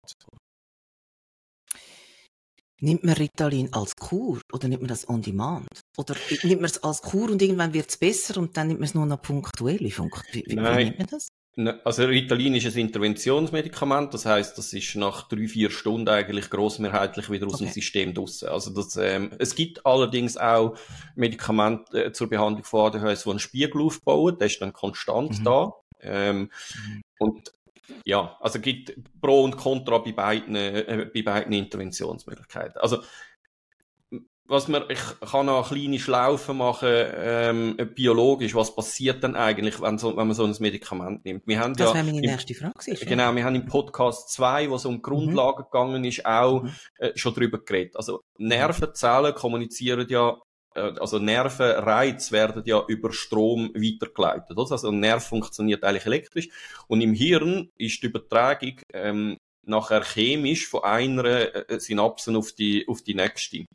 Nimmt 2.81 3.03
man 3.03 3.15
Ritalin 3.15 3.73
als 3.73 3.93
Kur 3.95 4.39
oder 4.53 4.69
nimmt 4.69 4.83
man 4.83 4.87
das 4.87 5.07
on 5.09 5.21
demand? 5.21 5.67
Oder 5.97 6.15
nimmt 6.43 6.61
man 6.61 6.69
es 6.69 6.81
als 6.81 7.01
Kur 7.01 7.29
und 7.29 7.41
irgendwann 7.41 7.73
wird 7.73 7.89
es 7.89 7.97
besser 7.97 8.39
und 8.39 8.55
dann 8.55 8.67
nimmt 8.67 8.79
man 8.79 8.87
es 8.87 8.95
nur 8.95 9.05
noch 9.05 9.21
punktuell? 9.21 9.79
Wie, 9.79 9.85
wie, 9.85 10.55
wie 10.55 10.55
nimmt 10.55 10.97
man 10.97 11.07
das? 11.07 11.29
Ne, 11.59 11.77
also 11.83 12.05
Ritalin 12.05 12.55
ist 12.55 12.73
ein 12.73 12.79
Interventionsmedikament, 12.79 14.13
das 14.13 14.25
heißt, 14.25 14.57
das 14.57 14.71
ist 14.71 14.95
nach 14.95 15.27
drei, 15.27 15.45
vier 15.45 15.69
Stunden 15.69 16.07
eigentlich 16.07 16.49
großmehrheitlich 16.49 17.29
wieder 17.29 17.47
aus 17.47 17.55
okay. 17.55 17.65
dem 17.65 17.73
System 17.73 18.13
draussen. 18.13 18.47
Also 18.47 18.73
das, 18.73 18.95
ähm, 18.95 19.31
es 19.39 19.55
gibt 19.55 19.85
allerdings 19.85 20.37
auch 20.37 20.77
Medikamente 21.15 22.05
äh, 22.05 22.13
zur 22.13 22.29
Behandlung 22.29 22.63
von 22.63 22.85
ADHS, 22.85 23.23
die 23.23 23.29
einen 23.29 23.39
Spiegel 23.39 23.81
aufbauen, 23.81 24.37
der 24.37 24.47
ist 24.47 24.61
dann 24.61 24.71
konstant 24.71 25.39
mhm. 25.39 25.43
da. 25.43 25.73
Ähm, 25.99 26.39
mhm. 26.39 27.03
Und 27.19 27.53
ja, 28.05 28.37
also 28.39 28.61
gibt 28.61 28.93
Pro 29.19 29.43
und 29.43 29.57
Contra 29.57 29.97
bei 29.97 30.13
beiden, 30.13 30.55
äh, 30.55 31.09
bei 31.13 31.23
beiden 31.23 31.51
Interventionsmöglichkeiten. 31.51 32.79
Also 32.79 32.99
was 34.49 34.67
man, 34.67 34.83
ich 34.89 34.99
kann 35.31 35.45
noch 35.45 35.69
kleine 35.69 35.99
Schlaufen 35.99 36.57
machen, 36.57 36.89
ähm, 36.89 37.77
biologisch, 37.93 38.55
was 38.55 38.75
passiert 38.75 39.23
denn 39.23 39.35
eigentlich, 39.35 39.79
wenn, 39.79 39.99
so, 39.99 40.17
wenn 40.17 40.27
man 40.27 40.35
so 40.35 40.43
ein 40.43 40.55
Medikament 40.59 41.23
nimmt? 41.23 41.45
Wir 41.45 41.59
haben 41.59 41.75
das 41.75 41.89
ja 41.89 41.93
wäre 41.93 42.05
meine 42.05 42.19
nächste 42.19 42.55
Frage. 42.55 42.91
Ist, 42.91 43.05
genau, 43.05 43.33
wir 43.35 43.43
haben 43.43 43.55
im 43.55 43.67
Podcast 43.67 44.31
2, 44.31 44.69
wo 44.71 44.75
es 44.75 44.85
um. 44.85 45.01
Grundlagen 45.01 45.61
mhm. 45.61 45.65
gegangen 45.71 46.03
ist, 46.03 46.25
auch 46.25 46.63
mhm. 46.63 46.71
äh, 46.97 47.11
schon 47.15 47.33
drüber 47.33 47.59
geredet. 47.59 47.95
Also 47.95 48.21
Nervenzellen 48.37 49.33
kommunizieren 49.35 50.07
ja 50.09 50.35
äh, 50.73 50.93
also 50.99 51.19
Nervenreize 51.19 52.31
werden 52.31 52.63
ja 52.65 52.83
über 52.87 53.13
Strom 53.13 53.69
weitergeleitet. 53.75 54.57
Also 54.57 54.89
ein 54.89 54.99
Nerv 54.99 55.25
funktioniert 55.25 55.83
eigentlich 55.83 56.05
elektrisch 56.05 56.49
und 56.87 57.01
im 57.01 57.13
Hirn 57.13 57.69
ist 57.77 58.01
die 58.01 58.07
Übertragung 58.07 58.81
ähm, 58.93 59.37
nachher 59.63 60.03
chemisch 60.03 60.67
von 60.67 60.83
einer 60.83 61.25
äh, 61.69 61.79
Synapse 61.79 62.35
auf 62.35 62.51
die, 62.53 62.87
auf 62.87 63.03
die 63.03 63.13
nächste. 63.13 63.65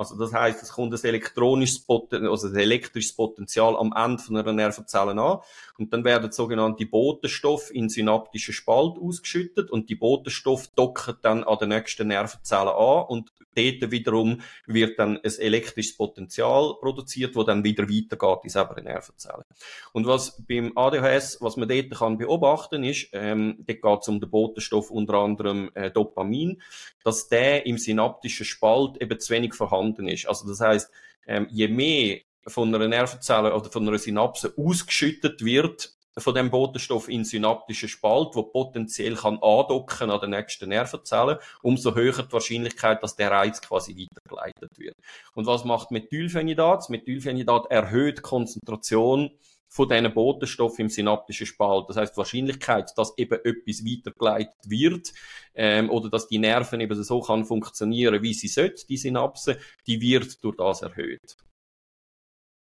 Also 0.00 0.16
das 0.16 0.32
heißt, 0.32 0.62
es 0.62 0.72
kommt 0.72 0.94
ein 0.94 1.04
elektronisches 1.04 1.80
Poten 1.80 2.26
also 2.26 2.48
ein 2.48 2.56
elektrisches 2.56 3.12
Potenzial 3.14 3.76
am 3.76 3.92
Ende 3.94 4.22
von 4.22 4.34
einer 4.34 4.54
Nervenzelle 4.54 5.10
an 5.10 5.40
und 5.76 5.92
dann 5.92 6.04
werden 6.04 6.32
sogenannte 6.32 6.86
Botenstoffe 6.86 7.70
in 7.70 7.90
synaptischen 7.90 8.54
Spalt 8.54 8.96
ausgeschüttet 8.98 9.70
und 9.70 9.90
die 9.90 9.96
Botenstoffe 9.96 10.68
docken 10.68 11.16
dann 11.20 11.44
an 11.44 11.58
der 11.58 11.68
nächsten 11.68 12.08
Nervenzelle 12.08 12.74
an 12.74 13.04
und 13.08 13.30
dort 13.54 13.90
wiederum 13.90 14.40
wird 14.66 14.98
dann 14.98 15.18
ein 15.18 15.38
elektrisches 15.38 15.96
Potenzial 15.96 16.74
produziert, 16.80 17.34
wo 17.36 17.42
dann 17.42 17.64
wieder 17.64 17.84
weitergeht 17.88 18.44
in 18.44 18.50
selber 18.50 18.80
Nervenzelle. 18.80 19.44
Und 19.92 20.06
was 20.06 20.42
beim 20.46 20.72
ADHS, 20.76 21.38
was 21.40 21.56
man 21.56 21.68
dort 21.68 21.90
kann 21.90 22.18
beobachten 22.18 22.84
ist, 22.84 23.08
ähm, 23.12 23.56
dort 23.66 23.82
geht 23.82 24.00
es 24.02 24.08
um 24.08 24.20
den 24.20 24.30
Botenstoff 24.30 24.90
unter 24.90 25.14
anderem 25.14 25.70
äh, 25.74 25.90
Dopamin, 25.90 26.62
dass 27.04 27.28
der 27.28 27.66
im 27.66 27.78
synaptischen 27.78 28.46
Spalt 28.46 29.00
eben 29.00 29.18
zu 29.18 29.32
wenig 29.32 29.54
vorhanden 29.54 29.89
ist. 29.98 30.26
Also 30.26 30.48
das 30.48 30.60
heißt, 30.60 30.90
ähm, 31.26 31.46
je 31.50 31.68
mehr 31.68 32.18
von 32.46 32.74
einer 32.74 32.88
Nervenzelle 32.88 33.54
oder 33.54 33.70
von 33.70 33.86
einer 33.86 33.98
Synapse 33.98 34.54
ausgeschüttet 34.56 35.44
wird, 35.44 35.94
von 36.18 36.34
dem 36.34 36.50
Botenstoff 36.50 37.08
in 37.08 37.24
synaptischen 37.24 37.88
Spalt, 37.88 38.34
wo 38.34 38.42
potenziell 38.42 39.14
kann 39.14 39.38
andocken 39.40 40.10
an 40.10 40.20
der 40.20 40.28
nächsten 40.28 40.68
Nervenzelle, 40.68 41.38
umso 41.62 41.94
höher 41.94 42.22
die 42.22 42.32
Wahrscheinlichkeit, 42.32 43.02
dass 43.02 43.16
der 43.16 43.30
Reiz 43.30 43.60
quasi 43.60 43.94
weitergeleitet 43.94 44.78
wird. 44.78 44.96
Und 45.34 45.46
was 45.46 45.64
macht 45.64 45.90
Methylphenidat? 45.90 46.90
Methylphenidat 46.90 47.70
erhöht 47.70 48.22
Konzentration 48.22 49.30
von 49.70 49.88
diesen 49.88 50.12
Botenstoffen 50.12 50.82
im 50.82 50.88
synaptischen 50.88 51.46
Spalt. 51.46 51.88
Das 51.88 51.96
heißt, 51.96 52.14
die 52.14 52.18
Wahrscheinlichkeit, 52.18 52.92
dass 52.96 53.16
eben 53.16 53.38
etwas 53.44 53.84
weitergeleitet 53.84 54.58
wird 54.66 55.12
ähm, 55.54 55.88
oder 55.90 56.10
dass 56.10 56.26
die 56.26 56.38
Nerven 56.38 56.80
eben 56.80 57.02
so 57.02 57.20
kann 57.20 57.44
funktionieren, 57.44 58.20
wie 58.20 58.34
sie 58.34 58.48
sollte, 58.48 58.84
die 58.88 58.96
Synapse, 58.96 59.58
die 59.86 60.00
wird 60.00 60.42
durch 60.42 60.56
das 60.56 60.82
erhöht. 60.82 61.36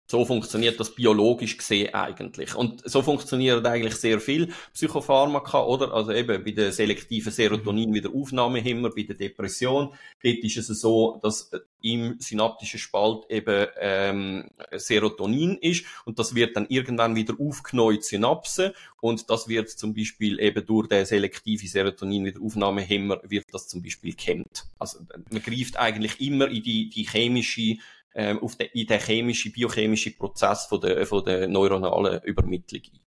So 0.06 0.24
funktioniert 0.24 0.78
das 0.78 0.94
biologisch 0.94 1.56
gesehen 1.56 1.94
eigentlich. 1.94 2.54
Und 2.54 2.82
so 2.88 3.02
funktionieren 3.02 3.64
eigentlich 3.64 3.94
sehr 3.94 4.20
viel 4.20 4.52
Psychopharmaka, 4.74 5.64
oder? 5.64 5.92
Also 5.92 6.12
eben 6.12 6.44
bei 6.44 6.50
der 6.50 6.72
selektiven 6.72 7.32
Serotonin-Wiederaufnahmehemmer, 7.32 8.90
bei 8.90 9.02
der 9.04 9.16
Depression. 9.16 9.94
Dort 10.22 10.38
ist 10.38 10.56
es 10.56 10.80
so, 10.80 11.18
dass 11.22 11.50
im 11.82 12.16
synaptischen 12.20 12.78
Spalt 12.78 13.24
eben 13.28 13.66
ähm, 13.80 14.50
Serotonin 14.72 15.56
ist 15.58 15.84
und 16.04 16.18
das 16.18 16.34
wird 16.34 16.56
dann 16.56 16.66
irgendwann 16.68 17.16
wieder 17.16 17.34
aufgenommen 17.38 17.96
in 17.96 18.02
Synapsen 18.02 18.72
und 19.00 19.28
das 19.30 19.48
wird 19.48 19.68
zum 19.68 19.94
Beispiel 19.94 20.38
eben 20.40 20.64
durch 20.64 20.88
den 20.88 21.04
selektive 21.04 21.66
Serotonin-Wiederaufnahmehemmer 21.66 23.20
wird 23.24 23.46
das 23.52 23.68
zum 23.68 23.82
Beispiel 23.82 24.14
kennt. 24.14 24.64
Also 24.78 25.00
man 25.30 25.42
greift 25.42 25.76
eigentlich 25.76 26.20
immer 26.20 26.48
in 26.48 26.62
die, 26.62 26.88
die 26.88 27.04
chemische 27.04 27.78
ähm, 28.14 28.38
auf 28.40 28.56
den, 28.56 28.68
in 28.74 28.86
den 28.86 29.00
chemischen, 29.00 29.52
biochemischen 29.52 30.16
Prozess 30.16 30.66
von 30.66 30.80
der, 30.80 31.06
von 31.06 31.24
der 31.24 31.48
neuronalen 31.48 32.22
Übermittlung 32.22 32.82
ein. 32.92 33.00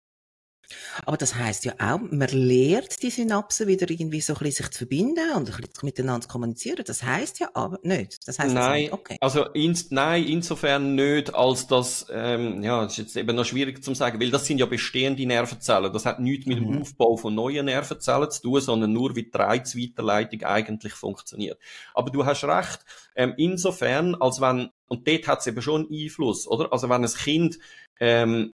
Aber 1.05 1.17
das 1.17 1.35
heißt 1.35 1.65
ja 1.65 1.73
auch, 1.79 1.99
man 1.99 2.29
lehrt 2.29 3.01
die 3.03 3.09
Synapsen 3.09 3.67
wieder 3.67 3.89
irgendwie 3.89 4.21
so 4.21 4.33
ein 4.33 4.39
bisschen 4.39 4.63
sich 4.65 4.71
zu 4.71 4.77
verbinden 4.79 5.31
und 5.35 5.49
ein 5.49 5.61
bisschen 5.61 5.71
miteinander 5.83 6.21
zu 6.21 6.27
kommunizieren. 6.27 6.83
Das 6.85 7.03
heißt 7.03 7.39
ja 7.39 7.49
aber 7.53 7.79
nicht. 7.83 8.27
Das 8.27 8.39
heißt 8.39 8.53
nein, 8.53 8.83
nicht. 8.83 8.93
Okay. 8.93 9.17
also 9.21 9.45
ins, 9.53 9.91
nein, 9.91 10.23
insofern 10.25 10.95
nicht, 10.95 11.33
als 11.33 11.67
das, 11.67 12.07
ähm, 12.11 12.63
ja, 12.63 12.83
das 12.83 12.93
ist 12.93 12.97
jetzt 12.97 13.17
eben 13.17 13.35
noch 13.35 13.45
schwierig 13.45 13.83
zu 13.83 13.93
sagen, 13.93 14.19
weil 14.19 14.31
das 14.31 14.45
sind 14.45 14.59
ja 14.59 14.65
bestehende 14.65 15.25
Nervenzellen. 15.25 15.91
Das 15.91 16.05
hat 16.05 16.19
nichts 16.19 16.45
mit 16.45 16.57
dem 16.57 16.71
mhm. 16.71 16.81
Aufbau 16.81 17.17
von 17.17 17.35
neuen 17.35 17.65
Nervenzellen 17.65 18.29
zu 18.31 18.41
tun, 18.41 18.61
sondern 18.61 18.93
nur 18.93 19.15
wie 19.15 19.23
die 19.23 19.37
Reizweiterleitung 19.37 20.43
eigentlich 20.43 20.93
funktioniert. 20.93 21.59
Aber 21.93 22.09
du 22.09 22.25
hast 22.25 22.43
recht, 22.43 22.79
ähm, 23.15 23.33
insofern, 23.37 24.15
als 24.15 24.41
wenn, 24.41 24.69
und 24.87 25.07
dort 25.07 25.27
hat 25.27 25.39
es 25.39 25.47
eben 25.47 25.61
schon 25.61 25.87
Einfluss, 25.91 26.47
oder? 26.47 26.71
Also 26.71 26.89
wenn 26.89 27.03
ein 27.03 27.11
Kind 27.11 27.59
ähm, 27.99 28.53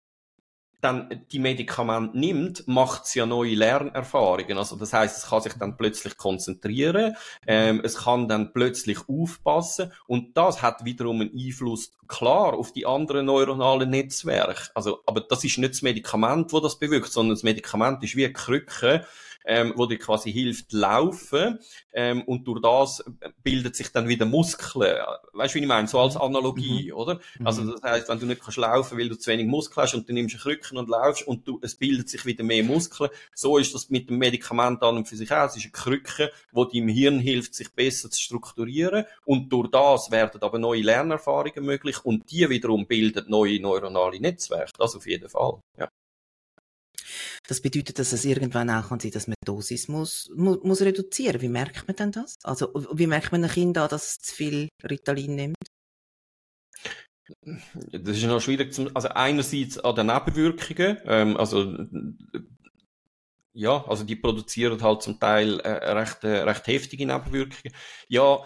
dann 0.82 1.26
die 1.32 1.40
Medikamente 1.40 2.18
nimmt, 2.18 2.68
macht 2.68 3.04
es 3.04 3.14
ja 3.14 3.26
neue 3.26 3.56
Lernerfahrungen. 3.56 4.58
Also 4.58 4.78
das 4.78 4.94
heißt, 4.94 5.18
es 5.18 5.30
kann 5.30 5.42
sich 5.42 5.54
dann 5.54 5.76
plötzlich 5.76 6.16
konzentrieren, 6.16 7.16
ähm, 7.46 7.82
es 7.84 7.98
kann 7.98 8.28
dann 8.28 8.54
plötzlich 8.54 8.98
aufpassen 9.10 9.92
und 10.08 10.38
das 10.38 10.62
hat 10.62 10.86
wiederum 10.86 11.22
einen 11.22 11.34
Einfluss 11.36 11.92
klar 12.08 12.54
auf 12.54 12.72
die 12.72 12.86
anderen 12.86 13.26
neuronalen 13.26 13.90
Netzwerke. 13.90 14.70
Also, 14.74 15.00
aber 15.06 15.22
das 15.22 15.44
ist 15.44 15.58
nicht 15.58 15.74
das 15.74 15.82
Medikament, 15.82 16.54
wo 16.54 16.60
das 16.60 16.80
bewirkt, 16.80 17.12
sondern 17.12 17.36
das 17.36 17.44
Medikament 17.44 18.04
ist 18.04 18.16
wie 18.16 18.26
eine 18.26 18.34
Krücke, 18.34 19.06
ähm, 19.46 19.74
wo 19.76 19.86
dir 19.86 19.98
quasi 19.98 20.32
hilft 20.32 20.74
laufen 20.74 21.60
ähm, 21.94 22.24
und 22.24 22.48
durch 22.48 22.62
das 22.62 23.04
bildet 23.44 23.76
sich 23.76 23.92
dann 23.92 24.08
wieder 24.08 24.26
Muskeln. 24.26 24.98
Weißt 25.34 25.54
du, 25.54 25.60
wie 25.60 25.64
ich 25.64 25.68
meine? 25.68 25.88
So 25.88 26.00
als 26.00 26.16
mhm. 26.16 26.22
Analogie, 26.22 26.92
mhm. 26.92 26.98
oder? 26.98 27.20
Mhm. 27.40 27.48
Also 27.48 27.72
das 27.72 27.82
heißt, 27.82 28.10
wenn 28.10 28.20
du 28.20 28.26
nicht 28.26 28.42
kannst 28.42 28.58
laufen, 28.58 28.98
weil 28.98 29.10
du 29.10 29.18
zu 29.18 29.32
wenig 29.32 29.48
Muskeln 29.48 29.84
hast 29.84 29.96
und 29.96 30.08
du 30.08 30.14
nimmst 30.14 30.36
einen 30.36 30.42
Krücken 30.42 30.78
und 30.78 30.90
laufst 30.90 31.28
und 31.28 31.48
du, 31.48 31.60
es 31.62 31.76
bildet 31.76 32.10
sich 32.10 32.26
wieder 32.26 32.44
mehr 32.44 32.64
Muskeln. 32.64 33.10
So 33.34 33.58
ist 33.58 33.74
das 33.74 33.90
mit 33.90 34.10
dem 34.10 34.18
Medikament 34.18 34.84
an 34.84 34.98
und 34.98 35.08
für 35.08 35.16
sich 35.16 35.32
auch. 35.32 35.46
Es 35.46 35.56
ist 35.56 35.64
eine 35.64 35.72
Krücke, 35.72 36.32
wo 36.52 36.66
deinem 36.66 36.90
Hirn 36.90 37.20
hilft, 37.20 37.56
sich 37.56 37.72
besser 37.74 38.10
zu 38.10 38.22
strukturieren 38.22 39.06
und 39.26 39.52
durch 39.52 39.70
das 39.70 40.12
werden 40.12 40.42
aber 40.42 40.60
neue 40.60 40.82
Lernerfahrungen 40.82 41.66
möglich 41.66 42.04
und 42.04 42.30
die 42.32 42.50
wiederum 42.50 42.86
bilden 42.86 43.26
neue 43.30 43.60
neuronale 43.60 44.20
Netzwerke. 44.20 44.72
Das 44.78 44.96
auf 44.96 45.08
jeden 45.08 45.30
Fall. 45.30 45.62
Ja. 45.78 45.90
Das 47.48 47.62
bedeutet, 47.62 47.98
dass 48.00 48.14
es 48.14 48.26
irgendwann 48.26 48.70
auch 48.70 48.90
kann 48.90 49.00
sein, 49.00 49.12
dass 49.12 49.28
man 49.28 49.36
die 49.42 49.46
Dosis 49.46 49.88
muss, 49.88 50.30
muss, 50.36 50.60
muss 50.64 50.82
reduzieren. 50.82 51.42
Wie 51.42 51.50
merkt 51.50 51.88
man 51.88 51.96
denn 51.96 52.12
das? 52.12 52.36
Also, 52.44 52.72
wie 52.94 53.08
merkt 53.08 53.32
man 53.32 53.44
ein 53.44 53.50
Kind 53.50 53.78
an, 53.78 53.90
dass 53.90 54.10
es 54.10 54.20
zu 54.20 54.36
viel 54.36 54.70
Ritalin 54.84 55.36
nimmt? 55.36 55.58
Das 57.92 58.18
ist 58.18 58.24
noch 58.24 58.42
schwierig 58.42 58.74
zu, 58.74 58.90
also 58.96 59.10
einerseits 59.10 59.78
an 59.78 59.96
den 59.96 60.08
Nebenwirkungen, 60.08 60.98
ähm, 61.06 61.38
also, 61.38 61.78
ja, 63.54 63.84
also 63.88 64.04
die 64.04 64.16
produzieren 64.16 64.82
halt 64.82 65.04
zum 65.04 65.20
Teil 65.20 65.60
äh, 65.60 65.92
recht, 65.92 66.24
äh, 66.24 66.42
recht 66.42 66.66
heftige 66.68 67.06
Nebenwirkungen. 67.06 67.76
Ja, 68.08 68.44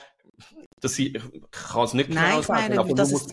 das, 0.81 0.99
ich 0.99 1.13
kann 1.51 1.85
es 1.85 1.93
nicht 1.93 2.09
genau 2.09 2.21
Nein, 2.21 2.43
sagen, 2.43 2.61
meine, 2.61 2.79
aber 2.79 2.93
dass 2.93 3.11
es 3.11 3.27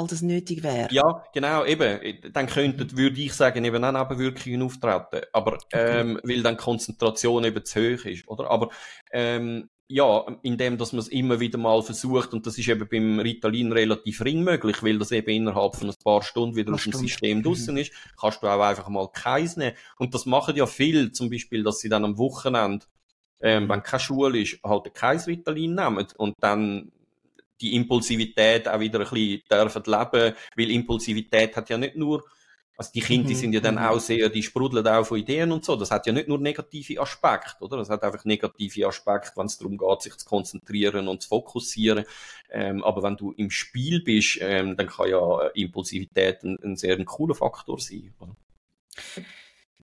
all 0.00 0.06
das 0.06 0.22
nötig 0.22 0.62
wäre. 0.62 0.88
Ja, 0.90 1.24
genau, 1.32 1.64
eben. 1.64 2.00
Dann 2.32 2.46
könnten, 2.46 2.96
würde 2.96 3.20
ich 3.20 3.34
sagen, 3.34 3.64
eben 3.64 3.84
auch 3.84 3.92
Nebenwirkungen 3.92 4.62
auftreten. 4.62 5.26
Aber, 5.32 5.58
ähm, 5.72 6.16
okay. 6.16 6.28
weil 6.28 6.42
dann 6.42 6.56
Konzentration 6.56 7.44
eben 7.44 7.64
zu 7.64 7.80
hoch 7.80 8.04
ist, 8.04 8.26
oder? 8.28 8.50
Aber, 8.50 8.70
ähm, 9.12 9.68
ja, 9.92 10.24
indem, 10.42 10.78
dass 10.78 10.92
man 10.92 11.00
es 11.00 11.08
immer 11.08 11.40
wieder 11.40 11.58
mal 11.58 11.82
versucht, 11.82 12.32
und 12.32 12.46
das 12.46 12.56
ist 12.56 12.68
eben 12.68 12.86
beim 12.88 13.18
Ritalin 13.18 13.72
relativ 13.72 14.24
ring 14.24 14.44
möglich, 14.44 14.84
weil 14.84 14.98
das 14.98 15.10
eben 15.10 15.30
innerhalb 15.30 15.74
von 15.74 15.90
ein 15.90 15.96
paar 16.04 16.22
Stunden 16.22 16.54
wieder 16.54 16.72
aus 16.72 16.84
dem 16.84 16.92
System 16.92 17.38
mhm. 17.38 17.42
draussen 17.42 17.76
ist, 17.76 17.92
kannst 18.18 18.40
du 18.40 18.46
auch 18.46 18.60
einfach 18.60 18.88
mal 18.88 19.08
keins 19.08 19.56
nehmen. 19.56 19.76
Und 19.98 20.14
das 20.14 20.26
machen 20.26 20.54
ja 20.54 20.66
viel, 20.66 21.10
zum 21.10 21.28
Beispiel, 21.28 21.64
dass 21.64 21.80
sie 21.80 21.88
dann 21.88 22.04
am 22.04 22.18
Wochenende, 22.18 22.86
ähm, 23.40 23.68
wenn 23.68 23.82
keine 23.82 24.00
Schule 24.00 24.38
ist, 24.38 24.60
halt 24.62 24.94
kein 24.94 25.18
Ritalin 25.18 25.74
nehmen 25.74 26.06
und 26.16 26.34
dann 26.40 26.92
die 27.60 27.74
Impulsivität 27.74 28.68
auch 28.68 28.80
wieder 28.80 29.00
ein 29.00 29.08
bisschen 29.08 29.42
dürfen 29.50 29.82
leben, 29.86 30.34
weil 30.56 30.70
Impulsivität 30.70 31.56
hat 31.56 31.68
ja 31.70 31.78
nicht 31.78 31.96
nur, 31.96 32.24
also 32.76 32.90
die 32.94 33.00
Kinder, 33.00 33.28
die 33.28 33.34
mhm, 33.34 33.38
sind 33.38 33.52
ja 33.52 33.60
dann 33.60 33.74
mhm. 33.74 33.82
auch 33.82 34.00
sehr, 34.00 34.30
die 34.30 34.42
sprudeln 34.42 34.86
auch 34.86 35.04
von 35.04 35.18
Ideen 35.18 35.52
und 35.52 35.64
so. 35.64 35.76
Das 35.76 35.90
hat 35.90 36.06
ja 36.06 36.12
nicht 36.12 36.28
nur 36.28 36.38
negative 36.38 37.00
Aspekte, 37.00 37.62
oder? 37.62 37.76
Das 37.76 37.90
hat 37.90 38.02
einfach 38.02 38.24
negative 38.24 38.86
Aspekte, 38.86 39.32
wenn 39.36 39.46
es 39.46 39.58
darum 39.58 39.76
geht, 39.76 40.02
sich 40.02 40.16
zu 40.16 40.26
konzentrieren 40.26 41.06
und 41.06 41.20
zu 41.20 41.28
fokussieren. 41.28 42.06
Ähm, 42.50 42.82
aber 42.82 43.02
wenn 43.02 43.16
du 43.16 43.32
im 43.32 43.50
Spiel 43.50 44.02
bist, 44.02 44.38
ähm, 44.40 44.76
dann 44.76 44.86
kann 44.86 45.10
ja 45.10 45.48
Impulsivität 45.48 46.42
ein, 46.42 46.58
ein 46.62 46.76
sehr 46.76 46.96
ein 46.96 47.04
cooler 47.04 47.34
Faktor 47.34 47.78
sein. 47.78 48.14
Oder? 48.18 48.34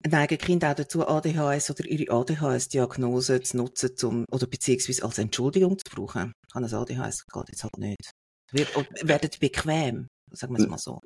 Neigen 0.05 0.37
Kinder 0.37 0.71
auch 0.71 0.75
dazu, 0.75 1.07
ADHS 1.07 1.71
oder 1.71 1.85
ihre 1.85 2.11
ADHS-Diagnose 2.13 3.41
zu 3.41 3.57
nutzen, 3.57 3.95
zum, 3.95 4.25
oder 4.31 4.47
beziehungsweise 4.47 5.03
als 5.03 5.17
Entschuldigung 5.17 5.77
zu 5.77 5.83
brauchen. 5.89 6.33
Kann 6.51 6.63
ein 6.63 6.73
ADHS 6.73 7.25
geht 7.25 7.49
jetzt 7.49 7.63
halt 7.63 7.77
nicht. 7.77 8.11
Wird, 8.51 8.73
werden 9.07 9.29
bequem, 9.39 10.07
sagen 10.31 10.53
wir 10.53 10.63
es 10.63 10.69
mal 10.69 10.77
so. 10.77 11.01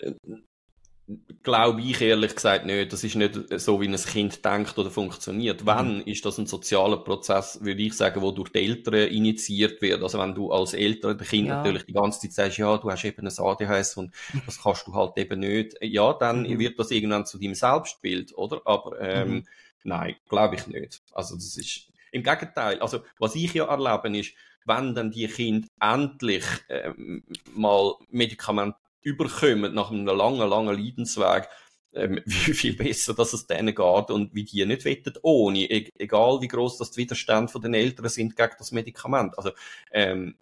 Glaube 1.43 1.81
ich 1.81 1.99
ehrlich 1.99 2.35
gesagt 2.35 2.65
nicht. 2.65 2.93
Das 2.93 3.03
ist 3.03 3.15
nicht 3.15 3.59
so, 3.59 3.81
wie 3.81 3.87
ein 3.87 3.95
Kind 3.95 4.45
denkt 4.45 4.77
oder 4.77 4.91
funktioniert. 4.91 5.63
Mhm. 5.63 5.67
Wenn, 5.67 6.01
ist 6.01 6.23
das 6.25 6.37
ein 6.37 6.45
sozialer 6.45 6.97
Prozess, 6.97 7.59
würde 7.61 7.81
ich 7.81 7.93
sagen, 7.93 8.21
wo 8.21 8.31
durch 8.31 8.49
die 8.49 8.59
Eltern 8.59 9.09
initiiert 9.09 9.81
wird. 9.81 10.01
Also 10.03 10.19
wenn 10.19 10.35
du 10.35 10.51
als 10.51 10.73
Eltern 10.73 11.17
dem 11.17 11.27
Kind 11.27 11.47
ja. 11.47 11.57
natürlich 11.57 11.85
die 11.85 11.93
ganze 11.93 12.21
Zeit 12.21 12.33
sagst, 12.33 12.57
ja, 12.59 12.77
du 12.77 12.89
hast 12.89 13.03
eben 13.03 13.27
ein 13.27 13.33
ADHS 13.35 13.97
und 13.97 14.13
das 14.45 14.61
kannst 14.61 14.87
du 14.87 14.93
halt 14.93 15.17
eben 15.17 15.39
nicht. 15.39 15.75
Ja, 15.81 16.13
dann 16.13 16.43
mhm. 16.43 16.59
wird 16.59 16.79
das 16.79 16.91
irgendwann 16.91 17.25
zu 17.25 17.39
deinem 17.39 17.55
Selbstbild, 17.55 18.37
oder? 18.37 18.61
Aber 18.65 18.99
ähm, 19.01 19.29
mhm. 19.29 19.43
nein, 19.83 20.15
glaube 20.29 20.55
ich 20.55 20.67
nicht. 20.67 21.01
Also 21.11 21.35
das 21.35 21.57
ist 21.57 21.87
im 22.11 22.23
Gegenteil. 22.23 22.79
Also 22.79 23.01
was 23.19 23.35
ich 23.35 23.53
ja 23.53 23.65
erlebe 23.65 24.17
ist, 24.17 24.33
wenn 24.65 24.93
dann 24.93 25.11
die 25.11 25.27
Kinder 25.27 25.67
endlich 25.79 26.45
ähm, 26.69 27.23
mal 27.53 27.95
Medikamente 28.09 28.77
überkommen 29.01 29.73
nach 29.73 29.91
einem 29.91 30.05
langen, 30.05 30.49
langen 30.49 30.77
Leidensweg, 30.77 31.47
ähm, 31.93 32.21
wie 32.25 32.53
viel 32.53 32.75
besser, 32.75 33.13
dass 33.13 33.33
es 33.33 33.47
denen 33.47 33.75
geht 33.75 34.09
und 34.09 34.33
wie 34.33 34.43
die 34.43 34.65
nicht 34.65 34.85
wettet 34.85 35.19
ohne, 35.23 35.59
e 35.59 35.89
egal 35.97 36.41
wie 36.41 36.47
groß 36.47 36.77
das 36.77 36.95
Widerstand 36.97 37.51
von 37.51 37.61
den 37.61 37.73
Eltern 37.73 38.09
sind 38.09 38.35
gegen 38.35 38.53
das 38.57 38.71
Medikament. 38.71 39.37
Also 39.37 39.51
ähm, 39.91 40.35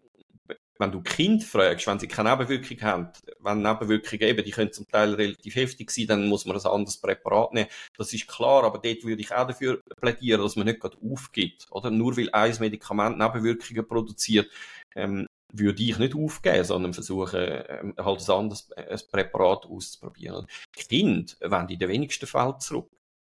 wenn 0.80 0.92
du 0.92 1.02
Kind 1.02 1.44
fragst, 1.44 1.86
wenn 1.86 1.98
sie 1.98 2.08
keine 2.08 2.30
Nebenwirkung 2.30 2.80
haben, 2.80 3.08
wenn 3.40 3.60
Nebenwirkungen 3.60 4.22
eben, 4.22 4.42
die 4.42 4.50
können 4.50 4.72
zum 4.72 4.88
Teil 4.88 5.12
relativ 5.12 5.54
heftig 5.54 5.90
sein, 5.90 6.06
dann 6.06 6.26
muss 6.26 6.46
man 6.46 6.56
ein 6.56 6.66
anderes 6.66 6.96
Präparat 6.96 7.52
nehmen. 7.52 7.68
Das 7.98 8.14
ist 8.14 8.26
klar, 8.26 8.64
aber 8.64 8.78
dort 8.78 9.04
würde 9.04 9.20
ich 9.20 9.30
auch 9.30 9.46
dafür 9.46 9.82
plädieren, 10.00 10.40
dass 10.40 10.56
man 10.56 10.66
nicht 10.66 10.80
gerade 10.80 10.96
aufgibt, 11.04 11.66
oder? 11.70 11.90
Nur 11.90 12.16
weil 12.16 12.30
ein 12.32 12.56
Medikament 12.60 13.18
Nebenwirkungen 13.18 13.86
produziert, 13.86 14.48
ähm, 14.96 15.26
würde 15.52 15.82
ich 15.82 15.98
nicht 15.98 16.14
aufgeben, 16.14 16.64
sondern 16.64 16.94
versuchen, 16.94 17.40
ähm, 17.68 17.94
halt 17.98 18.28
ein 18.28 18.34
anderes 18.34 18.70
ein 18.72 19.00
Präparat 19.10 19.66
auszuprobieren. 19.66 20.46
Kind 20.72 21.36
wenden 21.40 21.72
in 21.72 21.78
den 21.78 21.88
wenigsten 21.88 22.26
Fällen 22.26 22.60
zurück. 22.60 22.90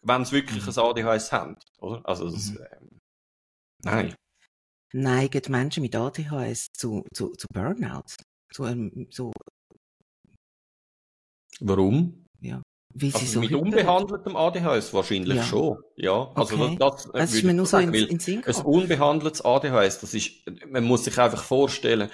Wenn 0.05 0.25
sie 0.25 0.33
wirklich 0.33 0.65
mhm. 0.65 0.73
ein 0.73 0.79
ADHS 0.79 1.33
haben, 1.33 1.57
oder? 1.79 2.01
Also, 2.05 2.31
das, 2.31 2.51
mhm. 2.51 2.59
ähm, 2.73 2.99
nein 3.85 4.15
neigen 4.93 5.43
Menschen 5.51 5.83
mit 5.83 5.97
ADHS 5.97 6.69
zu, 6.73 7.05
zu, 7.15 7.31
zu 7.31 7.47
Burnout. 7.53 8.17
Zu, 8.53 8.67
ähm, 8.67 9.07
so. 9.11 9.33
Warum? 11.61 12.27
Ja. 12.41 12.63
Wie 12.95 13.11
sie 13.11 13.18
also 13.18 13.26
so 13.34 13.40
mit 13.40 13.55
unbehandeltem 13.55 14.36
ADHS 14.36 14.93
wahrscheinlich 14.93 15.36
ja. 15.36 15.43
schon. 15.43 15.78
Ja, 15.97 16.30
also 16.34 16.57
okay. 16.57 16.76
das, 16.78 17.05
das, 17.05 17.12
das 17.12 17.34
ist 17.34 17.45
mir 17.45 17.55
nur 17.55 17.66
so 17.66 17.78
in, 17.78 17.95
in 17.95 18.18
Sinn 18.18 18.43
Ein 18.45 18.55
unbehandeltes 18.57 19.45
ADHS, 19.45 20.01
das 20.01 20.14
ist, 20.14 20.30
man 20.68 20.84
muss 20.84 21.05
sich 21.05 21.18
einfach 21.18 21.43
vorstellen, 21.43 22.11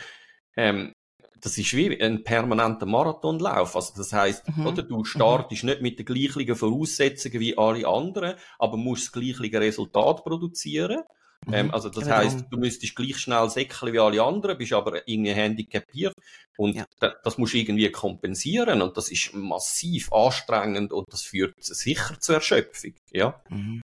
ähm, 0.56 0.92
das 1.40 1.56
ist 1.58 1.74
wie 1.74 2.00
ein 2.00 2.24
permanenter 2.24 2.86
Marathonlauf. 2.86 3.76
Also 3.76 3.92
das 3.96 4.12
heißt, 4.12 4.56
mhm. 4.56 4.66
oder 4.66 4.82
du 4.82 5.04
startest 5.04 5.62
mhm. 5.62 5.70
nicht 5.70 5.82
mit 5.82 5.98
den 5.98 6.06
gleichen 6.06 6.56
Voraussetzungen 6.56 7.40
wie 7.40 7.56
alle 7.56 7.86
anderen, 7.86 8.34
aber 8.58 8.76
musst 8.76 9.06
das 9.06 9.12
gleiche 9.12 9.60
Resultat 9.60 10.24
produzieren. 10.24 11.02
Mhm. 11.46 11.54
Ähm, 11.54 11.70
also 11.70 11.88
das 11.88 12.04
genau. 12.04 12.16
heißt, 12.16 12.46
du 12.50 12.58
müsstest 12.58 12.94
gleich 12.94 13.18
schnell 13.18 13.48
säckeln 13.48 13.92
wie 13.92 13.98
alle 13.98 14.22
anderen, 14.22 14.58
bist 14.58 14.72
aber 14.72 15.06
irgendwie 15.08 15.32
handicapiert 15.32 16.14
und 16.56 16.76
ja. 16.76 16.84
das, 16.98 17.14
das 17.22 17.38
musst 17.38 17.54
du 17.54 17.58
irgendwie 17.58 17.90
kompensieren 17.90 18.82
und 18.82 18.96
das 18.96 19.10
ist 19.10 19.32
massiv 19.34 20.12
anstrengend 20.12 20.92
und 20.92 21.06
das 21.10 21.22
führt 21.22 21.54
sicher 21.58 22.18
zur 22.20 22.36
Erschöpfung. 22.36 22.94
Ja. 23.12 23.40
Mhm. 23.48 23.80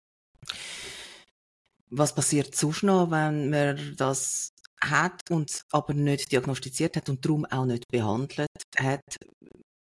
Was 1.89 2.15
passiert 2.15 2.55
sonst 2.55 2.83
noch, 2.83 3.11
wenn 3.11 3.49
man 3.49 3.95
das 3.95 4.49
hat 4.81 5.21
und 5.29 5.61
aber 5.71 5.93
nicht 5.93 6.31
diagnostiziert 6.31 6.97
hat 6.97 7.07
und 7.09 7.23
darum 7.23 7.45
auch 7.45 7.65
nicht 7.65 7.87
behandelt 7.91 8.49
hat? 8.77 9.01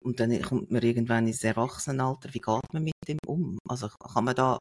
Und 0.03 0.19
dann 0.19 0.41
kommt 0.43 0.71
man 0.71 0.83
irgendwann 0.83 1.27
ins 1.27 1.45
Erwachsenenalter. 1.45 2.33
Wie 2.33 2.41
geht 2.41 2.73
man 2.73 2.83
mit 2.83 2.95
dem 3.07 3.19
um? 3.27 3.59
Also 3.69 3.89
kann 3.89 4.25
man 4.25 4.35
da 4.35 4.59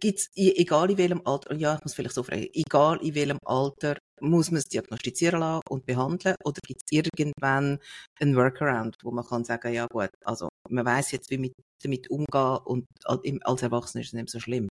gibt's, 0.00 0.30
egal 0.34 0.90
in 0.90 0.98
welchem 0.98 1.22
Alter, 1.24 1.54
ja, 1.54 1.74
ich 1.74 1.82
muss 1.82 1.94
vielleicht 1.94 2.14
so 2.14 2.22
fragen, 2.22 2.48
egal 2.52 2.98
in 3.02 3.14
welchem 3.14 3.38
Alter, 3.44 3.96
muss 4.20 4.50
man 4.50 4.58
es 4.58 4.68
diagnostizieren 4.68 5.40
lassen 5.40 5.62
und 5.68 5.86
behandeln 5.86 6.36
oder 6.44 6.60
gibt 6.66 6.82
es 6.84 6.92
irgendwann 6.92 7.78
einen 8.20 8.36
Workaround, 8.36 8.96
wo 9.02 9.10
man 9.10 9.26
kann 9.26 9.44
sagen, 9.44 9.72
ja 9.72 9.86
gut, 9.90 10.10
also 10.24 10.48
man 10.68 10.84
weiß 10.84 11.12
jetzt, 11.12 11.30
wie 11.30 11.38
mit, 11.38 11.52
damit 11.82 12.10
umgehen 12.10 12.58
und 12.64 12.86
als 13.04 13.62
Erwachsener 13.62 14.02
ist 14.02 14.08
es 14.08 14.12
nicht 14.14 14.30
so 14.30 14.40
schlimm. 14.40 14.68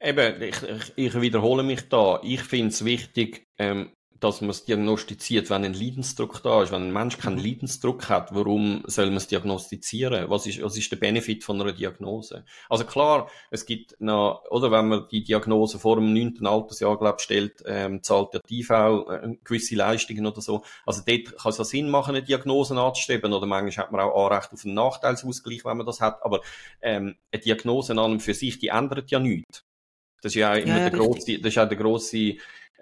Eben, 0.00 0.42
ich, 0.42 0.62
ich, 0.62 0.92
ich 0.96 1.20
wiederhole 1.20 1.62
mich 1.62 1.88
da. 1.88 2.20
Ich 2.22 2.42
finde 2.42 2.68
es 2.68 2.84
wichtig, 2.84 3.44
ähm, 3.58 3.90
dass 4.24 4.40
man 4.40 4.50
es 4.50 4.64
diagnostiziert, 4.64 5.50
wenn 5.50 5.64
ein 5.64 5.74
Leidensdruck 5.74 6.42
da 6.42 6.62
ist. 6.62 6.72
Wenn 6.72 6.84
ein 6.84 6.92
Mensch 6.92 7.18
keinen 7.18 7.36
mhm. 7.36 7.44
Leidensdruck 7.44 8.08
hat, 8.08 8.34
warum 8.34 8.82
soll 8.86 9.06
man 9.06 9.18
es 9.18 9.26
diagnostizieren? 9.26 10.30
Was 10.30 10.46
ist, 10.46 10.62
was 10.62 10.78
ist 10.78 10.90
der 10.90 10.96
Benefit 10.96 11.44
von 11.44 11.60
einer 11.60 11.72
Diagnose? 11.72 12.44
Also 12.70 12.84
klar, 12.84 13.30
es 13.50 13.66
gibt 13.66 14.00
noch, 14.00 14.44
oder 14.50 14.70
wenn 14.70 14.88
man 14.88 15.06
die 15.10 15.22
Diagnose 15.22 15.78
vor 15.78 15.96
dem 15.96 16.14
neunten 16.14 16.46
Altersjahr, 16.46 16.98
glaube 16.98 17.20
stellt, 17.20 17.62
ähm, 17.66 18.02
zahlt 18.02 18.32
der 18.32 18.40
TV 18.40 19.10
äh, 19.10 19.36
gewisse 19.44 19.76
Leistungen 19.76 20.26
oder 20.26 20.40
so. 20.40 20.64
Also 20.86 21.02
dort 21.06 21.36
kann 21.36 21.50
es 21.50 21.58
ja 21.58 21.64
Sinn 21.64 21.90
machen, 21.90 22.16
eine 22.16 22.24
Diagnose 22.24 22.74
anzustreben, 22.80 23.32
oder 23.32 23.46
manchmal 23.46 23.84
hat 23.84 23.92
man 23.92 24.00
auch 24.00 24.26
Anrecht 24.26 24.52
auf 24.52 24.64
einen 24.64 24.74
Nachteilsausgleich, 24.74 25.66
wenn 25.66 25.76
man 25.76 25.86
das 25.86 26.00
hat. 26.00 26.24
Aber 26.24 26.40
ähm, 26.80 27.16
eine 27.30 27.42
Diagnose 27.42 27.92
an 27.92 27.98
und 27.98 28.22
für 28.22 28.34
sich, 28.34 28.58
die 28.58 28.68
ändert 28.68 29.10
ja 29.10 29.18
nichts. 29.18 29.64
Das 30.22 30.32
ist 30.32 30.36
ja 30.36 30.52
auch 30.52 30.56
immer 30.56 30.78
ja, 30.78 30.88
der 30.88 30.98
grosse, 30.98 31.38
das 31.38 31.52
ist 31.52 31.58
auch 31.58 31.68
der 31.68 31.76
grosse 31.76 32.36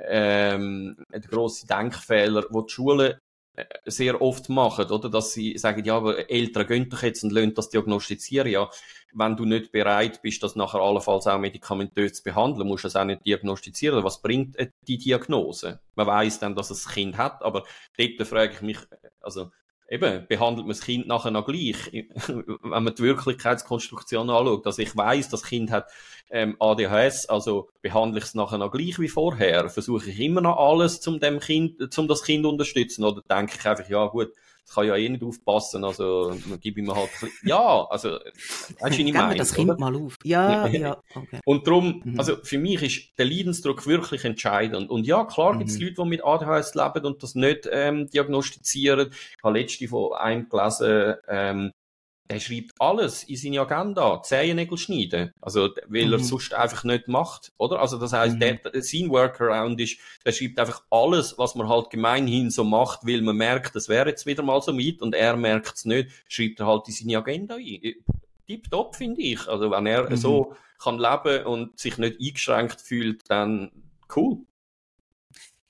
ähm, 0.09 0.97
der 1.13 1.21
grosse 1.21 1.67
Denkfehler, 1.67 2.45
wo 2.51 2.63
die 2.63 2.73
Schulen 2.73 3.15
äh, 3.55 3.65
sehr 3.85 4.23
oft 4.23 4.49
machen, 4.49 4.91
oder? 4.91 5.11
Dass 5.11 5.33
sie 5.33 5.59
sagen, 5.59 5.85
ja, 5.85 5.97
aber 5.97 6.31
Eltern 6.31 6.67
gehen 6.67 6.89
doch 6.89 7.03
jetzt 7.03 7.23
und 7.23 7.33
lassen 7.33 7.55
das 7.55 7.69
diagnostizieren. 7.69 8.51
Ja, 8.51 8.71
wenn 9.13 9.37
du 9.37 9.45
nicht 9.45 9.73
bereit 9.73 10.23
bist, 10.23 10.43
das 10.43 10.57
nachher 10.57 10.81
allenfalls 10.81 11.27
auch 11.27 11.39
medikamentös 11.39 12.15
zu 12.15 12.23
behandeln, 12.23 12.67
musst 12.67 12.85
du 12.85 12.87
das 12.87 12.97
auch 12.97 13.05
nicht 13.05 13.27
diagnostizieren. 13.27 14.05
Was 14.05 14.23
bringt 14.23 14.57
äh, 14.57 14.71
die 14.89 14.99
Diagnose? 14.99 15.81
Man 15.95 16.07
weiß 16.07 16.39
dann, 16.39 16.55
dass 16.55 16.71
es 16.71 16.87
ein 16.87 16.93
Kind 16.93 17.19
hat, 17.19 17.43
aber 17.43 17.65
dort 17.99 18.27
frage 18.29 18.55
ich 18.55 18.63
mich, 18.63 18.79
also, 19.21 19.51
eben, 19.93 20.27
behandelt 20.27 20.67
man 20.67 20.75
das 20.75 20.81
Kind 20.81 21.07
nachher 21.07 21.31
noch 21.31 21.47
gleich, 21.47 21.93
wenn 22.27 22.83
man 22.83 22.95
die 22.95 23.03
Wirklichkeitskonstruktion 23.03 24.31
anschaut. 24.31 24.67
Also 24.67 24.81
ich 24.81 24.97
weiß, 24.97 25.29
das 25.29 25.43
Kind 25.43 25.71
hat 25.71 25.91
ähm, 26.31 26.57
ADHS, 26.59 27.27
also 27.27 27.69
behandle 27.83 28.19
ich 28.19 28.25
es 28.25 28.35
nachher 28.35 28.57
noch 28.57 28.73
gleich 28.73 28.99
wie 28.99 29.09
vorher. 29.09 29.69
Versuche 29.69 30.09
ich 30.09 30.19
immer 30.19 30.41
noch 30.41 30.57
alles, 30.57 31.07
um 31.07 31.21
dem 31.21 31.41
Kind, 31.41 31.93
zum 31.93 32.09
das 32.09 32.23
Kind 32.23 32.47
unterstützen, 32.47 33.05
oder 33.05 33.21
denke 33.29 33.59
ich 33.59 33.67
einfach, 33.67 33.89
ja 33.89 34.07
gut, 34.07 34.33
das 34.65 34.75
kann 34.75 34.87
ja 34.87 34.97
eh 34.97 35.09
nicht 35.09 35.23
aufpassen, 35.23 35.85
also 35.85 36.35
gebe 36.61 36.81
ich 36.81 36.87
mir 36.87 36.95
halt, 36.95 37.11
ja, 37.45 37.87
also, 37.91 38.19
weißt 38.81 38.99
du, 38.99 39.03
ich 39.03 39.13
meine? 39.13 39.37
das 39.37 39.55
Kind 39.55 39.71
oder? 39.71 39.79
mal 39.79 39.95
auf. 39.97 40.17
Ja, 40.25 40.67
ja, 40.69 40.97
okay. 41.15 41.41
Und 41.45 41.67
darum, 41.67 42.01
mhm. 42.05 42.19
also 42.19 42.37
für 42.43 42.59
mich 42.59 42.83
ist 42.83 43.19
der 43.19 43.27
Leidensdruck 43.27 43.87
wirklich 43.87 44.25
entscheidend. 44.25 44.91
Und 44.91 45.07
ja, 45.07 45.25
klar 45.25 45.55
mhm. 45.55 45.59
gibt 45.59 45.71
es 45.71 45.81
Leute, 45.81 45.95
die 45.95 46.09
mit 46.09 46.25
ADHS 46.25 46.75
leben 46.75 47.05
und 47.05 47.23
das 47.23 47.35
nicht 47.35 47.69
ähm, 47.71 48.09
diagnostizieren. 48.09 49.11
Ich 49.11 49.45
habe 49.45 49.59
letzte 49.59 49.89
von 49.89 50.13
einem 50.15 50.49
gelesen, 50.49 51.15
ähm, 51.29 51.73
der 52.31 52.41
schreibt 52.41 52.73
alles 52.79 53.25
in 53.25 53.37
seine 53.37 53.61
Agenda, 53.61 54.23
Zehennägel 54.23 54.79
schneiden. 54.79 55.33
Also, 55.41 55.69
weil 55.89 56.07
mhm. 56.07 56.13
er 56.15 56.19
sonst 56.21 56.55
einfach 56.55 56.85
nicht 56.85 57.09
macht, 57.09 57.53
oder? 57.59 57.81
Also, 57.81 57.99
das 57.99 58.13
heißt, 58.13 58.37
mhm. 58.37 58.41
der, 58.41 58.61
sein 58.83 59.11
Workaround 59.11 59.81
ist, 59.81 59.99
der 60.25 60.33
schreibt 60.33 60.59
einfach 60.59 60.83
alles, 60.91 61.37
was 61.39 61.55
man 61.55 61.69
halt 61.69 61.91
gemeinhin 61.91 62.51
so 62.51 62.65
macht, 62.65 63.07
weil 63.07 63.23
man 63.23 63.37
merkt, 63.37 63.75
das 63.75 63.89
wäre 63.89 64.09
jetzt 64.09 64.27
wieder 64.27 64.43
mal 64.43 64.63
so 64.63 64.73
mit 64.73 65.03
und 65.03 65.15
er 65.15 65.37
merkt 65.37 65.77
es 65.77 65.85
nicht, 65.85 66.11
schreibt 66.29 66.61
er 66.61 66.67
halt 66.67 66.89
in 66.89 66.95
seine 66.95 67.19
Agenda 67.19 67.57
ein. 67.57 67.95
Tipptopp, 68.47 68.97
finde 68.97 69.21
ich. 69.21 69.47
Also, 69.49 69.71
wenn 69.71 69.87
er 69.87 70.09
mhm. 70.09 70.17
so 70.17 70.57
kann 70.79 70.99
leben 70.99 71.45
und 71.47 71.79
sich 71.79 71.99
nicht 71.99 72.19
eingeschränkt 72.21 72.81
fühlt, 72.81 73.29
dann 73.31 73.71
cool. 74.17 74.39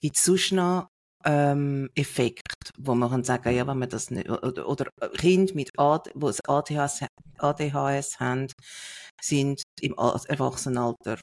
Gibt 0.01 0.17
es 0.17 0.25
sonst 0.25 0.53
noch 0.53 0.92
ähm, 1.25 1.91
Effekt, 1.95 2.71
wo 2.79 2.95
man 2.95 3.11
kann 3.11 3.25
sagen, 3.25 3.55
ja, 3.55 3.67
wenn 3.67 3.79
man 3.79 3.89
das 3.89 4.11
nicht, 4.11 4.29
oder, 4.29 4.69
oder 4.69 4.87
Kinder 5.17 5.55
mit 5.55 5.71
AD, 5.79 6.11
wo 6.15 6.29
es 6.29 6.41
ADHS, 6.47 7.07
ADHS 7.39 8.21
haben, 8.21 8.49
sind 9.21 9.63
im 9.81 9.95
Erwachsenenalter 9.95 11.19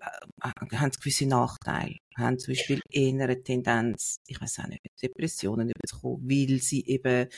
äh, 0.00 0.50
haben 0.76 0.90
gewisse 0.90 1.26
Nachteile, 1.26 1.96
haben 2.16 2.38
zum 2.38 2.52
Beispiel 2.54 2.80
eher 2.90 3.24
eine 3.24 3.42
Tendenz, 3.42 4.16
ich 4.26 4.40
weiß 4.40 4.60
auch 4.60 4.68
nicht, 4.68 4.82
Depressionen 5.02 5.70
überzukommen, 5.70 6.28
weil 6.28 6.60
sie 6.60 6.84
eben 6.86 7.28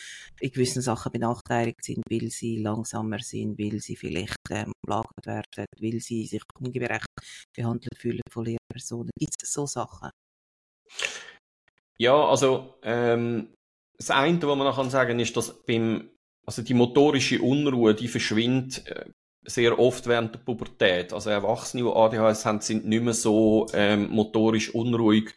in 0.40 0.50
gewissen 0.50 0.82
Sachen 0.82 1.12
benachteiligt 1.12 1.84
sind, 1.84 2.02
weil 2.10 2.30
sie 2.30 2.58
langsamer 2.58 3.20
sind, 3.20 3.58
weil 3.58 3.80
sie 3.80 3.96
vielleicht 3.96 4.36
ähm, 4.50 4.72
werden, 4.86 5.66
weil 5.80 6.00
sie 6.00 6.26
sich 6.26 6.42
ungerecht 6.60 7.06
behandelt 7.54 7.96
fühlen 7.96 8.22
von 8.30 8.44
Lehrpersonen. 8.44 9.10
Gibt 9.18 9.42
es 9.42 9.52
so 9.52 9.66
Sachen? 9.66 10.10
Ja, 11.98 12.14
also 12.14 12.74
ähm, 12.82 13.48
das 13.98 14.10
eine, 14.10 14.40
was 14.40 14.56
man 14.56 14.66
noch 14.66 14.76
kann 14.76 14.90
sagen, 14.90 15.18
ist, 15.18 15.36
dass 15.36 15.62
beim 15.64 16.10
also 16.48 16.62
die 16.62 16.72
motorische 16.72 17.42
Unruhe, 17.42 17.94
die 17.94 18.08
verschwindet 18.08 18.86
äh, 18.86 19.04
sehr 19.44 19.78
oft 19.78 20.06
während 20.06 20.34
der 20.34 20.38
Pubertät. 20.38 21.12
Also 21.12 21.28
Erwachsene, 21.28 21.82
die 21.82 21.90
ADHS 21.90 22.46
haben, 22.46 22.62
sind 22.62 22.86
nicht 22.86 23.02
mehr 23.02 23.12
so 23.12 23.66
ähm, 23.74 24.08
motorisch 24.08 24.74
unruhig, 24.74 25.34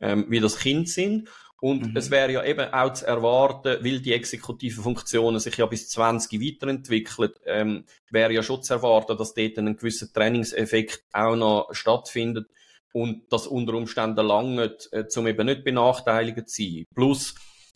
ähm, 0.00 0.24
wie 0.30 0.40
das 0.40 0.58
Kind 0.58 0.88
sind. 0.88 1.28
Und 1.60 1.90
mhm. 1.90 1.96
es 1.96 2.10
wäre 2.10 2.32
ja 2.32 2.44
eben 2.44 2.72
auch 2.72 2.92
zu 2.92 3.06
erwarten, 3.06 3.84
weil 3.84 4.00
die 4.00 4.14
exekutiven 4.14 4.82
Funktionen 4.82 5.40
sich 5.40 5.58
ja 5.58 5.66
bis 5.66 5.90
20 5.90 6.40
weiterentwickeln, 6.40 7.32
ähm, 7.44 7.84
wäre 8.10 8.32
ja 8.32 8.42
schon 8.42 8.62
zu 8.62 8.72
erwarten, 8.72 9.18
dass 9.18 9.34
dort 9.34 9.58
ein 9.58 9.76
gewisser 9.76 10.10
Trainingseffekt 10.10 11.04
auch 11.12 11.36
noch 11.36 11.68
stattfindet 11.72 12.48
und 12.96 13.30
das 13.30 13.46
unter 13.46 13.74
Umständen 13.74 14.26
lange, 14.26 14.74
äh, 14.90 15.04
um 15.16 15.26
eben 15.26 15.44
nicht 15.44 15.64
benachteiligt 15.64 16.48
zu 16.48 16.62
sein. 16.62 16.84
Plus, 16.94 17.34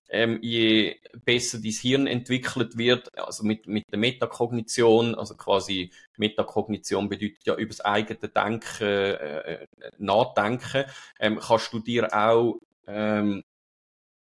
ähm, 0.09 0.39
je 0.41 0.97
besser 1.27 1.59
dein 1.59 1.73
Hirn 1.73 2.07
entwickelt 2.07 2.79
wird, 2.79 3.17
also 3.19 3.45
mit, 3.45 3.67
mit 3.67 3.85
der 3.93 3.99
Metakognition, 3.99 5.15
also 5.15 5.37
quasi 5.37 5.93
Metakognition 6.17 7.11
bedeutet 7.11 7.45
ja 7.45 7.55
über 7.55 7.69
das 7.69 7.83
eigene 7.83 8.31
Denken, 8.31 8.83
äh, 8.83 9.53
äh, 9.53 9.67
Nachdenken, 9.99 10.87
ähm, 11.21 11.39
kannst 11.39 11.71
du 11.75 11.81
dir 11.81 12.09
auch 12.15 12.59
ähm, 12.87 13.43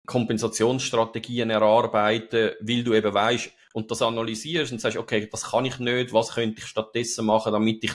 Kompensationsstrategien 0.06 1.50
erarbeiten, 1.50 2.52
weil 2.60 2.84
du 2.84 2.94
eben 2.94 3.12
weißt, 3.12 3.50
und 3.74 3.90
das 3.90 4.02
analysierst 4.02 4.70
und 4.70 4.80
sagst, 4.80 4.96
okay, 4.96 5.28
das 5.30 5.50
kann 5.50 5.64
ich 5.64 5.80
nicht, 5.80 6.12
was 6.12 6.34
könnte 6.34 6.60
ich 6.60 6.66
stattdessen 6.66 7.26
machen, 7.26 7.52
damit 7.52 7.82
ich, 7.82 7.94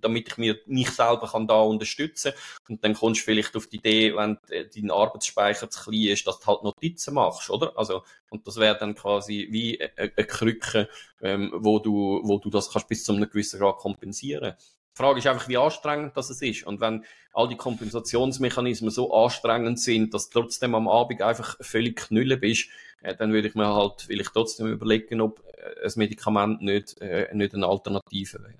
damit 0.00 0.28
ich 0.28 0.36
mir 0.36 0.58
mich 0.66 0.90
selber 0.90 1.28
kann 1.28 1.46
da 1.46 1.60
unterstützen 1.60 2.32
und 2.68 2.82
dann 2.82 2.94
kommst 2.94 3.20
du 3.20 3.24
vielleicht 3.26 3.54
auf 3.54 3.68
die 3.68 3.76
Idee, 3.76 4.16
wenn 4.16 4.36
dein 4.48 4.90
Arbeitsspeicher 4.90 5.70
zu 5.70 5.84
klein 5.84 6.08
ist, 6.08 6.26
dass 6.26 6.40
du 6.40 6.46
halt 6.46 6.64
Notizen 6.64 7.14
machst, 7.14 7.48
oder? 7.50 7.72
Also, 7.78 8.02
und 8.30 8.44
das 8.48 8.56
wäre 8.56 8.76
dann 8.76 8.96
quasi 8.96 9.46
wie 9.48 9.80
eine, 9.80 10.12
eine 10.16 10.26
Krücke, 10.26 10.88
ähm, 11.22 11.52
wo 11.54 11.78
du, 11.78 12.20
wo 12.24 12.38
du 12.38 12.50
das 12.50 12.68
kannst 12.72 12.88
bis 12.88 13.04
zu 13.04 13.12
einem 13.12 13.30
gewissen 13.30 13.60
Grad 13.60 13.76
kompensieren. 13.76 14.54
Die 14.96 15.02
Frage 15.02 15.18
ist 15.18 15.26
einfach, 15.26 15.46
wie 15.48 15.58
anstrengend 15.58 16.16
das 16.16 16.30
ist. 16.30 16.66
Und 16.66 16.80
wenn 16.80 17.04
all 17.34 17.48
die 17.48 17.56
Kompensationsmechanismen 17.56 18.90
so 18.90 19.12
anstrengend 19.12 19.78
sind, 19.78 20.14
dass 20.14 20.30
du 20.30 20.40
trotzdem 20.40 20.74
am 20.74 20.88
Abend 20.88 21.20
einfach 21.20 21.58
völlig 21.60 21.96
knüllen 21.96 22.40
bist, 22.40 22.70
äh, 23.02 23.14
dann 23.14 23.30
würde 23.34 23.48
ich 23.48 23.54
mir 23.54 23.74
halt 23.74 24.02
vielleicht 24.06 24.32
trotzdem 24.32 24.68
überlegen, 24.68 25.20
ob 25.20 25.40
äh, 25.58 25.84
ein 25.84 25.92
Medikament 25.96 26.62
nicht, 26.62 26.98
äh, 27.02 27.28
nicht 27.34 27.54
eine 27.54 27.66
Alternative 27.66 28.38
wäre. 28.42 28.54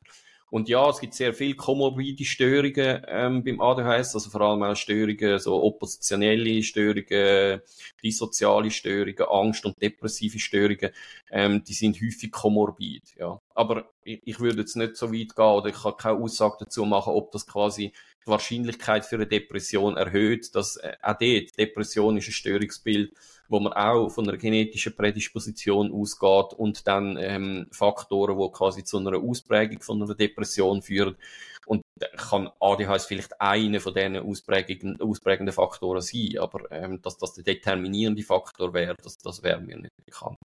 Und 0.51 0.69
ja, 0.69 0.89
es 0.91 1.01
gibt 1.01 1.15
sehr 1.15 1.33
viele 1.33 1.55
komorbide 1.55 2.25
Störungen 2.25 3.03
ähm, 3.09 3.43
beim 3.43 3.61
ADHS, 3.61 4.15
also 4.15 4.29
vor 4.29 4.43
allem 4.43 4.63
auch 4.63 4.77
Störungen, 4.77 5.39
so 5.39 5.63
oppositionelle 5.63 6.63
Störungen, 6.63 7.63
dissoziale 8.03 8.71
Störungen, 8.71 9.27
Angst- 9.29 9.65
und 9.65 9.81
depressive 9.81 10.39
Störungen, 10.39 10.91
ähm, 11.31 11.65
die 11.65 11.73
sind 11.73 11.97
häufig 11.97 12.31
komorbid, 12.31 13.03
ja. 13.19 13.41
Aber 13.57 13.91
ich, 14.03 14.21
ich 14.25 14.39
würde 14.39 14.61
jetzt 14.61 14.77
nicht 14.77 14.97
so 14.97 15.13
weit 15.13 15.35
gehen 15.35 15.45
oder 15.45 15.71
ich 15.71 15.83
kann 15.83 15.97
keine 15.97 16.19
Aussage 16.19 16.57
dazu 16.61 16.85
machen, 16.85 17.15
ob 17.15 17.33
das 17.33 17.47
quasi 17.47 17.93
die 18.25 18.31
Wahrscheinlichkeit 18.31 19.07
für 19.07 19.17
eine 19.17 19.27
Depression 19.27 19.97
erhöht, 19.97 20.55
dass 20.55 20.77
äh, 20.77 20.93
auch 21.03 21.17
dort, 21.19 21.59
Depression 21.59 22.19
ist 22.19 22.29
ein 22.29 22.33
Störungsbild, 22.33 23.15
wo 23.49 23.59
man 23.61 23.73
auch 23.73 24.11
von 24.11 24.29
einer 24.29 24.37
genetischen 24.37 24.95
Prädisposition 24.95 25.91
ausgeht 25.91 26.53
und 26.59 26.87
dann 26.87 27.17
ähm, 27.19 27.67
Faktoren, 27.71 28.39
die 28.39 28.53
quasi 28.53 28.85
zu 28.85 28.99
einer 28.99 29.17
Ausprägung 29.17 29.81
von 29.81 30.03
einer 30.03 30.15
Depression 30.15 30.83
führen. 30.83 31.17
Und 31.65 31.83
kann 32.17 32.51
ADHS 32.61 33.07
vielleicht 33.07 33.41
einer 33.41 33.81
von 33.81 33.95
diesen 33.95 34.19
ausprägenden, 34.19 35.01
ausprägenden 35.01 35.53
Faktoren 35.53 36.03
sein, 36.03 36.39
aber 36.39 36.71
ähm, 36.71 37.01
dass 37.03 37.17
das 37.19 37.35
der 37.35 37.45
determinierende 37.45 38.23
Faktor 38.23 38.73
wäre, 38.75 38.95
das, 39.03 39.19
das 39.19 39.43
wäre 39.43 39.61
mir 39.61 39.79
nicht 39.79 39.97
bekannt. 40.05 40.37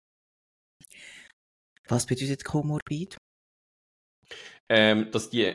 Was 1.90 2.06
bedeutet 2.06 2.44
Komorbid? 2.44 3.16
Ähm, 4.68 5.10
dass 5.10 5.28
die 5.28 5.52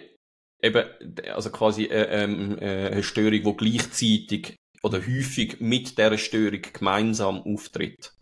eben, 0.61 0.85
also 1.33 1.49
quasi 1.49 1.85
äh, 1.85 2.23
ähm, 2.23 2.57
äh, 2.59 2.87
eine 2.91 3.03
Störung, 3.03 3.57
die 3.57 3.71
gleichzeitig 3.71 4.55
oder 4.83 4.99
häufig 4.99 5.61
mit 5.61 5.97
der 5.97 6.17
Störung 6.17 6.61
gemeinsam 6.73 7.41
auftritt. 7.41 8.13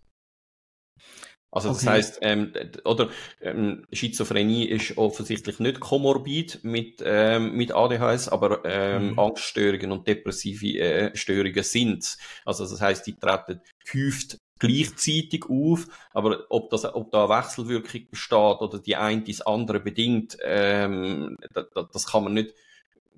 Also 1.51 1.69
das 1.69 1.83
okay. 1.83 1.89
heißt, 1.89 2.19
ähm, 2.21 2.51
oder 2.83 3.11
ähm, 3.41 3.85
Schizophrenie 3.91 4.65
ist 4.65 4.97
offensichtlich 4.97 5.59
nicht 5.59 5.79
komorbid 5.79 6.63
mit 6.63 7.03
ähm, 7.05 7.55
mit 7.55 7.71
ADHS, 7.71 8.27
aber 8.27 8.65
ähm, 8.65 9.11
mhm. 9.11 9.19
Angststörungen 9.19 9.91
und 9.91 10.07
depressive 10.07 10.79
äh, 10.79 11.15
Störungen 11.15 11.63
sind. 11.63 12.17
Also 12.43 12.67
das 12.67 12.81
heißt, 12.81 13.05
die 13.05 13.13
treten 13.13 13.61
gehäuft 13.85 14.39
gleichzeitig 14.67 15.45
auf, 15.49 15.87
aber 16.13 16.45
ob 16.49 16.69
das, 16.69 16.85
ob 16.85 17.11
da 17.11 17.25
eine 17.25 17.41
Wechselwirkung 17.41 18.09
besteht 18.09 18.61
oder 18.61 18.79
die 18.79 18.95
eine 18.95 19.23
das 19.23 19.41
andere 19.41 19.79
bedingt, 19.79 20.37
ähm, 20.43 21.37
das, 21.53 21.65
das 21.91 22.07
kann 22.07 22.23
man 22.23 22.33
nicht 22.33 22.53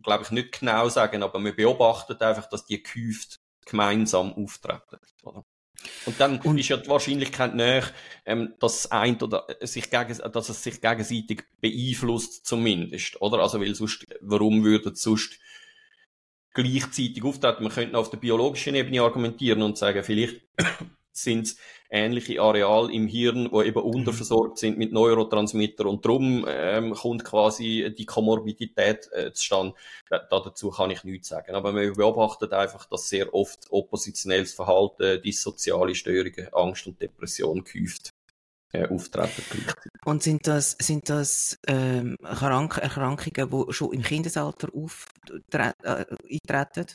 glaube 0.06 0.24
ich, 0.24 0.32
nicht 0.32 0.60
genau 0.60 0.88
sagen, 0.88 1.24
aber 1.24 1.40
man 1.40 1.56
beobachtet 1.56 2.22
einfach, 2.22 2.48
dass 2.48 2.66
die 2.66 2.82
gehäuft 2.82 3.40
gemeinsam 3.66 4.34
auftreten. 4.34 5.00
Oder? 5.24 5.44
Und 6.06 6.20
dann 6.20 6.40
und 6.42 6.58
ist 6.58 6.70
ja 6.70 6.78
die 6.78 6.88
Wahrscheinlichkeit 6.88 7.54
näher, 7.54 7.84
ähm, 8.26 8.54
dass, 8.60 8.92
ein 8.92 9.22
oder 9.22 9.46
sich 9.62 9.90
gegen, 9.90 10.18
dass 10.32 10.50
es 10.50 10.64
sich 10.64 10.82
gegenseitig 10.82 11.44
beeinflusst, 11.60 12.46
zumindest. 12.46 13.22
Oder? 13.22 13.40
Also, 13.40 13.60
weil 13.60 13.76
sonst, 13.76 14.06
warum 14.22 14.64
würde 14.64 14.92
es 14.92 15.02
sonst 15.02 15.40
gleichzeitig 16.54 17.24
auftreten? 17.24 17.64
Man 17.64 17.74
könnte 17.74 17.98
auf 17.98 18.10
der 18.10 18.18
biologischen 18.18 18.76
Ebene 18.76 19.02
argumentieren 19.02 19.62
und 19.62 19.78
sagen, 19.78 20.04
vielleicht 20.04 20.42
sind 21.18 21.56
ähnliche 21.90 22.42
Areale 22.42 22.92
im 22.92 23.08
Hirn, 23.08 23.50
wo 23.52 23.62
eben 23.62 23.80
mhm. 23.80 23.96
unterversorgt 23.96 24.58
sind 24.58 24.78
mit 24.78 24.92
Neurotransmitter 24.92 25.86
und 25.86 26.04
darum 26.04 26.46
ähm, 26.48 26.94
kommt 26.94 27.24
quasi 27.24 27.94
die 27.98 28.06
Komorbidität 28.06 29.10
äh, 29.12 29.32
zustande. 29.32 29.76
Da, 30.10 30.20
dazu 30.30 30.72
kann 30.72 30.92
ich 30.92 31.04
nichts 31.04 31.30
sagen. 31.30 31.56
Aber 31.56 31.72
man 31.72 31.94
beobachtet 31.94 32.54
einfach, 32.54 32.86
dass 32.86 33.10
sehr 33.10 33.34
oft 33.34 33.68
oppositionelles 33.70 34.54
Verhalten, 34.54 35.22
dissoziale 35.22 35.96
Störungen, 35.96 36.54
Angst 36.54 36.88
und 36.88 37.02
Depression 37.02 37.64
gehäuft 37.64 38.12
äh, 38.76 38.88
auftreten 38.88 39.66
Und 40.06 40.24
sind 40.24 40.48
das, 40.48 40.76
sind 40.80 41.10
das 41.10 41.58
ähm, 41.68 42.18
Erkrank 42.24 42.78
Erkrankungen, 42.78 43.50
die 43.50 43.74
schon 43.74 43.94
im 43.94 44.02
Kindesalter 44.02 44.70
auftre 44.74 45.74
äh? 46.30 46.86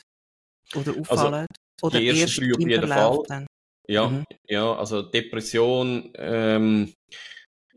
Oder 0.75 0.91
also, 0.91 0.99
auffallen? 1.01 1.47
Also, 1.47 1.87
oder 1.87 1.99
die 1.99 2.21
ersten 2.21 2.45
drei 2.45 2.53
auf 2.53 2.59
jeden 2.59 2.87
Fall. 2.87 3.23
Dann? 3.27 3.47
Ja, 3.91 4.07
mhm. 4.07 4.23
ja, 4.47 4.73
also 4.73 5.01
Depression, 5.01 6.13
ähm, 6.15 6.93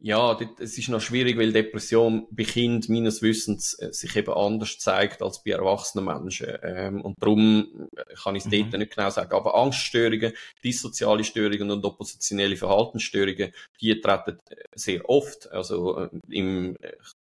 ja, 0.00 0.38
es 0.60 0.78
ist 0.78 0.90
noch 0.90 1.00
schwierig, 1.00 1.36
weil 1.36 1.52
Depression 1.52 2.28
bei 2.30 2.44
Kind 2.44 2.88
meines 2.88 3.20
Wissens 3.20 3.74
äh, 3.80 3.92
sich 3.92 4.14
eben 4.14 4.32
anders 4.32 4.78
zeigt 4.78 5.22
als 5.22 5.42
bei 5.42 5.52
erwachsenen 5.52 6.04
Menschen. 6.04 6.56
Ähm, 6.62 7.00
und 7.00 7.16
darum 7.18 7.88
äh, 7.96 8.14
kann 8.22 8.36
ich 8.36 8.44
es 8.44 8.50
mhm. 8.50 8.70
dort 8.70 8.78
nicht 8.78 8.94
genau 8.94 9.10
sagen. 9.10 9.32
Aber 9.32 9.56
Angststörungen, 9.56 10.34
dissoziale 10.62 11.24
Störungen 11.24 11.72
und 11.72 11.84
oppositionelle 11.84 12.56
Verhaltensstörungen, 12.56 13.52
die 13.80 14.00
treten 14.00 14.38
äh, 14.50 14.56
sehr 14.76 15.08
oft, 15.08 15.50
also 15.50 16.08
im, 16.28 16.76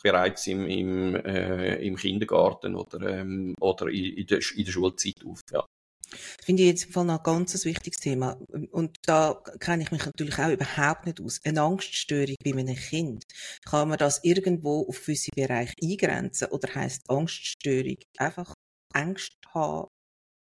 bereits 0.01 0.47
im, 0.47 0.65
im, 0.65 1.15
äh, 1.15 1.75
im 1.85 1.97
Kindergarten 1.97 2.75
oder, 2.75 3.01
ähm, 3.01 3.53
oder 3.59 3.87
in, 3.87 4.17
in, 4.17 4.27
der, 4.27 4.39
in 4.55 4.63
der 4.63 4.71
Schulzeit 4.71 5.25
auf. 5.25 5.41
Ja. 5.51 5.65
Das 6.09 6.45
finde 6.45 6.63
ich 6.63 6.69
jetzt 6.69 6.85
im 6.85 6.91
Fall 6.91 7.05
noch 7.05 7.17
ein 7.19 7.23
ganz 7.23 7.65
wichtiges 7.65 7.99
Thema. 7.99 8.39
Und 8.71 8.97
da 9.05 9.41
kenne 9.59 9.83
ich 9.83 9.91
mich 9.91 10.05
natürlich 10.05 10.37
auch 10.39 10.49
überhaupt 10.49 11.05
nicht 11.05 11.21
aus. 11.21 11.39
Eine 11.43 11.61
Angststörung 11.61 12.35
bei 12.43 12.51
einem 12.51 12.75
Kind. 12.75 13.23
Kann 13.65 13.89
man 13.89 13.97
das 13.97 14.23
irgendwo 14.23 14.87
auf 14.87 15.01
gewisse 15.01 15.31
Bereiche 15.35 15.73
eingrenzen? 15.81 16.47
Oder 16.49 16.73
heisst 16.75 17.09
Angststörung 17.09 17.97
einfach 18.17 18.53
Angst 18.93 19.33
haben, 19.53 19.87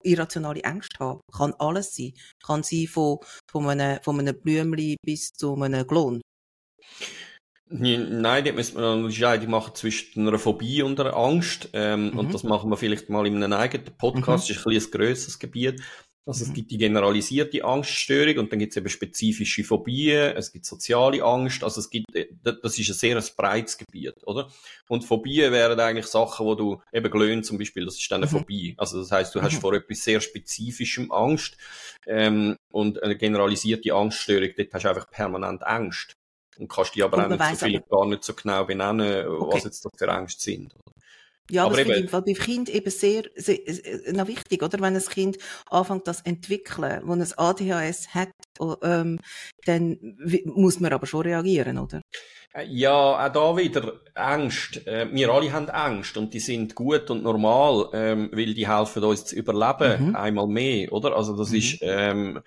irrationale 0.04 0.64
Angst 0.66 1.00
haben? 1.00 1.22
Kann 1.32 1.54
alles 1.60 1.96
sein. 1.96 2.14
Kann 2.44 2.64
sein 2.64 2.88
von, 2.88 3.20
von 3.50 3.68
einem, 3.70 4.02
von 4.04 4.20
einem 4.20 4.40
Blümchen 4.40 4.98
bis 5.04 5.32
zu 5.34 5.56
einem 5.56 5.86
Klon. 5.88 6.22
Nein, 7.74 8.44
dort 8.44 8.56
müssen 8.56 8.78
wir 8.78 8.84
eine 8.84 9.04
Unterscheidung 9.06 9.50
machen 9.50 9.74
zwischen 9.76 10.28
einer 10.28 10.38
Phobie 10.38 10.82
und 10.82 11.00
einer 11.00 11.16
Angst. 11.16 11.70
Ähm, 11.74 12.12
mhm. 12.12 12.20
Und 12.20 12.34
das 12.34 12.44
machen 12.44 12.70
wir 12.70 12.78
vielleicht 12.78 13.10
mal 13.10 13.26
in 13.26 13.42
einem 13.42 13.54
eigenen 13.54 13.86
Podcast. 13.98 14.50
Mhm. 14.50 14.54
Das 14.54 14.66
ist 14.66 14.68
ein, 14.68 14.74
ein 14.74 14.92
grösseres 14.92 15.40
Gebiet. 15.40 15.82
Also 16.26 16.46
mhm. 16.46 16.52
es 16.52 16.56
gibt 16.56 16.72
die 16.72 16.78
generalisierte 16.78 17.64
Angststörung 17.64 18.38
und 18.38 18.52
dann 18.52 18.60
gibt 18.60 18.72
es 18.72 18.78
eben 18.78 18.90
spezifische 18.90 19.64
Phobien, 19.64 20.36
es 20.38 20.52
gibt 20.52 20.66
soziale 20.66 21.24
Angst, 21.24 21.64
also 21.64 21.80
es 21.80 21.90
gibt, 21.90 22.16
äh, 22.16 22.28
das 22.44 22.78
ist 22.78 22.90
ein 22.90 22.94
sehr 22.94 23.24
breites 23.36 23.76
Gebiet, 23.78 24.16
oder? 24.28 24.48
Und 24.88 25.04
Phobien 25.04 25.52
wären 25.52 25.80
eigentlich 25.80 26.06
Sachen, 26.06 26.46
wo 26.46 26.54
du 26.54 26.80
eben 26.94 27.10
glöhn 27.10 27.44
zum 27.44 27.58
Beispiel, 27.58 27.86
das 27.86 27.98
ist 27.98 28.12
dann 28.12 28.22
eine 28.22 28.32
mhm. 28.32 28.38
Phobie. 28.38 28.76
Also 28.78 29.00
das 29.00 29.12
heißt, 29.12 29.34
du 29.34 29.42
hast 29.42 29.56
mhm. 29.56 29.62
vor 29.62 29.74
etwas 29.74 30.04
sehr 30.04 30.22
Spezifischem 30.22 31.12
Angst 31.12 31.58
ähm, 32.06 32.56
und 32.70 33.02
eine 33.02 33.18
generalisierte 33.18 33.92
Angststörung, 33.94 34.50
dort 34.56 34.74
hast 34.74 34.84
du 34.84 34.90
einfach 34.90 35.10
permanent 35.10 35.66
Angst. 35.66 36.18
Und 36.58 36.70
kannst 36.70 36.96
die 36.96 37.04
aber 37.04 37.26
auch 37.26 37.30
nicht 37.30 37.60
so 37.60 37.66
viel, 37.66 37.82
gar 37.90 38.06
nicht 38.06 38.24
so 38.24 38.34
genau 38.34 38.66
benennen, 38.66 39.28
okay. 39.28 39.56
was 39.56 39.64
jetzt 39.64 39.86
das 39.86 39.92
für 39.98 40.08
Ängste 40.08 40.42
sind. 40.42 40.74
Ja, 41.50 41.66
aber 41.66 41.76
das 41.76 41.86
finde 41.86 42.00
ich 42.00 42.12
bei 42.12 42.34
Kind 42.34 42.70
eben 42.70 42.90
sehr, 42.90 43.24
sehr, 43.36 43.58
sehr 43.66 44.14
noch 44.14 44.28
wichtig, 44.28 44.64
oder? 44.64 44.80
Wenn 44.80 44.96
ein 44.96 45.02
Kind 45.02 45.38
anfängt, 45.70 46.08
das 46.08 46.22
entwickeln, 46.22 47.02
wo 47.04 47.14
ein 47.14 47.28
ADHS 47.36 48.10
hat, 48.14 48.30
ähm, 48.84 49.20
dann 49.66 50.18
muss 50.46 50.80
man 50.80 50.94
aber 50.94 51.08
schon 51.08 51.24
reagieren, 51.24 51.78
oder? 51.78 52.02
Äh, 52.54 52.68
ja, 52.68 52.92
auch 52.92 53.32
da 53.34 53.58
wieder 53.58 54.00
Angst. 54.14 54.86
Äh, 54.88 55.08
wir 55.12 55.30
alle 55.30 55.52
haben 55.52 55.70
Angst 55.70 56.16
und 56.16 56.34
die 56.34 56.40
sind 56.40 56.74
gut 56.74 57.10
und 57.10 57.24
normal, 57.24 57.90
ähm, 57.94 58.30
weil 58.32 58.54
die 58.54 58.70
helfen 58.70 59.04
uns 59.04 59.26
zu 59.26 59.36
überleben, 59.36 60.10
mhm. 60.10 60.16
einmal 60.16 60.48
mehr, 60.48 60.92
oder? 60.94 61.16
Also 61.16 61.36
das 61.36 61.50
mhm. 61.50 61.58
ist 61.58 61.78
ähm, 61.82 62.40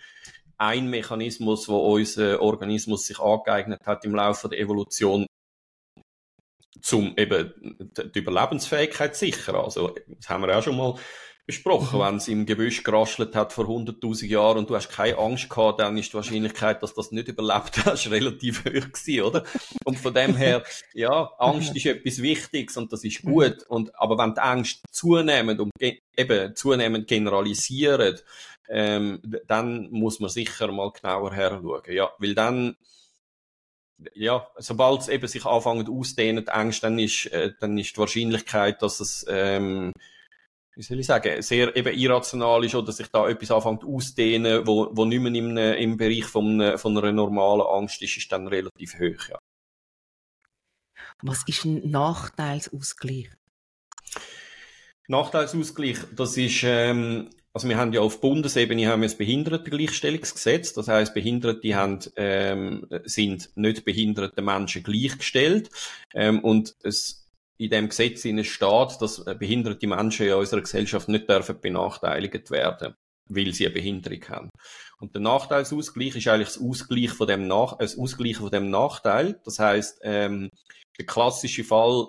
ein 0.58 0.88
Mechanismus, 0.88 1.68
wo 1.68 1.94
unser 1.94 2.40
Organismus 2.42 3.06
sich 3.06 3.18
angeeignet 3.20 3.86
hat 3.86 4.04
im 4.04 4.14
Laufe 4.14 4.48
der 4.48 4.58
Evolution, 4.58 5.26
zum 6.80 7.14
eben 7.16 7.52
die 8.14 8.18
Überlebensfähigkeit 8.18 9.16
sichern. 9.16 9.56
Also, 9.56 9.94
das 10.06 10.28
haben 10.28 10.42
wir 10.42 10.56
auch 10.56 10.62
schon 10.62 10.76
mal 10.76 10.94
besprochen. 11.46 11.98
Mhm. 11.98 12.04
Wenn 12.04 12.16
es 12.16 12.28
im 12.28 12.46
Gebüsch 12.46 12.82
geraschelt 12.82 13.36
hat 13.36 13.52
vor 13.52 13.66
100.000 13.66 14.26
Jahren 14.26 14.58
und 14.58 14.70
du 14.70 14.76
hast 14.76 14.88
keine 14.88 15.18
Angst 15.18 15.50
gehabt, 15.50 15.80
dann 15.80 15.96
ist 15.98 16.10
die 16.10 16.14
Wahrscheinlichkeit, 16.14 16.82
dass 16.82 16.94
das 16.94 17.12
nicht 17.12 17.28
überlebt 17.28 17.84
hast, 17.84 18.06
relativ 18.10 18.64
hoch 18.64 18.70
gewesen, 18.72 19.22
oder? 19.22 19.44
Und 19.84 19.98
von 19.98 20.14
dem 20.14 20.36
her, 20.36 20.64
ja, 20.94 21.30
Angst 21.38 21.76
ist 21.76 21.86
etwas 21.86 22.22
Wichtiges 22.22 22.76
und 22.76 22.92
das 22.92 23.04
ist 23.04 23.22
gut. 23.22 23.62
Und, 23.68 23.94
aber 23.98 24.16
wenn 24.18 24.34
die 24.34 24.40
Angst 24.40 24.82
zunehmend 24.90 25.60
und 25.60 25.70
eben 26.16 26.56
zunehmend 26.56 27.06
generalisiert, 27.06 28.24
ähm, 28.68 29.20
dann 29.46 29.90
muss 29.90 30.20
man 30.20 30.30
sicher 30.30 30.72
mal 30.72 30.90
genauer 30.90 31.34
her 31.34 31.60
schauen. 31.62 31.82
Ja, 31.92 32.10
weil 32.18 32.34
dann 32.34 32.76
ja, 34.14 34.46
sobald 34.58 35.02
es 35.02 35.08
eben 35.08 35.28
sich 35.28 35.44
anfängt 35.44 35.88
ausdehnen, 35.88 36.44
die 36.44 36.50
Ängste, 36.50 36.88
dann 36.88 36.98
ist, 36.98 37.26
äh, 37.26 37.52
dann 37.60 37.78
ist 37.78 37.94
die 37.94 38.00
Wahrscheinlichkeit, 38.00 38.82
dass 38.82 39.00
es, 39.00 39.24
ähm, 39.28 39.92
wie 40.76 40.82
soll 40.82 40.98
ich 40.98 41.06
sagen, 41.06 41.40
sehr 41.42 41.76
eben 41.76 41.96
irrational 41.96 42.64
ist 42.64 42.74
oder 42.74 42.92
sich 42.92 43.08
da 43.08 43.28
etwas 43.28 43.50
anfängt 43.50 43.84
auszudehnen, 43.84 44.66
wo, 44.66 44.88
wo 44.92 45.04
nicht 45.04 45.20
mehr 45.20 45.34
im, 45.34 45.56
im 45.56 45.96
Bereich 45.96 46.24
von, 46.24 46.78
von 46.78 46.98
einer 46.98 47.12
normalen 47.12 47.62
Angst 47.62 48.02
ist, 48.02 48.16
ist 48.16 48.32
dann 48.32 48.48
relativ 48.48 48.94
hoch, 48.94 49.28
ja. 49.28 49.38
Was 51.22 51.42
ist 51.46 51.64
ein 51.64 51.90
Nachteilsausgleich? 51.90 53.30
Nachteilsausgleich, 55.08 55.98
das 56.14 56.36
ist, 56.36 56.62
ähm, 56.64 57.30
also 57.52 57.68
wir 57.68 57.76
haben 57.76 57.92
ja 57.92 58.00
auf 58.00 58.20
Bundesebene 58.20 58.88
haben 58.88 59.02
wir 59.02 59.08
das 59.08 59.16
Behindertengleichstellungsgesetz. 59.16 60.72
Das 60.72 60.88
heißt, 60.88 61.14
Behinderte 61.14 61.74
haben, 61.74 62.00
ähm, 62.16 62.86
sind 63.04 63.50
nicht 63.54 63.84
behinderte 63.84 64.42
Menschen 64.42 64.82
gleichgestellt. 64.82 65.70
Ähm, 66.14 66.40
und 66.40 66.74
es 66.82 67.23
in 67.58 67.70
dem 67.70 67.88
Gesetz 67.88 68.20
steht, 68.20 69.00
dass 69.00 69.24
behinderte 69.38 69.86
Menschen 69.86 70.26
in 70.26 70.34
unserer 70.34 70.60
Gesellschaft 70.60 71.08
nicht 71.08 71.28
dürfen 71.28 71.60
benachteiligt 71.60 72.50
werden, 72.50 72.94
weil 73.28 73.52
sie 73.52 73.66
eine 73.66 73.74
Behinderung 73.74 74.22
haben. 74.28 74.50
Und 74.98 75.14
der 75.14 75.22
Nachteilsausgleich 75.22 76.16
ist 76.16 76.28
eigentlich 76.28 76.48
das 76.48 76.60
Ausgleich 76.60 77.10
von 77.10 77.26
dem, 77.26 77.46
Nach 77.46 77.76
das 77.78 77.98
Ausgleich 77.98 78.36
von 78.36 78.50
dem 78.50 78.70
Nachteil. 78.70 79.40
Das 79.44 79.58
heißt, 79.58 80.00
ähm, 80.02 80.50
der 80.98 81.06
klassische 81.06 81.64
Fall 81.64 82.08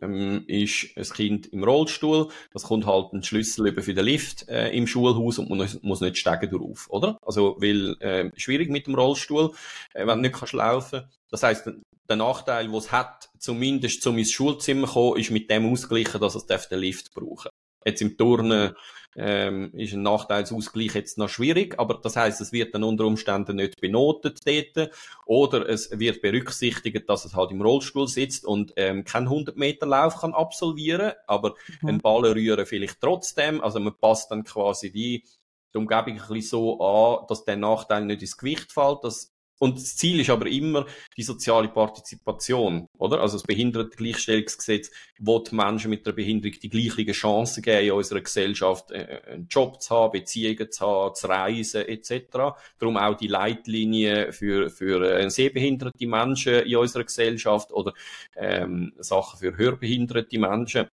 ähm, 0.00 0.44
ist 0.46 0.96
ein 0.96 1.04
Kind 1.04 1.46
im 1.48 1.64
Rollstuhl, 1.64 2.28
das 2.52 2.64
kommt 2.64 2.86
halt 2.86 3.12
ein 3.12 3.22
Schlüssel 3.22 3.68
über 3.68 3.82
für 3.82 3.94
den 3.94 4.04
Lift 4.04 4.48
äh, 4.48 4.70
im 4.70 4.86
Schulhaus 4.86 5.38
und 5.38 5.50
man 5.50 5.68
muss 5.82 6.00
nicht 6.00 6.18
steigen 6.18 6.50
drauf, 6.50 6.86
oder? 6.90 7.18
Also, 7.22 7.56
weil 7.60 7.96
äh, 8.00 8.30
schwierig 8.36 8.70
mit 8.70 8.86
dem 8.86 8.94
Rollstuhl, 8.94 9.52
äh, 9.94 10.06
wenn 10.06 10.18
du 10.18 10.22
nicht 10.28 10.34
kannst 10.34 10.54
laufen. 10.54 11.02
Das 11.30 11.42
heißt, 11.42 11.70
der 12.08 12.16
Nachteil, 12.16 12.66
den 12.66 12.74
es 12.74 12.92
hat, 12.92 13.30
zumindest 13.38 14.02
zum 14.02 14.18
ins 14.18 14.32
Schulzimmer 14.32 14.88
kommen, 14.88 15.18
ist 15.18 15.30
mit 15.30 15.50
dem 15.50 15.70
ausgleichen, 15.70 16.20
dass 16.20 16.34
es 16.34 16.46
den 16.46 16.80
Lift 16.80 17.14
brauchen. 17.14 17.50
Jetzt 17.84 18.02
im 18.02 18.16
Turnen 18.16 18.74
ähm, 19.16 19.72
ist 19.74 19.92
ein 19.92 20.02
Nachteilsausgleich 20.02 20.94
jetzt 20.94 21.18
noch 21.18 21.28
schwierig, 21.28 21.78
aber 21.78 21.94
das 21.94 22.16
heißt, 22.16 22.40
es 22.40 22.52
wird 22.52 22.74
dann 22.74 22.84
unter 22.84 23.04
Umständen 23.04 23.56
nicht 23.56 23.80
benotet 23.80 24.38
dort 24.46 24.90
oder 25.26 25.68
es 25.68 25.98
wird 25.98 26.22
berücksichtigt, 26.22 27.08
dass 27.08 27.24
es 27.24 27.34
halt 27.34 27.50
im 27.50 27.60
Rollstuhl 27.60 28.06
sitzt 28.06 28.44
und 28.44 28.72
ähm, 28.76 29.04
keinen 29.04 29.26
100 29.26 29.56
Meter 29.56 29.86
Lauf 29.86 30.20
kann 30.20 30.32
absolvieren, 30.32 31.12
aber 31.26 31.54
mhm. 31.80 31.88
einen 31.88 32.00
Ball 32.00 32.24
rühren 32.26 32.66
vielleicht 32.66 33.00
trotzdem, 33.00 33.60
also 33.60 33.80
man 33.80 33.98
passt 33.98 34.30
dann 34.30 34.44
quasi 34.44 34.92
die 34.92 35.24
die 35.72 35.78
Umgebung 35.78 36.20
ein 36.20 36.28
bisschen 36.28 36.42
so 36.42 36.80
an, 36.80 37.26
dass 37.28 37.44
der 37.44 37.56
Nachteil 37.56 38.04
nicht 38.04 38.22
ins 38.22 38.36
Gewicht 38.36 38.72
fällt, 38.72 39.04
dass 39.04 39.32
und 39.62 39.76
das 39.76 39.94
Ziel 39.94 40.20
ist 40.20 40.30
aber 40.30 40.46
immer 40.46 40.86
die 41.18 41.22
soziale 41.22 41.68
Partizipation, 41.68 42.88
oder? 42.96 43.20
Also 43.20 43.36
das 43.36 43.46
Behindertengleichstellungsgesetz 43.46 44.90
will 45.18 45.42
Menschen 45.50 45.90
mit 45.90 46.06
einer 46.06 46.16
Behinderung 46.16 46.58
die 46.58 46.70
gleichen 46.70 47.12
Chancen 47.12 47.62
geben 47.62 47.84
in 47.84 47.92
unserer 47.92 48.22
Gesellschaft, 48.22 48.90
äh, 48.90 49.20
einen 49.26 49.48
Job 49.48 49.82
zu 49.82 49.94
haben, 49.94 50.12
Beziehungen 50.12 50.72
zu 50.72 50.86
haben, 50.86 51.14
zu 51.14 51.26
reisen 51.26 51.86
etc. 51.86 52.56
Darum 52.78 52.96
auch 52.96 53.18
die 53.18 53.26
Leitlinie 53.26 54.32
für, 54.32 54.70
für 54.70 55.02
äh, 55.02 55.28
sehbehinderte 55.28 56.06
Menschen 56.06 56.60
in 56.60 56.76
unserer 56.76 57.04
Gesellschaft 57.04 57.70
oder 57.70 57.92
ähm, 58.36 58.94
Sachen 58.96 59.40
für 59.40 59.58
hörbehinderte 59.58 60.38
Menschen. 60.38 60.88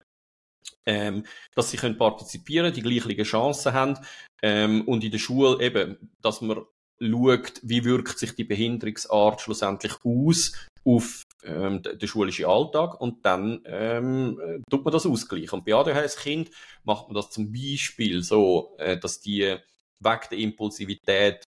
Ähm, 0.85 1.23
dass 1.55 1.71
sie 1.71 1.77
können 1.77 1.97
partizipieren, 1.97 2.73
die 2.73 2.81
gleichen 2.81 3.23
Chancen 3.23 3.71
haben 3.71 3.97
ähm, 4.41 4.81
und 4.87 5.05
in 5.05 5.11
der 5.11 5.19
Schule 5.19 5.63
eben, 5.63 6.11
dass 6.21 6.41
man 6.41 6.65
schaut, 6.99 7.59
wie 7.63 7.83
wirkt 7.83 8.19
sich 8.19 8.35
die 8.35 8.43
Behinderungsart 8.43 9.41
schlussendlich 9.41 9.93
aus 10.03 10.53
auf 10.83 11.23
ähm, 11.43 11.81
den 11.81 12.07
schulischen 12.07 12.45
Alltag 12.45 12.99
und 12.99 13.25
dann 13.25 13.61
ähm, 13.65 14.39
äh, 14.39 14.59
tut 14.69 14.85
man 14.85 14.93
das 14.93 15.05
ausgleichen. 15.05 15.59
Und 15.59 15.65
bei 15.65 15.73
ADHS-Kind 15.73 16.49
macht 16.83 17.07
man 17.07 17.15
das 17.15 17.29
zum 17.29 17.51
Beispiel 17.51 18.23
so, 18.23 18.75
äh, 18.77 18.97
dass 18.97 19.19
die 19.19 19.57
weg 19.99 20.29
der 20.29 20.37
Impulsivität 20.37 21.43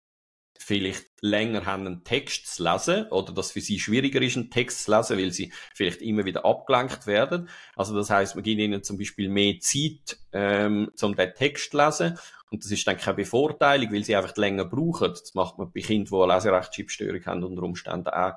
vielleicht 0.58 1.06
länger 1.22 1.66
haben, 1.66 1.86
einen 1.86 2.04
Text 2.04 2.56
zu 2.56 2.64
lesen 2.64 3.08
oder 3.10 3.34
dass 3.34 3.52
für 3.52 3.62
sie 3.62 3.80
schwieriger 3.80 4.22
ist, 4.22 4.38
einen 4.38 4.50
Text 4.50 4.86
zu 4.86 4.96
lesen, 4.96 5.18
weil 5.18 5.32
sie 5.32 5.54
vielleicht 5.74 6.02
immer 6.02 6.26
wieder 6.26 6.46
abgelenkt 6.46 7.06
werden. 7.06 7.50
Also 7.76 7.96
das 7.96 8.10
heißt, 8.10 8.36
man 8.36 8.44
gibt 8.44 8.60
ihnen 8.60 8.84
zum 8.84 8.98
Beispiel 8.98 9.30
mehr 9.30 9.60
Zeit, 9.60 10.18
ähm, 10.32 10.92
um 11.02 11.16
den 11.16 11.34
Text 11.34 11.72
zu 11.72 11.78
lesen 11.78 12.18
und 12.56 12.64
das 12.64 12.72
ist 12.72 12.88
dann 12.88 12.96
keine 12.96 13.18
Bevorteilung, 13.18 13.92
weil 13.92 14.06
sie 14.06 14.16
einfach 14.16 14.36
länger 14.38 14.64
brauchen. 14.64 15.10
Das 15.10 15.34
macht 15.34 15.58
man 15.58 15.72
bei 15.74 15.82
Kindern, 15.82 16.10
die 16.10 16.24
eine 16.24 16.36
Leserechtschreibstörung 16.36 17.26
haben, 17.26 17.44
unter 17.44 17.64
Umständen 17.64 18.08
auch. 18.08 18.34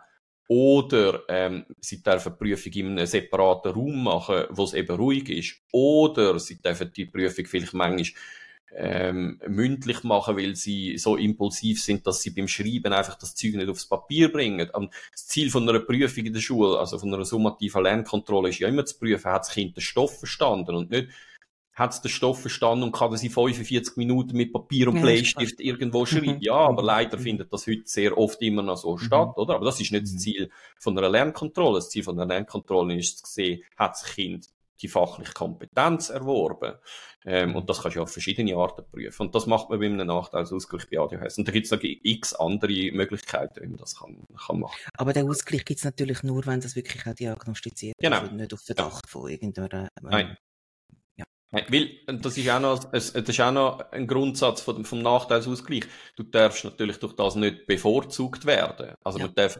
Oder 0.48 1.22
ähm, 1.28 1.66
sie 1.80 2.02
dürfen 2.02 2.32
die 2.32 2.44
Prüfung 2.44 2.72
in 2.72 2.86
einem 2.88 3.06
separaten 3.06 3.70
Raum 3.70 4.02
machen, 4.02 4.44
wo 4.50 4.64
es 4.64 4.74
eben 4.74 4.96
ruhig 4.96 5.28
ist. 5.28 5.54
Oder 5.70 6.40
sie 6.40 6.60
dürfen 6.60 6.90
die 6.96 7.06
Prüfung 7.06 7.46
vielleicht 7.46 7.74
manchmal 7.74 8.10
ähm, 8.74 9.40
mündlich 9.46 10.02
machen, 10.02 10.36
weil 10.36 10.56
sie 10.56 10.98
so 10.98 11.16
impulsiv 11.16 11.80
sind, 11.80 12.04
dass 12.04 12.20
sie 12.20 12.30
beim 12.30 12.48
Schreiben 12.48 12.92
einfach 12.92 13.18
das 13.18 13.36
Zeug 13.36 13.54
nicht 13.54 13.68
aufs 13.68 13.88
Papier 13.88 14.32
bringen. 14.32 14.68
Und 14.70 14.92
das 15.12 15.28
Ziel 15.28 15.48
von 15.50 15.68
einer 15.68 15.78
Prüfung 15.78 16.24
in 16.24 16.32
der 16.32 16.40
Schule, 16.40 16.76
also 16.76 16.98
von 16.98 17.14
einer 17.14 17.24
summativen 17.24 17.84
Lernkontrolle, 17.84 18.48
ist 18.48 18.58
ja 18.58 18.66
immer 18.66 18.84
zu 18.84 18.98
prüfen, 18.98 19.30
hat 19.30 19.42
das 19.42 19.52
Kind 19.52 19.76
den 19.76 19.80
Stoff 19.80 20.18
verstanden 20.18 20.74
und 20.74 20.90
nicht, 20.90 21.08
hat 21.78 21.92
es 21.92 22.00
den 22.00 22.10
Stoff 22.10 22.40
verstanden 22.40 22.82
und 22.82 22.92
kann 22.92 23.12
das 23.12 23.22
in 23.22 23.30
45 23.30 23.96
Minuten 23.96 24.36
mit 24.36 24.52
Papier 24.52 24.88
und 24.88 24.96
ja, 24.96 25.02
Bleistift 25.02 25.60
irgendwo 25.60 26.04
schreiben. 26.06 26.36
Mhm. 26.36 26.40
Ja, 26.40 26.56
aber 26.56 26.82
leider 26.82 27.16
mhm. 27.18 27.22
findet 27.22 27.52
das 27.52 27.66
heute 27.66 27.82
sehr 27.84 28.18
oft 28.18 28.42
immer 28.42 28.62
noch 28.62 28.76
so 28.76 28.96
mhm. 28.96 28.98
statt, 28.98 29.36
oder? 29.36 29.54
Aber 29.54 29.64
das 29.64 29.80
ist 29.80 29.92
nicht 29.92 30.04
das. 30.04 30.16
Ziel 30.16 30.50
von 30.78 30.98
einer 30.98 31.08
Lernkontrolle. 31.08 31.76
Das 31.78 31.90
Ziel 31.90 32.02
von 32.02 32.18
einer 32.18 32.26
Lernkontrolle 32.26 32.96
ist 32.96 33.24
zu 33.24 33.32
sehen, 33.32 33.62
hat 33.76 33.92
das 33.92 34.04
Kind 34.04 34.48
die 34.82 34.88
fachliche 34.88 35.32
Kompetenz 35.32 36.08
erworben. 36.08 36.74
Ähm, 37.24 37.56
und 37.56 37.68
das 37.68 37.82
kannst 37.82 37.96
du 37.96 38.00
ja 38.00 38.04
auf 38.04 38.12
verschiedene 38.12 38.56
Arten 38.56 38.84
prüfen. 38.90 39.26
Und 39.26 39.34
das 39.34 39.46
macht 39.46 39.70
man 39.70 39.78
bei 39.78 39.86
einem 39.86 40.06
Nachteilsausgleich 40.06 40.88
bei 40.88 40.98
ADHS. 40.98 41.38
Und 41.38 41.48
da 41.48 41.52
gibt 41.52 41.66
es 41.66 41.72
noch 41.72 41.80
x 41.82 42.32
andere 42.34 42.92
Möglichkeiten, 42.92 43.62
wie 43.62 43.68
man 43.68 43.78
das 43.78 43.96
kann, 43.96 44.24
kann 44.46 44.60
machen 44.60 44.76
Aber 44.96 45.12
der 45.12 45.24
Ausgleich 45.24 45.64
gibt 45.64 45.78
es 45.78 45.84
natürlich 45.84 46.22
nur, 46.22 46.46
wenn 46.46 46.60
das 46.60 46.76
wirklich 46.76 47.06
auch 47.06 47.14
diagnostiziert 47.14 47.96
genau. 47.98 48.16
ist. 48.16 48.22
Also 48.22 48.34
nicht 48.34 48.54
auf 48.54 48.60
Verdacht 48.60 49.04
ja. 49.06 49.10
von 49.10 49.28
irgendeiner... 49.28 49.88
Nein. 50.00 50.36
Weil, 51.50 51.92
das 52.06 52.36
ist 52.36 52.50
auch 52.50 52.60
noch, 52.60 52.84
das 52.84 53.10
ist 53.10 53.40
auch 53.40 53.52
noch 53.52 53.90
ein 53.90 54.06
Grundsatz 54.06 54.60
vom, 54.60 54.84
vom 54.84 55.00
Nachteilsausgleich. 55.00 55.84
Du 56.14 56.22
darfst 56.22 56.64
natürlich 56.64 56.98
durch 56.98 57.14
das 57.14 57.36
nicht 57.36 57.66
bevorzugt 57.66 58.44
werden. 58.44 58.94
Also 59.02 59.18
ja. 59.18 59.26
man 59.26 59.34
darf 59.34 59.58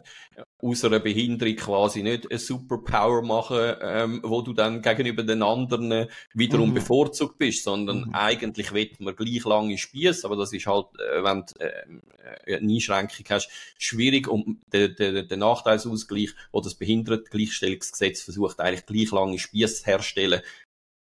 aus 0.61 0.85
einer 0.85 0.99
Behinderung 0.99 1.55
quasi 1.55 2.03
nicht 2.03 2.29
eine 2.29 2.37
Superpower 2.37 3.23
machen, 3.23 3.75
ähm, 3.81 4.21
wo 4.23 4.43
du 4.43 4.53
dann 4.53 4.83
gegenüber 4.83 5.23
den 5.23 5.41
anderen 5.41 6.07
wiederum 6.35 6.69
mhm. 6.69 6.75
bevorzugt 6.75 7.39
bist, 7.39 7.63
sondern 7.63 8.01
mhm. 8.01 8.13
eigentlich 8.13 8.71
will 8.71 8.91
man 8.99 9.15
gleich 9.15 9.43
lange 9.45 9.79
Spieß, 9.79 10.25
aber 10.25 10.35
das 10.35 10.53
ist 10.53 10.67
halt, 10.67 10.87
äh, 10.99 11.23
wenn 11.23 11.43
du 11.43 11.53
äh, 11.59 12.57
eine 12.57 12.71
Einschränkung 12.71 13.25
hast, 13.29 13.49
schwierig 13.79 14.27
um 14.27 14.61
den, 14.71 14.95
den, 14.95 15.27
den 15.27 15.39
Nachteilsausgleich, 15.39 16.35
wo 16.51 16.61
das 16.61 16.75
Behindertengleichstellungsgesetz 16.75 18.21
versucht, 18.21 18.59
eigentlich 18.59 18.85
gleich 18.85 19.11
lange 19.11 19.39
Spieß 19.39 19.87
herstellen, 19.87 20.41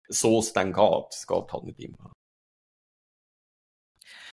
so 0.09 0.41
es 0.41 0.53
dann 0.53 0.73
geht. 0.73 1.07
Es 1.11 1.27
geht 1.27 1.53
halt 1.53 1.65
nicht 1.65 1.81
immer. 1.81 2.13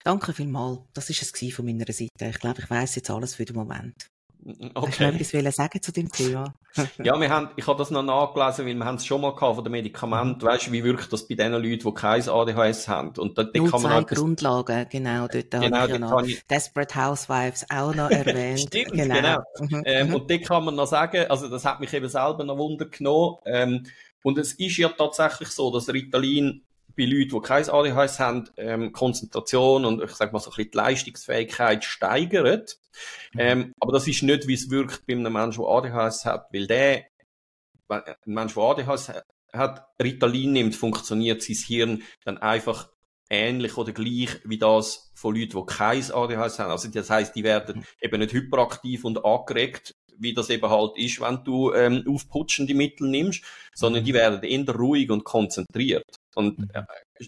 Danke 0.03 0.33
vielmals. 0.33 0.79
Das 0.93 1.09
war 1.09 1.15
es 1.15 1.53
von 1.53 1.65
meiner 1.65 1.85
Seite. 1.85 2.25
Ich 2.29 2.39
glaube, 2.39 2.61
ich 2.61 2.69
weiss 2.69 2.95
jetzt 2.95 3.09
alles 3.09 3.35
für 3.35 3.45
den 3.45 3.55
Moment. 3.55 4.09
Okay. 4.41 4.87
Hast 4.87 4.99
du 4.99 5.03
noch 5.03 5.19
etwas 5.41 5.55
sagen 5.57 5.81
zu 5.81 5.91
dem 5.91 6.09
Thema? 6.09 6.53
ja, 7.03 7.19
wir 7.19 7.29
haben, 7.29 7.49
ich 7.57 7.67
habe 7.67 7.77
das 7.77 7.91
noch 7.91 8.03
nachgelesen, 8.03 8.65
weil 8.65 8.75
wir 8.75 8.85
haben 8.85 8.95
es 8.95 9.05
schon 9.05 9.19
mal 9.19 9.35
gehabt 9.35 9.55
von 9.55 9.63
den 9.65 9.71
Medikamenten. 9.71 10.41
Weißt 10.41 10.67
du, 10.67 10.71
wie 10.71 10.83
wirkt 10.85 11.11
das 11.11 11.27
bei 11.27 11.35
den 11.35 11.51
Leuten, 11.51 11.79
die 11.79 11.93
kein 11.93 12.29
ADHS 12.29 12.87
haben? 12.87 13.11
Und 13.17 13.37
da, 13.37 13.43
da 13.43 13.63
kann 13.63 13.81
man 13.81 13.93
halt 13.93 14.07
Grundlagen, 14.07 14.87
genau. 14.89 15.27
Dort 15.27 15.51
genau, 15.51 15.77
habe 15.77 15.87
ich 15.87 15.91
ja 15.91 15.99
noch 15.99 16.23
ich... 16.23 16.47
Desperate 16.47 16.95
Housewives 16.95 17.65
auch 17.69 17.93
noch 17.93 18.09
erwähnt. 18.11 18.61
Stimmt, 18.61 18.93
genau. 18.93 19.15
genau. 19.15 19.39
Mhm, 19.59 19.83
ähm, 19.85 20.07
mhm. 20.07 20.15
und 20.15 20.31
da 20.31 20.37
kann 20.37 20.63
man 20.63 20.75
noch 20.75 20.87
sagen, 20.87 21.25
also 21.29 21.49
das 21.49 21.65
hat 21.65 21.81
mich 21.81 21.93
eben 21.93 22.07
selber 22.07 22.45
noch 22.45 22.57
Wunder 22.57 22.85
genommen. 22.85 23.37
Ähm, 23.45 23.87
und 24.23 24.37
es 24.37 24.53
ist 24.53 24.77
ja 24.77 24.89
tatsächlich 24.89 25.49
so, 25.49 25.71
dass 25.71 25.89
Ritalin 25.89 26.65
bei 26.95 27.05
Leuten, 27.05 27.29
die 27.29 27.41
kein 27.41 27.69
ADHS 27.69 28.19
haben, 28.19 28.49
ähm, 28.57 28.91
Konzentration 28.91 29.85
und 29.85 30.03
ich 30.03 30.11
sag 30.11 30.33
mal 30.33 30.39
so 30.39 30.51
ein 30.51 30.55
bisschen 30.55 30.71
die 30.71 30.77
Leistungsfähigkeit 30.77 31.85
steigert. 31.85 32.77
Mhm. 33.33 33.39
Ähm, 33.39 33.73
aber 33.79 33.93
das 33.93 34.07
ist 34.07 34.23
nicht, 34.23 34.47
wie 34.47 34.53
es 34.53 34.69
wirkt 34.69 35.05
bei 35.07 35.13
einem 35.13 35.31
Menschen, 35.31 35.63
der 35.63 35.69
ADHS 35.69 36.25
hat, 36.25 36.47
weil 36.51 36.67
der, 36.67 37.05
wenn 37.87 38.01
ein 38.01 38.15
Mensch, 38.25 38.53
der 38.53 38.63
ADHS 38.63 39.13
hat, 39.53 39.87
Ritalin 40.01 40.51
nimmt, 40.51 40.75
funktioniert 40.75 41.41
sein 41.41 41.55
Hirn 41.55 42.03
dann 42.25 42.37
einfach 42.37 42.89
ähnlich 43.29 43.77
oder 43.77 43.93
gleich 43.93 44.39
wie 44.43 44.57
das 44.57 45.11
von 45.13 45.35
Leuten, 45.35 45.57
die 45.57 45.73
kein 45.73 46.11
ADHS 46.11 46.59
haben. 46.59 46.71
Also 46.71 46.89
das 46.89 47.09
heißt, 47.09 47.35
die 47.35 47.43
werden 47.43 47.77
mhm. 47.77 47.85
eben 48.01 48.19
nicht 48.19 48.33
hyperaktiv 48.33 49.05
und 49.05 49.23
angeregt, 49.23 49.95
wie 50.19 50.33
das 50.33 50.49
eben 50.49 50.69
halt 50.69 50.97
ist, 50.97 51.21
wenn 51.21 51.43
du 51.43 51.73
ähm, 51.73 52.03
aufputschende 52.07 52.73
Mittel 52.73 53.09
nimmst, 53.09 53.43
sondern 53.73 54.03
die 54.03 54.11
mhm. 54.11 54.17
werden 54.17 54.43
eher 54.43 54.75
ruhig 54.75 55.09
und 55.09 55.23
konzentriert. 55.23 56.05
Und 56.35 56.59
mhm. 56.59 56.69
äh, 56.73 56.83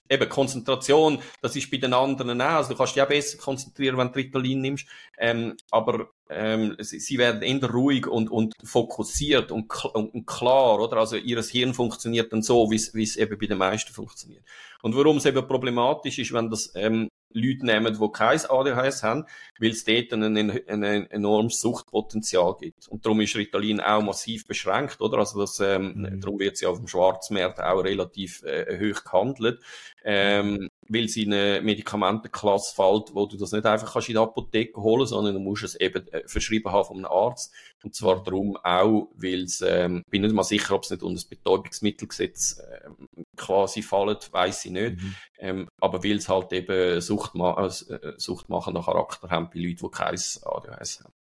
eben 0.10 0.30
Konzentration, 0.30 1.20
das 1.42 1.56
ist 1.56 1.72
bei 1.72 1.78
den 1.78 1.94
anderen 1.94 2.42
auch. 2.42 2.58
Also 2.58 2.72
du 2.72 2.78
kannst 2.78 2.96
dich 2.96 3.04
auch 3.04 3.08
besser 3.08 3.38
konzentrieren, 3.38 3.98
wenn 3.98 4.12
du 4.12 4.16
Ritalin 4.16 4.62
nimmst. 4.62 4.86
Ähm, 5.18 5.56
aber 5.70 6.10
ähm, 6.30 6.76
sie, 6.80 7.00
sie, 7.00 7.18
werden 7.18 7.42
eher 7.42 7.70
ruhig 7.70 8.08
und, 8.08 8.30
und 8.30 8.54
fokussiert 8.64 9.52
und, 9.52 9.70
und, 9.86 10.14
und, 10.14 10.26
klar, 10.26 10.80
oder? 10.80 10.98
Also 10.98 11.18
ihr 11.18 11.42
Hirn 11.42 11.74
funktioniert 11.74 12.32
dann 12.32 12.42
so, 12.42 12.70
wie 12.72 13.04
es 13.04 13.16
eben 13.18 13.38
bei 13.38 13.48
den 13.48 13.58
meisten 13.58 13.92
funktioniert. 13.92 14.44
Und 14.82 14.96
warum 14.96 15.18
es 15.18 15.26
eben 15.26 15.48
problematisch 15.48 16.20
ist, 16.20 16.34
wenn 16.34 16.50
das 16.50 16.72
ähm, 16.76 17.10
Leute 17.34 17.66
nehmen, 17.66 17.98
die 18.00 18.12
kein 18.12 18.40
ADHS 18.40 19.04
haben, 19.04 19.26
weil 19.60 19.72
es 19.72 19.86
dort 19.86 20.14
ein, 20.14 20.38
ein, 20.38 20.62
ein 20.68 21.10
enormes 21.12 21.62
Suchtpotenzial 21.62 22.56
gibt. 22.60 22.88
Und 22.88 23.06
darum 23.06 23.22
ist 23.22 23.36
Ritalin 23.36 23.80
auch 23.80 24.02
massiv 24.02 24.48
beschränkt, 24.48 25.02
oder? 25.02 25.20
Also 25.20 25.40
das, 25.40 25.60
ähm, 25.60 25.94
mhm. 25.96 26.22
darum 26.22 26.40
wird 26.40 26.58
sie 26.58 26.66
auf 26.66 26.78
dem 26.78 26.88
Schwarzmarkt 26.88 27.60
auch 27.60 27.84
relativ 27.84 28.44
äh, 28.44 28.80
hoch 28.80 29.04
gehandelt, 29.04 29.62
ähm, 30.04 30.70
weil 30.88 31.08
sie 31.08 31.24
in 31.24 31.34
eine 31.34 31.62
Medikamentenklasse 31.62 32.76
fällt, 32.76 33.14
wo 33.14 33.26
du 33.26 33.38
das 33.38 33.52
nicht 33.52 33.66
einfach 33.66 33.94
kannst 33.94 34.10
in 34.10 34.16
der 34.16 34.24
Apotheke 34.24 34.82
holen, 34.82 35.06
sondern 35.06 35.36
du 35.36 35.40
musst 35.40 35.64
es 35.64 35.76
eben 35.76 36.08
äh, 36.10 36.24
verschrieben 36.26 36.72
haben 36.72 36.86
von 36.86 36.98
einem 36.98 37.06
Arzt. 37.06 37.54
Und 37.84 37.96
zwar 37.96 38.24
darum 38.24 38.58
auch, 38.58 39.10
weil 39.16 39.44
es, 39.44 39.62
ähm, 39.62 40.04
bin 40.10 40.22
nicht 40.22 40.36
mal 40.36 40.44
sicher, 40.44 40.76
ob 40.76 40.84
es 40.84 40.92
nicht 40.92 41.02
unter 41.02 41.16
das 41.16 41.26
Betäubungsmittelgesetz 41.26 42.62
ähm, 42.86 43.26
quasi 43.36 43.82
fällt, 43.82 44.32
weiß 44.32 44.66
ich 44.66 44.72
nicht. 44.72 45.02
Mhm. 45.02 45.16
Ähm, 45.40 45.70
aber 45.80 46.04
weil 46.04 46.18
es 46.18 46.30
halt 46.30 46.54
eben 46.54 47.02
Suchtma 47.02 47.66
äh, 47.66 48.14
suchtmachender 48.18 48.84
Charakter 48.84 49.30
haben 49.30 49.50
bei 49.50 49.60
Leuten, 49.60 49.78
die 49.84 49.92
kein 49.92 50.16
ADHS 50.16 51.04
haben. 51.04 51.14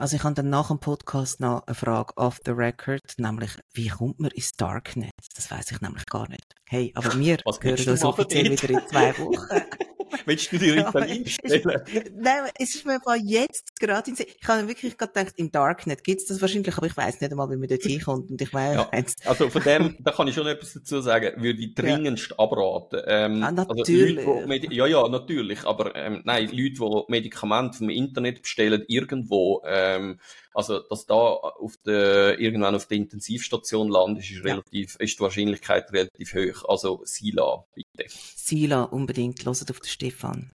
Also 0.00 0.16
ich 0.16 0.24
habe 0.24 0.34
dann 0.34 0.48
nach 0.48 0.68
dem 0.68 0.78
Podcast 0.78 1.40
noch 1.40 1.66
eine 1.66 1.74
Frage 1.74 2.16
off 2.16 2.40
the 2.46 2.52
record, 2.52 3.02
nämlich 3.18 3.50
wie 3.74 3.88
kommt 3.88 4.18
man 4.18 4.30
ins 4.30 4.52
Darknet? 4.52 5.12
Das 5.34 5.50
weiß 5.50 5.72
ich 5.72 5.80
nämlich 5.82 6.06
gar 6.06 6.26
nicht. 6.30 6.54
Hey, 6.66 6.90
aber 6.94 7.12
wir 7.18 7.36
Was 7.44 7.60
hören 7.60 7.86
uns 7.86 8.02
offiziell 8.02 8.50
wieder 8.50 8.70
in 8.70 8.88
zwei 8.88 9.18
Wochen. 9.18 9.46
Willst 10.24 10.52
du 10.52 10.58
dir 10.58 10.86
Ritalin 10.86 11.26
stellen? 11.26 11.82
Nein, 12.14 12.50
es 12.58 12.74
ist 12.74 12.86
mir 12.86 12.98
jetzt 13.22 13.69
gerade 13.80 14.10
in 14.10 14.16
Ich 14.18 14.46
habe 14.46 14.68
wirklich 14.68 14.96
gerade 14.96 15.12
gedacht, 15.12 15.34
im 15.36 15.50
Darknet 15.50 16.04
gibt 16.04 16.20
es 16.20 16.26
das 16.26 16.40
wahrscheinlich, 16.40 16.76
aber 16.76 16.86
ich 16.86 16.96
weiß 16.96 17.20
nicht 17.20 17.30
einmal, 17.32 17.50
wie 17.50 17.56
man 17.56 17.68
dort 17.68 17.82
hinkommt. 17.82 18.30
Und 18.30 18.40
ich 18.40 18.52
weiß, 18.52 18.76
ja, 18.76 18.90
also 19.24 19.48
von 19.50 19.62
dem, 19.62 19.96
da 19.98 20.12
kann 20.12 20.28
ich 20.28 20.34
schon 20.34 20.46
etwas 20.46 20.74
dazu 20.74 21.00
sagen, 21.00 21.42
würde 21.42 21.60
ich 21.60 21.74
dringendst 21.74 22.30
ja. 22.30 22.38
abraten. 22.38 23.02
Ähm, 23.06 23.42
ah, 23.42 23.50
natürlich. 23.50 24.26
Also 24.26 24.46
Leute, 24.46 24.72
ja, 24.72 24.86
ja, 24.86 25.08
natürlich. 25.08 25.64
Aber 25.64 25.96
ähm, 25.96 26.22
nein, 26.24 26.50
Leute, 26.52 26.74
die 26.74 27.02
Medikamente 27.08 27.78
vom 27.78 27.88
Internet 27.88 28.42
bestellen, 28.42 28.84
irgendwo, 28.86 29.62
ähm, 29.66 30.20
also, 30.52 30.80
dass 30.80 31.06
da 31.06 31.14
auf 31.14 31.76
der, 31.86 32.38
irgendwann 32.38 32.74
auf 32.74 32.86
der 32.86 32.98
Intensivstation 32.98 33.88
landet, 33.88 34.30
ist, 34.30 34.44
ja. 34.44 34.60
ist 34.70 35.18
die 35.18 35.20
Wahrscheinlichkeit 35.20 35.92
relativ 35.92 36.34
hoch. 36.34 36.68
Also, 36.68 37.02
Sila, 37.04 37.64
bitte. 37.74 38.06
Sila, 38.08 38.82
unbedingt. 38.84 39.44
Hört 39.44 39.70
auf 39.70 39.80
den 39.80 39.88
Stefan. 39.88 40.50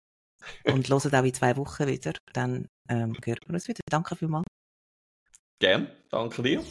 Und 0.65 0.89
hört 0.89 1.15
auch 1.15 1.23
in 1.23 1.33
zwei 1.33 1.55
Wochen 1.57 1.87
wieder. 1.87 2.13
Dann, 2.33 2.67
ähm, 2.89 3.15
hören 3.23 3.39
wir 3.47 3.53
uns 3.53 3.67
wieder. 3.67 3.81
Danke 3.89 4.15
vielmals. 4.15 4.45
Gern. 5.59 5.87
Danke 6.09 6.43
dir. 6.43 6.61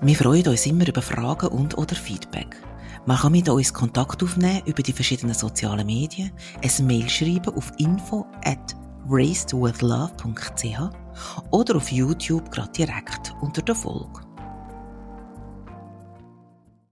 Wir 0.00 0.14
freuen 0.14 0.46
uns 0.48 0.66
immer 0.66 0.86
über 0.86 1.02
Fragen 1.02 1.48
und 1.48 1.78
oder 1.78 1.94
Feedback. 1.94 2.56
Man 3.06 3.18
kann 3.18 3.32
mit 3.32 3.48
uns 3.48 3.72
Kontakt 3.72 4.22
aufnehmen 4.22 4.62
über 4.66 4.82
die 4.82 4.92
verschiedenen 4.92 5.34
sozialen 5.34 5.86
Medien, 5.86 6.32
ein 6.62 6.86
Mail 6.86 7.08
schreiben 7.08 7.54
auf 7.54 7.70
info 7.78 8.26
at 8.44 8.74
racedwithlove.ch 9.08 10.80
oder 11.50 11.76
auf 11.76 11.92
YouTube 11.92 12.50
gerade 12.50 12.72
direkt 12.72 13.34
unter 13.42 13.62
der 13.62 13.74
Folge. 13.74 14.20